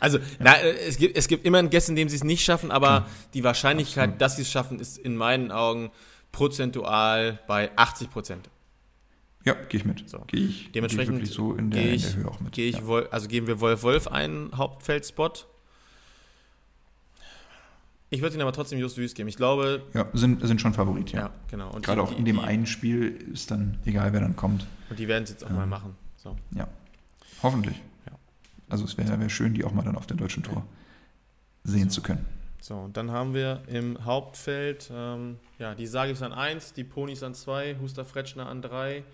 [0.01, 0.25] Also, ja.
[0.39, 2.87] na, es, gibt, es gibt immer einen Guess, in dem sie es nicht schaffen, aber
[2.87, 3.07] ja.
[3.35, 4.21] die Wahrscheinlichkeit, Absolut.
[4.21, 5.91] dass sie es schaffen, ist in meinen Augen
[6.31, 8.49] prozentual bei 80 Prozent.
[9.45, 10.09] Ja, gehe ich mit.
[10.09, 10.23] So.
[10.29, 12.57] Gehe ich dementsprechend geh so in der, ich, in der Höhe auch mit.
[12.59, 13.03] Ich, ja.
[13.11, 15.47] Also geben wir Wolf Wolf einen Hauptfeldspot.
[18.11, 19.29] Ich würde ihn aber trotzdem Just Wüst geben.
[19.29, 19.83] Ich glaube.
[19.95, 21.21] Ja, sind, sind schon Favorit, ja.
[21.21, 21.71] Ja, genau.
[21.71, 24.67] Und Gerade die, auch in dem die, einen Spiel ist dann egal, wer dann kommt.
[24.91, 25.97] Und die werden es jetzt auch ähm, mal machen.
[26.19, 26.37] So.
[26.51, 26.69] Ja.
[27.43, 27.77] Hoffentlich.
[28.07, 28.13] Ja.
[28.69, 30.65] Also es wäre wär schön, die auch mal dann auf der deutschen Tour
[31.65, 32.01] sehen so.
[32.01, 32.27] zu können.
[32.61, 37.23] So, und dann haben wir im Hauptfeld, ähm, ja, die Sagis an 1, die Ponys
[37.23, 39.05] an 2, Huster Fretschner an 3,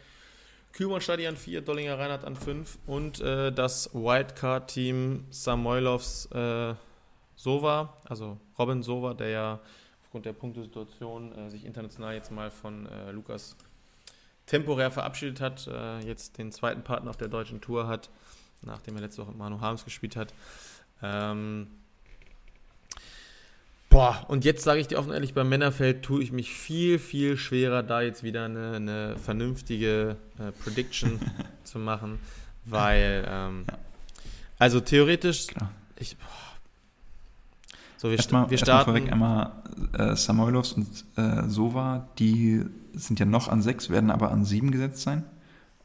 [0.73, 6.75] Kühlmann Stadi an 4, Dollinger Reinhardt an 5 und äh, das Wildcard-Team Samoilovs äh,
[7.37, 9.61] Sova, also Robin Sova, der ja
[10.03, 13.57] aufgrund der Punktesituation äh, sich international jetzt mal von äh, Lukas
[14.47, 18.11] temporär verabschiedet hat, äh, jetzt den zweiten Partner auf der deutschen Tour hat,
[18.63, 20.35] nachdem er letzte Woche mit Manu Harms gespielt hat.
[21.03, 21.69] Ähm,
[23.95, 27.37] Boah, und jetzt sage ich dir offen ehrlich, beim Männerfeld tue ich mich viel, viel
[27.37, 31.21] schwerer, da jetzt wieder eine, eine vernünftige äh, Prediction
[31.63, 32.19] zu machen,
[32.65, 33.65] weil, ähm,
[34.59, 35.47] also theoretisch,
[35.95, 36.17] ich,
[38.05, 38.85] so, wir, erstmal, wir starten.
[38.85, 39.53] Vorweg einmal
[39.95, 40.87] äh, Samoilovs und
[41.17, 42.63] äh, Sova, die
[42.93, 45.25] sind ja noch an sechs, werden aber an sieben gesetzt sein,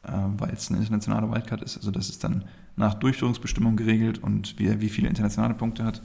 [0.02, 1.78] äh, weil es eine internationale Wildcard ist.
[1.78, 2.44] Also das ist dann
[2.76, 6.02] nach Durchführungsbestimmung geregelt und wer wie viele internationale Punkte hat.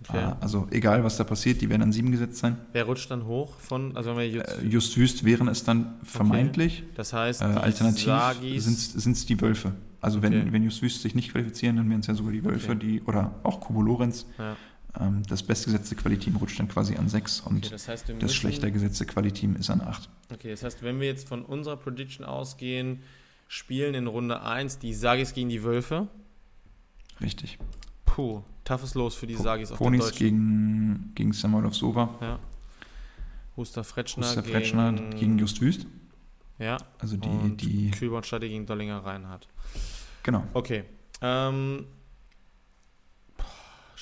[0.00, 0.18] Okay.
[0.18, 2.56] Ah, also egal, was da passiert, die werden an sieben gesetzt sein.
[2.72, 5.94] Wer rutscht dann hoch von, also wenn wir just, äh, just Wüst wären es dann
[6.02, 6.82] vermeintlich.
[6.82, 6.92] Okay.
[6.96, 9.74] Das heißt, äh, alternativ sind es die Wölfe.
[10.00, 10.32] Also okay.
[10.32, 13.00] wenn, wenn Just Wüst sich nicht qualifizieren, dann wären es ja sogar die Wölfe, die,
[13.02, 14.26] oder auch Kubo Lorenz.
[14.36, 14.56] Ja.
[15.00, 19.06] Ähm, das bestgesetzte Qualiteam rutscht dann quasi an sechs und das, heißt, das schlechter gesetzte
[19.06, 20.08] Qualiteam ist an acht.
[20.32, 23.02] Okay, das heißt, wenn wir jetzt von unserer Prediction ausgehen,
[23.48, 26.08] spielen in Runde 1 die Sagis gegen die Wölfe.
[27.20, 27.58] Richtig.
[28.04, 32.14] Puh, toughes Los für die po Sagis auf Ponys gegen, gegen Samuel Sova.
[32.20, 32.38] Ja.
[33.56, 35.86] Huster Fretschner, Huster Fretschner gegen, gegen Just Wüst.
[36.58, 36.76] Ja.
[36.98, 37.28] Also die.
[37.28, 39.48] Und die Kühlbornstadt gegen Dollinger Reinhardt.
[40.22, 40.44] Genau.
[40.52, 40.84] Okay.
[41.20, 41.86] Ähm,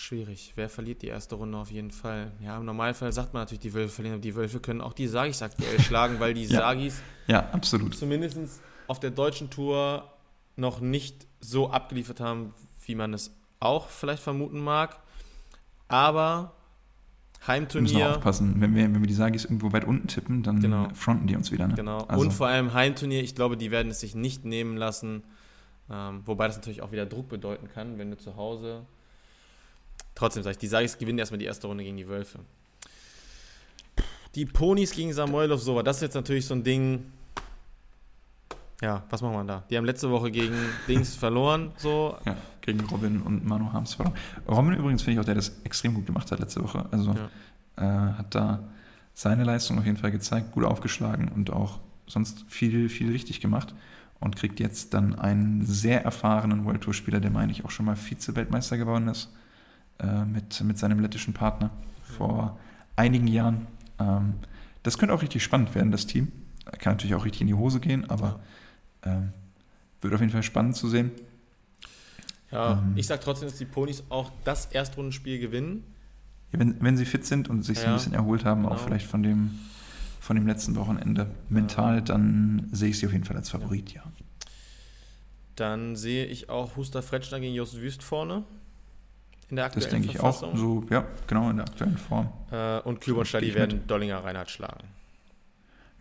[0.00, 0.52] schwierig.
[0.56, 2.32] Wer verliert die erste Runde auf jeden Fall?
[2.40, 5.06] Ja, im Normalfall sagt man natürlich, die Wölfe verlieren, aber die Wölfe können auch die
[5.06, 6.60] Sagis aktuell schlagen, weil die ja.
[6.60, 7.94] Sagis ja, absolut.
[7.94, 10.12] zumindest auf der deutschen Tour
[10.56, 12.52] noch nicht so abgeliefert haben,
[12.84, 14.98] wie man es auch vielleicht vermuten mag.
[15.88, 16.54] Aber
[17.46, 17.90] Heimturnier.
[17.90, 20.88] Wir müssen aufpassen, wenn wir, wenn wir die Sagis irgendwo weit unten tippen, dann genau.
[20.94, 21.68] fronten die uns wieder.
[21.68, 21.74] Ne?
[21.74, 22.04] Genau.
[22.04, 22.22] Also.
[22.22, 25.24] Und vor allem Heimturnier, ich glaube, die werden es sich nicht nehmen lassen.
[25.90, 28.86] Ähm, wobei das natürlich auch wieder Druck bedeuten kann, wenn du zu Hause.
[30.20, 32.40] Trotzdem sage ich, die Sagis gewinnen erstmal die erste Runde gegen die Wölfe.
[34.34, 37.10] Die Ponys gegen Samoilov Sova, das ist jetzt natürlich so ein Ding,
[38.82, 39.64] ja, was machen wir da?
[39.70, 40.54] Die haben letzte Woche gegen
[40.88, 42.18] Dings verloren, so.
[42.26, 44.14] Ja, gegen Robin und Manu Harms verloren.
[44.46, 46.84] Robin übrigens finde ich auch, der das extrem gut gemacht hat letzte Woche.
[46.90, 47.14] Also
[47.78, 48.10] ja.
[48.10, 48.62] äh, hat da
[49.14, 53.74] seine Leistung auf jeden Fall gezeigt, gut aufgeschlagen und auch sonst viel, viel richtig gemacht
[54.18, 57.86] und kriegt jetzt dann einen sehr erfahrenen World Tour Spieler, der meine ich auch schon
[57.86, 59.30] mal Vize-Weltmeister geworden ist,
[60.00, 61.70] äh, mit, mit seinem lettischen Partner
[62.02, 62.58] vor
[62.96, 63.66] einigen Jahren.
[63.98, 64.34] Ähm,
[64.82, 66.32] das könnte auch richtig spannend werden, das Team.
[66.78, 68.40] Kann natürlich auch richtig in die Hose gehen, aber ja
[69.04, 69.32] ähm,
[70.00, 71.12] wird auf jeden Fall spannend zu sehen.
[72.50, 75.84] Ja, ähm, ich sage trotzdem, dass die Ponys auch das Erstrundenspiel gewinnen.
[76.52, 78.74] Ja, wenn, wenn sie fit sind und sich ja, so ein bisschen erholt haben, genau.
[78.74, 79.58] auch vielleicht von dem,
[80.20, 82.00] von dem letzten Wochenende mental, ja.
[82.00, 84.02] dann sehe ich sie auf jeden Fall als Favorit, ja.
[85.54, 88.44] Dann sehe ich auch Huster Fretschner gegen Jos Wüst vorne.
[89.50, 90.56] In der aktuellen Das denke ich auch.
[90.56, 92.28] So, ja, genau, in der aktuellen Form.
[92.52, 94.86] Äh, und Kühl und Stadi werden Dollinger Reinhardt schlagen.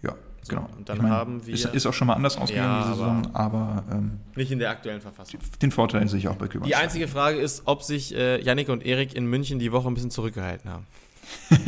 [0.04, 0.12] Ja,
[0.42, 0.70] so, genau.
[0.78, 1.54] Und dann ich mein, haben wir.
[1.56, 3.84] Ist, ist, auch schon mal anders ausgegangen, ja, die Saison, aber.
[3.92, 5.40] Ähm, nicht in der aktuellen Verfassung.
[5.62, 6.68] Den Vorteil sehe ich auch bei Kübern.
[6.68, 9.96] Die einzige Frage ist, ob sich äh, Yannick und Erik in München die Woche ein
[9.96, 10.86] bisschen zurückgehalten haben.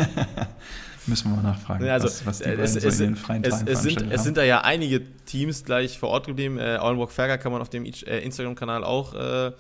[1.08, 3.64] Müssen wir mal nachfragen, also, was, was die äh, es, es, so in freien es,
[3.64, 6.60] es, sind, es sind da ja einige Teams gleich vor Ort geblieben.
[6.60, 9.52] Äh, Aulenburg Ferger kann man auf dem äh, Instagram-Kanal auch äh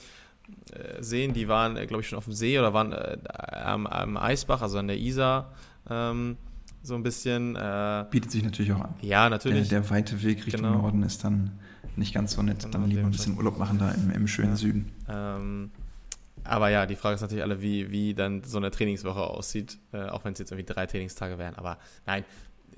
[0.99, 1.33] sehen.
[1.33, 4.77] Die waren, äh, glaube ich, schon auf dem See oder waren am, am, Eisbach, also
[4.77, 5.53] an der Isar.
[5.89, 6.37] Ähm,
[6.83, 7.55] so ein bisschen.
[7.55, 8.93] Äh, Bietet sich natürlich auch an.
[9.01, 9.69] Ja, natürlich.
[9.69, 10.81] Der, der weite Weg Richtung genau.
[10.81, 11.51] Norden ist dann
[11.95, 12.59] nicht ganz so nett.
[12.59, 14.55] Genau, dann lieber ein bisschen Urlaub machen da im, im schönen ja.
[14.55, 14.91] Süden.
[15.09, 15.71] Ähm,
[16.43, 20.05] aber ja, die Frage ist natürlich alle, wie, wie dann so eine Trainingswoche aussieht, äh,
[20.05, 21.55] auch wenn es jetzt irgendwie drei Trainingstage wären.
[21.55, 22.25] Aber nein,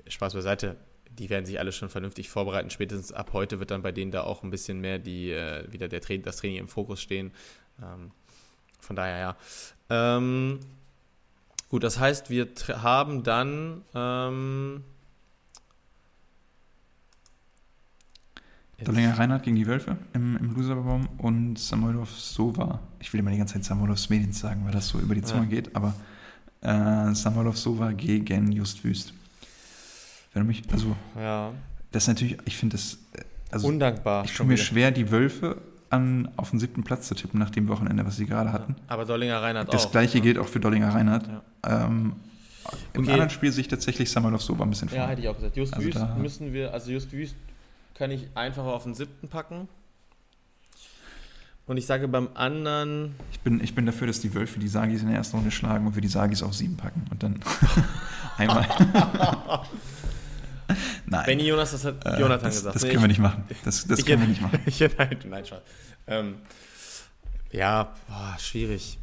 [0.06, 0.76] Spaß beiseite.
[1.10, 2.70] Die werden sich alle schon vernünftig vorbereiten.
[2.70, 5.88] Spätestens ab heute wird dann bei denen da auch ein bisschen mehr die, äh, wieder
[5.88, 7.30] der Tra das Training im Fokus stehen.
[7.82, 8.10] Ähm,
[8.80, 9.36] von daher ja.
[9.90, 10.60] Ähm,
[11.74, 13.82] Gut, das heißt, wir haben dann.
[13.96, 14.84] Ähm
[18.84, 22.78] Dollinger Reinhardt gegen die Wölfe im, im Loserbaum und Samoylov Sova.
[23.00, 25.42] Ich will immer die ganze Zeit Samoylov Smedins sagen, weil das so über die Zunge
[25.42, 25.48] ja.
[25.48, 25.94] geht, aber
[26.60, 29.12] äh, Samoylov Sova gegen Just Wüst.
[30.32, 31.52] Wenn du mich, also, ja.
[31.90, 34.26] das ist natürlich, ich finde das, äh, also, undankbar.
[34.26, 35.60] Ich tue mir schwer, die Wölfe
[35.94, 38.76] an, auf den siebten Platz zu tippen nach dem Wochenende, was sie gerade hatten.
[38.88, 39.84] Aber Dollinger Reinhardt das auch.
[39.84, 40.24] Das gleiche ja.
[40.24, 41.26] gilt auch für Dollinger Reinhardt.
[41.26, 41.86] Ja.
[41.86, 42.14] Ähm,
[42.92, 43.12] Im okay.
[43.12, 44.98] anderen Spiel sehe ich tatsächlich Samoylov Sova ein bisschen vor.
[44.98, 45.56] Ja, hätte ich auch gesagt.
[45.56, 47.36] Just also Wüst müssen wir, also Just Wüst
[47.94, 49.68] kann ich einfacher auf den siebten packen.
[51.66, 53.14] Und ich sage beim anderen.
[53.32, 55.86] Ich bin, ich bin dafür, dass die Wölfe die Sagis in der ersten Runde schlagen
[55.86, 57.06] und wir die Sagis auf sieben packen.
[57.10, 57.40] Und dann
[58.36, 58.66] einmal.
[61.06, 61.26] nein.
[61.26, 62.74] Benny Jonas, das hat äh, Jonathan das, gesagt.
[62.76, 63.44] Das können wir nicht machen.
[63.64, 64.60] Das, das können wir nicht machen.
[64.66, 65.58] ich, nein, nein, schon.
[66.06, 66.36] Ähm,
[67.50, 68.98] ja, boah, schwierig.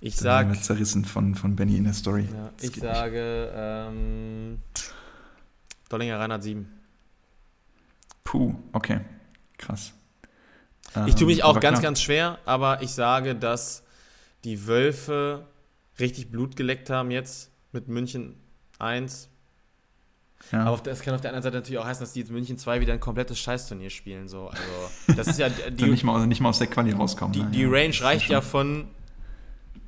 [0.00, 0.58] Ich sage.
[0.60, 2.28] zerrissen von, von Benny in der Story.
[2.32, 3.52] Ja, ich sage.
[3.54, 4.58] Ähm,
[5.88, 6.68] Dollinger Reinhard 7.
[8.24, 9.00] Puh, okay.
[9.56, 9.92] Krass.
[11.06, 11.90] Ich tue mich ähm, auch ganz, klar.
[11.90, 13.82] ganz schwer, aber ich sage, dass
[14.44, 15.46] die Wölfe
[15.98, 18.36] richtig Blut geleckt haben jetzt mit München
[18.78, 19.28] 1.
[20.52, 20.64] Ja.
[20.64, 22.80] Aber das kann auf der anderen Seite natürlich auch heißen, dass die jetzt München 2
[22.80, 24.28] wieder ein komplettes Scheißturnier spielen.
[24.28, 24.48] So.
[24.48, 27.32] Also, das ist ja die, nicht, mal, nicht mal aus der Quali rauskommen.
[27.32, 27.50] Die, ne?
[27.50, 28.88] die Range reicht ja von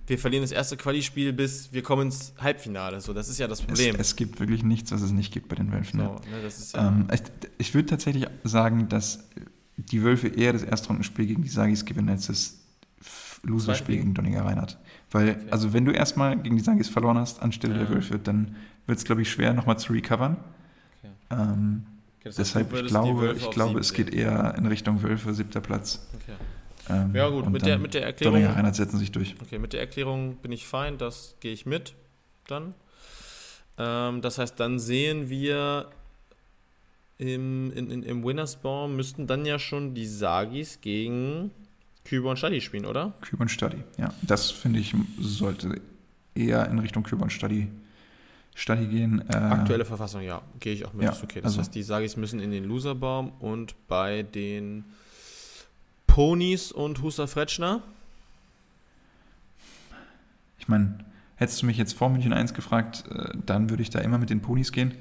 [0.07, 3.01] wir verlieren das erste Quali-Spiel bis wir kommen ins Halbfinale.
[3.01, 3.95] So, das ist ja das Problem.
[3.95, 6.01] Es, es gibt wirklich nichts, was es nicht gibt bei den Wölfen.
[6.01, 7.21] So, ne, ja ähm, ich,
[7.59, 9.25] ich würde tatsächlich sagen, dass
[9.77, 12.59] die Wölfe eher das Erstrundenspiel gegen die Sagis gewinnen, als das
[13.43, 14.79] Loserspiel gegen Donninger Reinhardt.
[15.11, 15.47] Weil, okay.
[15.51, 17.81] also wenn du erstmal gegen die Sagis verloren hast, anstelle ja.
[17.81, 18.57] der Wölfe, dann
[18.87, 20.37] wird es, glaube ich, schwer, nochmal zu recovern.
[20.99, 21.13] Okay.
[21.31, 21.87] Ähm,
[22.21, 26.07] okay, deshalb, ich glaube, ich glaube es geht eher in Richtung Wölfe, siebter Platz.
[26.15, 26.37] Okay.
[26.89, 28.35] Ähm, ja, gut, mit der, mit der Erklärung.
[28.35, 29.35] Dollinger Reinhardt setzen sich durch.
[29.41, 31.95] Okay, mit der Erklärung bin ich fein, das gehe ich mit
[32.47, 32.75] dann.
[33.79, 35.91] Ähm, das heißt, dann sehen wir
[37.19, 41.51] im, in, in, im Winnersbaum müssten dann ja schon die Sagis gegen
[42.11, 43.13] Küber und Stadi spielen, oder?
[43.21, 44.13] Küber und Stadi, ja.
[44.23, 45.81] Das finde ich sollte
[46.35, 47.69] eher in Richtung Küber und Stadi,
[48.57, 49.23] Stadi gehen.
[49.29, 51.05] Äh, Aktuelle Verfassung, ja, gehe ich auch mit.
[51.05, 51.41] Ja, okay.
[51.41, 54.87] Das also, heißt, die Sagis müssen in den Loserbaum und bei den
[56.09, 57.81] Ponys und Huster Fretschner?
[60.59, 60.99] Ich meine,
[61.37, 64.31] hättest du mich jetzt vor München 1 gefragt, äh, dann würde ich da immer mit
[64.31, 64.95] den Ponys gehen.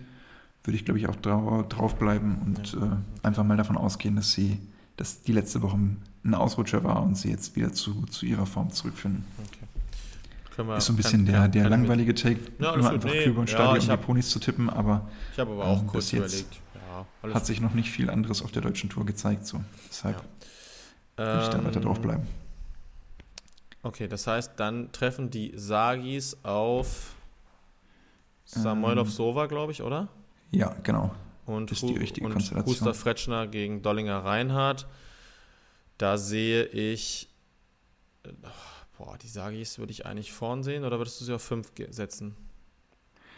[0.64, 2.86] Würde ich, glaube ich, auch drauf bleiben und ja.
[2.86, 4.60] äh, einfach mal davon ausgehen, dass sie,
[4.96, 5.80] dass die letzte Woche
[6.24, 9.26] ein Ausrutscher war und sie jetzt wieder zu, zu ihrer Form zurückfinden.
[9.48, 9.66] Okay.
[10.68, 13.24] Wir, ist so ein bisschen kann, der, der kann langweilige Take, ja, immer einfach nee,
[13.24, 15.88] über ein Stadion ja, um die Ponys zu tippen, aber ich habe aber auch ähm,
[15.88, 16.60] kurz überlegt.
[17.24, 19.46] Ja, hat sich noch nicht viel anderes auf der deutschen Tour gezeigt.
[19.46, 19.62] So.
[19.88, 20.22] Deshalb
[21.16, 22.28] würde ich da weiter drauf bleiben.
[23.84, 27.16] Okay, das heißt, dann treffen die Sagis auf
[28.44, 30.10] Samoylov ähm, Sova, glaube ich, oder?
[30.52, 31.12] Ja, genau.
[31.46, 32.76] Und, ist die richtige und Konstellation.
[32.76, 34.88] Huster Fretschner gegen Dollinger Reinhardt.
[36.00, 37.30] Da sehe ich.
[38.98, 42.36] Boah, die Sagis würde ich eigentlich vorn sehen oder würdest du sie auf 5 setzen?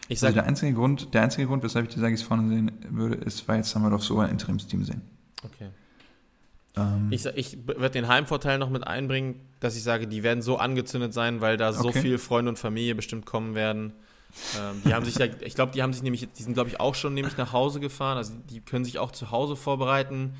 [0.08, 2.72] Ich sag, also der einzige Grund, der einzige Grund, weshalb ich die Sagis vorne sehen
[2.88, 5.02] würde, ist, weil jetzt Samoylov Sova ein Interimsteam sehen.
[5.44, 5.68] Okay.
[6.76, 10.56] Ähm, ich ich werde den Heimvorteil noch mit einbringen, dass ich sage, die werden so
[10.56, 12.00] angezündet sein, weil da so okay.
[12.00, 13.92] viel Freunde und Familie bestimmt kommen werden.
[14.58, 16.80] Ähm, die haben sich ja, ich glaube, die haben sich nämlich, die sind, glaube ich,
[16.80, 18.16] auch schon nämlich nach Hause gefahren.
[18.16, 20.34] Also die können sich auch zu Hause vorbereiten.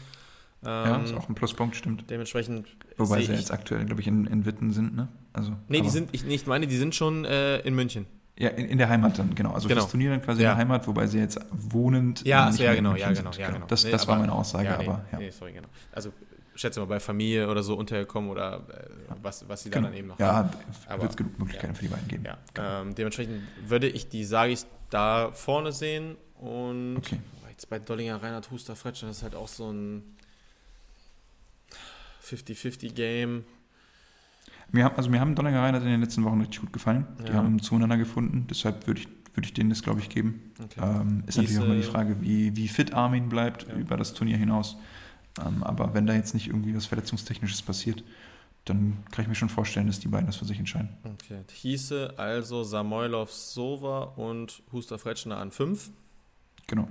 [0.65, 2.09] Ähm, ja, ist auch ein Pluspunkt, stimmt.
[2.09, 2.69] Dementsprechend.
[2.97, 5.09] Wobei sie jetzt aktuell, glaube ich, in, in Witten sind, ne?
[5.33, 8.07] Also, nee, die sind, ich nicht meine, die sind schon äh, in München.
[8.39, 9.53] Ja, in, in, der Heimat dann, genau.
[9.53, 9.83] Also genau.
[9.83, 10.51] fürs Turnier dann quasi ja.
[10.51, 12.25] in der Heimat, wobei sie jetzt wohnend.
[12.27, 13.67] Ja, also, ja, genau, ja, genau, ja, genau.
[13.67, 15.19] Das, das nee, war meine Aussage, ja, nee, aber ja.
[15.19, 15.69] Nee, sorry, genau.
[15.93, 16.13] Also
[16.55, 19.89] schätze mal, bei Familie oder so untergekommen oder äh, was, was sie genau.
[19.89, 20.51] dann eben noch ja, haben.
[20.89, 22.25] Ja, wird es genug Möglichkeiten für die beiden geben.
[22.25, 22.39] Ja.
[22.55, 22.81] Genau.
[22.83, 27.19] Ähm, dementsprechend würde ich die Sagis da vorne sehen und okay.
[27.51, 30.12] jetzt bei Dollinger Reinhard Huster Fretscher, das ist halt auch so ein
[32.25, 33.45] 50-50-Game.
[34.71, 37.07] Mir haben, also mir haben Dollinger Reinhardt in den letzten Wochen richtig gut gefallen.
[37.29, 40.53] Die haben zueinander gefunden, deshalb würde ich, würde ich denen das, glaube ich, geben.
[40.63, 40.81] Okay.
[40.83, 44.15] Ähm, ist Diese, natürlich auch mal die Frage, wie, wie fit Armin bleibt über das
[44.15, 44.77] Turnier hinaus.
[45.45, 48.03] Ähm, aber wenn da jetzt nicht irgendwie was Verletzungstechnisches passiert,
[48.65, 50.91] dann kann ich mir schon vorstellen, dass die beiden das für sich entscheiden.
[51.05, 51.43] Okay.
[51.53, 55.91] Hieße also Samoylov Sova und Huster Fretschner an 5.
[56.69, 56.89] Genau.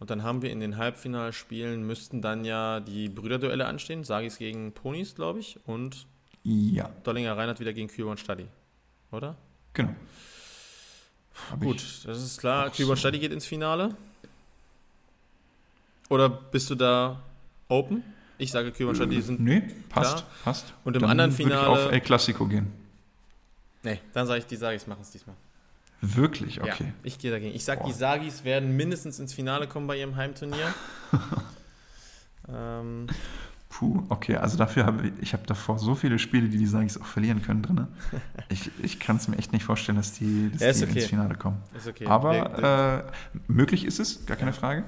[0.00, 4.04] Und dann haben wir in den Halbfinalspielen, müssten dann ja die Brüderduelle anstehen.
[4.04, 5.58] Sagis gegen Ponys, glaube ich.
[5.66, 6.06] Und
[6.44, 6.90] ja.
[7.02, 8.46] Dollinger Reinhardt wieder gegen Küber und Stadi.
[9.10, 9.36] Oder?
[9.72, 9.94] Genau.
[11.50, 12.70] Hab Gut, das ist klar.
[12.70, 13.96] Küber und Stadi geht ins Finale.
[16.08, 17.20] Oder bist du da
[17.68, 18.02] Open.
[18.38, 19.40] Ich sage Kühlmannschaft, die sind.
[19.40, 20.30] Nee, passt, klar.
[20.44, 20.74] passt.
[20.84, 21.60] Und im dann anderen Finale.
[21.60, 22.72] Ich auf El Clasico gehen.
[23.82, 25.36] Nee, dann sage ich, die Sagis machen es diesmal.
[26.00, 26.60] Wirklich?
[26.60, 26.84] Okay.
[26.88, 27.54] Ja, ich gehe dagegen.
[27.54, 30.74] Ich sage, die Sagis werden mindestens ins Finale kommen bei ihrem Heimturnier.
[32.50, 33.06] Ähm,
[33.68, 36.98] Puh, okay, also dafür habe ich, ich habe davor so viele Spiele, die die Sagis
[36.98, 37.86] auch verlieren können drin.
[38.48, 41.00] Ich, ich kann es mir echt nicht vorstellen, dass die, dass Ja, die okay.
[41.00, 41.58] ins Finale kommen.
[41.76, 42.06] ist okay.
[42.06, 44.56] Aber äh, möglich ist es, gar keine Ja.
[44.56, 44.84] Frage.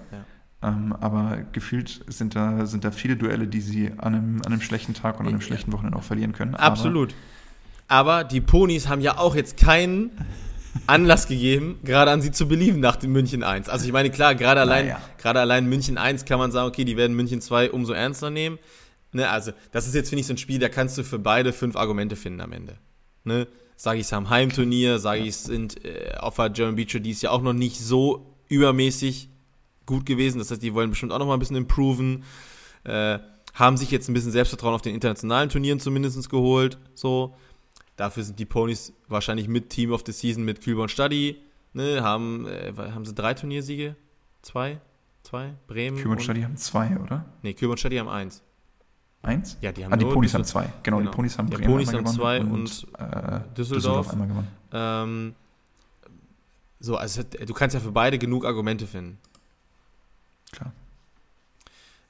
[0.63, 4.63] Ähm, aber gefühlt sind da, sind da viele Duelle, die sie an einem, an einem
[4.63, 6.55] schlechten Tag und an einem schlechten Wochenende auch verlieren können.
[6.55, 7.15] Aber Absolut.
[7.89, 10.11] Aber die Ponys haben ja auch jetzt keinen
[10.87, 13.69] Anlass gegeben, gerade an sie zu belieben nach dem München 1.
[13.69, 15.01] Also ich meine, klar, gerade allein, Naja.
[15.19, 18.59] gerade allein München 1 kann man sagen, okay, die werden München 2 umso ernster nehmen.
[19.13, 21.53] Ne, also, das ist jetzt, finde ich, so ein Spiel, da kannst du für beide
[21.53, 22.77] fünf Argumente finden am Ende.
[23.25, 23.49] Ne?
[23.77, 27.11] Sag ich es am Heimturnier, sage ich es sind äh, auf der German Beach, die
[27.11, 29.29] ist ja auch noch nicht so übermäßig
[29.87, 30.39] gut gewesen.
[30.39, 32.23] Das heißt, die wollen bestimmt auch noch mal ein bisschen improven.
[32.85, 33.19] Äh,
[33.55, 36.79] haben sich jetzt ein bisschen Selbstvertrauen auf den internationalen Turnieren zumindest geholt.
[36.95, 37.35] So.
[38.01, 41.37] Dafür sind die Ponys wahrscheinlich mit Team of the Season mit Kühlborn Stadi.
[41.75, 43.95] Ne, haben, äh, haben sie drei Turniersiege?
[44.41, 44.81] Zwei?
[45.23, 45.53] Zwei?
[45.67, 46.03] Bremen?
[46.07, 47.27] Und Stadi haben zwei, oder?
[47.43, 48.43] Nee, Kühlborn Stadi haben eins.
[49.21, 49.59] Eins?
[49.61, 50.73] Ja, die haben Ah, die Ponys haben zwei.
[50.83, 51.11] Genau, Genau.
[51.11, 54.09] die Ponys haben Die Bremen Ponys einmal haben zwei gewonnen und äh, Düsseldorf.
[54.11, 54.49] einmal gewonnen.
[54.73, 55.35] Ähm,
[56.79, 59.19] so, also du kannst ja für beide genug Argumente finden.
[60.53, 60.73] Klar.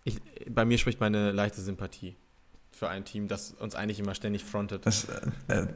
[0.04, 2.14] Ich, bei mir spricht meine leichte Sympathie
[2.80, 4.86] für ein Team, das uns eigentlich immer ständig frontet.
[4.86, 5.66] Das äh, äh,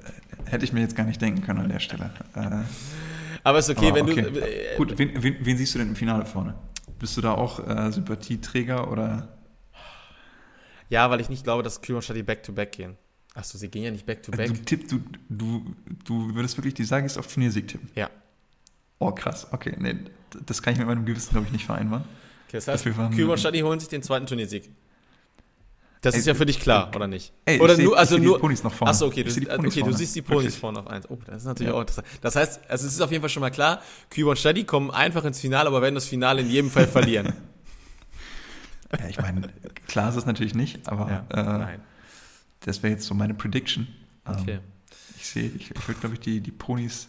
[0.46, 2.10] hätte ich mir jetzt gar nicht denken können an der Stelle.
[2.34, 2.62] Äh,
[3.42, 4.22] Aber ist okay, Aber wenn okay.
[4.22, 4.40] du.
[4.40, 6.54] Äh, gut, wen, wen, wen siehst du denn im Finale vorne?
[6.98, 9.28] Bist du da auch äh, Sympathieträger oder?
[10.88, 12.96] Ja, weil ich nicht glaube, dass Kühlmann statt die Back-to-Back gehen.
[13.34, 14.48] Achso, sie gehen ja nicht Back-to-Back.
[14.48, 15.76] Du, tipp, du, du,
[16.06, 17.90] du würdest wirklich die Sagis auf Turniersieg tippen?
[17.94, 18.08] Ja.
[18.98, 19.46] Oh, krass.
[19.52, 19.96] Okay, nee,
[20.46, 22.04] das kann ich mit meinem Gewissen, glaube ich, nicht vereinbaren.
[22.48, 24.70] Okay, das heißt, Kühlmann statt die holen sich den zweiten Turniersieg.
[26.04, 27.32] Das Ey, ist ja für dich klar, oder nicht?
[27.46, 28.26] Ey, oder seh- nur, also die.
[28.26, 28.90] Ponys noch vorne.
[28.90, 29.96] Achso, okay, du, okay Ponys du vorne.
[29.96, 31.08] siehst die Ponys vorne auf eins.
[31.08, 31.76] Oh, das ist natürlich Ja.
[31.76, 32.06] auch interessant.
[32.20, 34.90] Das heißt, also es ist auf jeden Fall schon mal klar, Kühlmann und Stadi kommen
[34.90, 37.32] einfach ins Finale, aber werden das Finale in jedem Fall verlieren.
[39.00, 39.48] Ja, ich meine,
[39.88, 41.80] klar ist es natürlich nicht, aber ja, äh, nein.
[42.60, 43.88] das wäre jetzt so meine Prediction.
[44.26, 44.58] Ähm, Okay.
[45.18, 47.08] Ich sehe, ich, ich würde, glaube ich, die, die Ponys.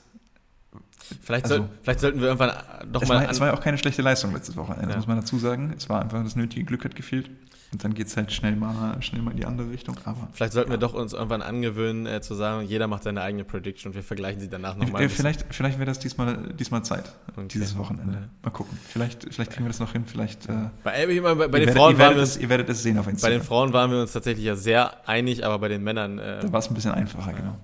[1.21, 2.53] Vielleicht, also- soll, vielleicht sollten wir irgendwann
[2.91, 3.15] doch Es mal.
[3.23, 4.95] war, es war ja auch keine schlechte Leistung letztes Wochenende, Ja.
[4.95, 5.73] muss man dazu sagen.
[5.77, 7.29] Es war einfach das nötige Glück hat gefehlt.
[7.75, 9.97] Und dann geht es halt schnell mal, schnell mal in die andere Richtung.
[10.05, 13.43] Aber Vielleicht sollten wir doch uns irgendwann angewöhnen, äh, zu sagen, jeder macht seine eigene
[13.43, 15.01] Prediction und wir vergleichen sie danach nochmal.
[15.01, 17.47] äh, vielleicht vielleicht wäre das diesmal, diesmal Zeit, Okay.
[17.51, 18.13] dieses Wochenende.
[18.13, 18.27] Ja.
[18.43, 18.77] Mal gucken.
[18.87, 20.05] Vielleicht, vielleicht kriegen wir das noch hin.
[20.05, 20.53] Vielleicht, äh,
[20.85, 22.81] Bei, äh, bei, bei ihr, den werdet, Frauen waren wir es, uns, ihr werdet es
[22.81, 23.39] sehen auf bei Instagram.
[23.39, 26.17] den Frauen waren wir uns tatsächlich ja sehr einig, aber bei den Männern.
[26.17, 27.57] Äh, da war es ein bisschen einfacher, ja, genau.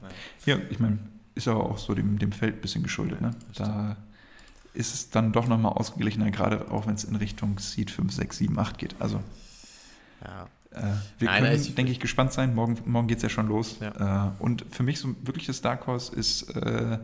[0.46, 0.56] ja.
[0.58, 1.00] Ja, ich meine,
[1.36, 3.22] ist aber auch so dem, dem Feld ein bisschen geschuldet.
[3.22, 3.32] Ne?
[3.56, 3.96] Da
[4.74, 8.38] ist es dann doch nochmal ausgeglichener, gerade auch wenn es in Richtung Seed 5, 6,
[8.38, 8.96] 7, 8 geht.
[9.00, 9.22] Also
[10.23, 10.43] Ja.
[10.72, 10.84] äh,
[11.19, 12.53] wir Nein, können, ich- denke ich, gespannt sein.
[12.56, 13.77] Morgen, morgen geht es ja schon los.
[13.81, 14.27] Ja.
[14.27, 16.98] Äh, und für mich so wirklich das Dark Horse ist äh,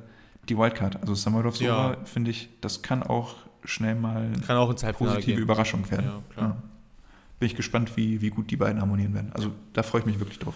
[0.49, 1.02] die Wildcard.
[1.02, 1.98] Also Samuel Sora, Ja.
[2.06, 5.44] finde ich, das kann auch schnell mal Kann auch Halbfinale positive gehen.
[5.44, 6.10] Überraschung werden.
[6.38, 6.56] Ja.
[7.39, 9.31] Bin ich gespannt, wie, wie gut die beiden harmonieren werden.
[9.34, 10.56] Also da freue ich mich wirklich drauf.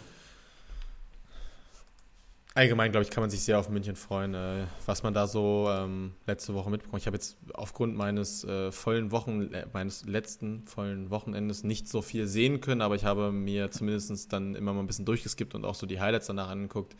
[2.54, 5.70] Allgemein, glaube ich, kann man sich sehr auf München freuen, äh, was man da so
[5.70, 7.00] ähm, letzte Woche mitbekommen.
[7.00, 12.02] Ich habe jetzt aufgrund meines äh, vollen Wochen, äh, meines letzten vollen Wochenendes nicht so
[12.02, 15.64] viel sehen können, aber ich habe mir zumindest dann immer mal ein bisschen durchgeskippt und
[15.64, 16.98] auch so die Highlights danach angeguckt.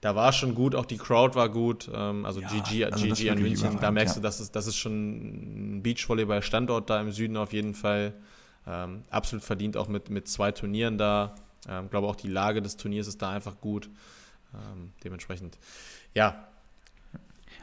[0.00, 3.30] Da war schon gut, auch die Crowd war gut, ähm, also Ja, GG, also GG
[3.30, 3.78] an München.
[3.80, 4.20] Da merkst ja.
[4.20, 8.14] du, das ist, das ist schon ein Beachvolleyball-Standort da im Süden auf jeden Fall.
[8.66, 11.36] Ähm, absolut verdient auch mit, mit zwei Turnieren da.
[11.68, 13.88] Ähm, glaube auch die Lage des Turniers ist da einfach gut.
[14.54, 15.58] Ähm, dementsprechend,
[16.14, 16.46] ja.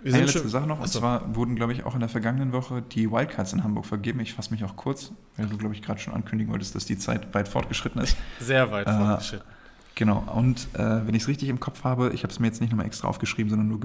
[0.04, 1.00] Wir Eine letzte schon, Sache noch, und Achso.
[1.00, 4.20] zwar wurden, glaube ich, auch in der vergangenen Woche die Wildcards in Hamburg vergeben.
[4.20, 6.98] Ich fasse mich auch kurz, weil du, glaube ich, gerade schon ankündigen wolltest, dass die
[6.98, 8.16] Zeit weit fortgeschritten ist.
[8.40, 9.48] sehr weit Äh, fortgeschritten.
[9.96, 12.62] Genau, und äh, wenn ich es richtig im Kopf habe, ich habe es mir jetzt
[12.62, 13.80] nicht nochmal extra aufgeschrieben, sondern nur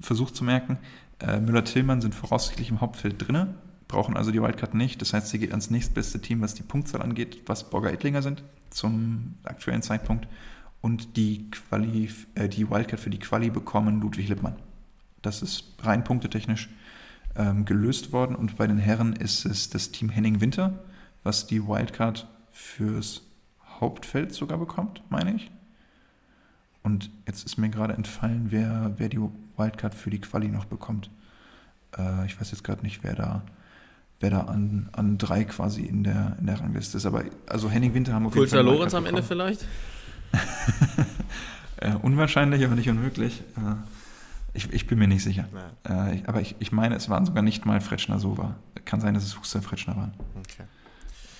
[0.00, 0.78] versucht zu merken,
[1.20, 3.54] äh, Müller-Tillmann sind voraussichtlich im Hauptfeld drinne,
[3.86, 5.02] brauchen also die Wildcard nicht.
[5.02, 8.42] Das heißt, sie geht ans nächstbeste Team, was die Punktzahl angeht, was Borger Ettlinger sind
[8.70, 10.26] zum aktuellen Zeitpunkt.
[10.82, 14.56] Und die, Quali, äh, die Wildcard für die Quali bekommen Ludwig Lippmann.
[15.22, 16.68] Das ist rein punktetechnisch
[17.36, 18.34] ähm, gelöst worden.
[18.36, 20.80] Und bei den Herren ist es das Team Henning Winter,
[21.22, 23.22] was die Wildcard fürs
[23.80, 25.50] Hauptfeld sogar bekommt, meine ich.
[26.82, 29.20] Und jetzt ist mir gerade entfallen, wer, wer die
[29.56, 31.10] Wildcard für die Quali noch bekommt.
[31.96, 33.42] Äh, ich weiß jetzt gerade nicht, wer da,
[34.18, 37.06] wer da an, an drei quasi in der, in der Rangliste ist.
[37.06, 39.64] Aber also Henning Winter haben auf jeden Kulter Fall Lorenz am Ende vielleicht?
[41.78, 43.40] Äh, unwahrscheinlich, aber nicht unmöglich.
[43.56, 43.74] Äh,
[44.54, 45.48] ich, ich bin mir nicht sicher.
[45.88, 48.54] Äh, ich, aber ich, ich meine, es waren sogar nicht mal Fretschner Sova.
[48.84, 50.62] Kann sein, dass es Huster Fretschner waren, Okay.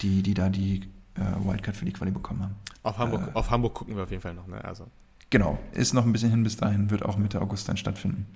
[0.01, 0.81] die, die da die
[1.15, 2.57] äh, Wildcard für die Quali bekommen haben.
[2.83, 4.49] Auf Hamburg, Äh, auf Hamburg gucken wir auf jeden Fall noch.
[4.49, 4.65] Ne?
[4.65, 4.89] Also,
[5.31, 8.27] Genau, ist noch ein bisschen hin bis dahin, wird auch Mitte August dann stattfinden.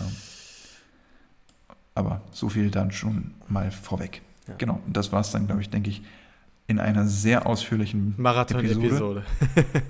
[0.00, 0.06] Ähm,
[1.94, 4.22] aber so viel dann schon mal vorweg.
[4.48, 4.54] Ja.
[4.58, 6.02] Genau, und das war es dann, glaube ich, denke ich,
[6.66, 9.24] in einer sehr ausführlichen Marathon-Episode.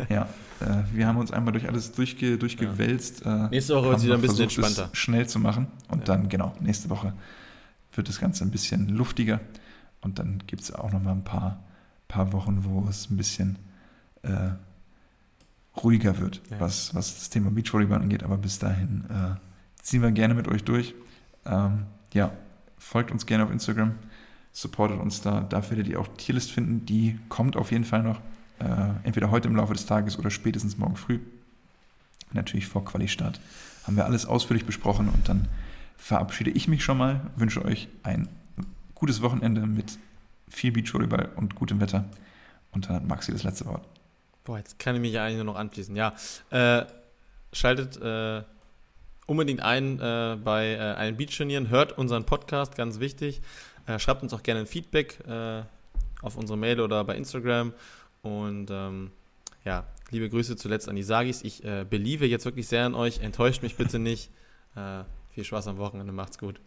[0.09, 0.29] ja,
[0.61, 3.25] äh, wir haben uns einmal durch alles durchge, durchgewälzt.
[3.25, 3.47] Ja.
[3.47, 4.95] Äh, nächste Woche wird es wieder ein bisschen versucht, entspannter.
[4.95, 5.69] schnell zu machen.
[5.89, 6.05] Und ja.
[6.05, 7.13] dann, genau, nächste Woche
[7.93, 9.41] wird das Ganze ein bisschen luftiger.
[10.01, 11.63] Und dann gibt es auch noch mal ein paar,
[12.09, 13.59] paar Wochen, wo es ein bisschen
[14.23, 14.51] äh,
[15.83, 16.61] ruhiger wird, ja.
[16.61, 18.23] was, was das Thema Beachvolleyball angeht.
[18.23, 19.37] Aber bis dahin äh,
[19.81, 20.95] ziehen wir gerne mit euch durch.
[21.47, 22.33] Ähm, ja,
[22.79, 23.95] folgt uns gerne auf Instagram,
[24.55, 25.41] supportet uns da.
[25.43, 26.87] Da werdet ihr auch Tierlist finden.
[26.87, 28.21] Die kommt auf jeden Fall noch.
[28.61, 28.65] Äh,
[29.03, 31.19] entweder heute im Laufe des Tages oder spätestens morgen früh.
[32.33, 33.41] Natürlich vor Quali-Start.
[33.85, 35.49] Haben wir alles ausführlich besprochen und dann
[35.99, 37.21] verabschiede ich mich schon mal.
[37.37, 38.29] Wünsche euch ein
[38.95, 39.99] gutes Wochenende mit
[40.49, 42.05] viel Beachvolleyball und gutem Wetter.
[42.71, 43.85] Und dann hat Maxi das letzte Wort.
[44.45, 45.97] Boah, jetzt kann ich mich ja eigentlich nur noch anschließen.
[45.97, 46.15] Ja,
[46.51, 46.85] äh,
[47.53, 48.45] schaltet äh,
[49.27, 53.43] unbedingt ein äh, bei äh, allen Beachturnieren, hört unseren Podcast, ganz wichtig.
[53.87, 55.63] Äh, schreibt uns auch gerne ein Feedback äh,
[56.23, 57.73] auf unsere Mail oder bei Instagram.
[58.23, 59.11] Und ähm,
[59.65, 61.43] ja, liebe Grüße zuletzt an die Sagis.
[61.43, 63.21] Ich äh, beliebe jetzt wirklich sehr an euch.
[63.21, 64.31] Enttäuscht mich bitte nicht.
[64.77, 66.13] Äh, viel Spaß am Wochenende.
[66.13, 66.61] Macht's gut.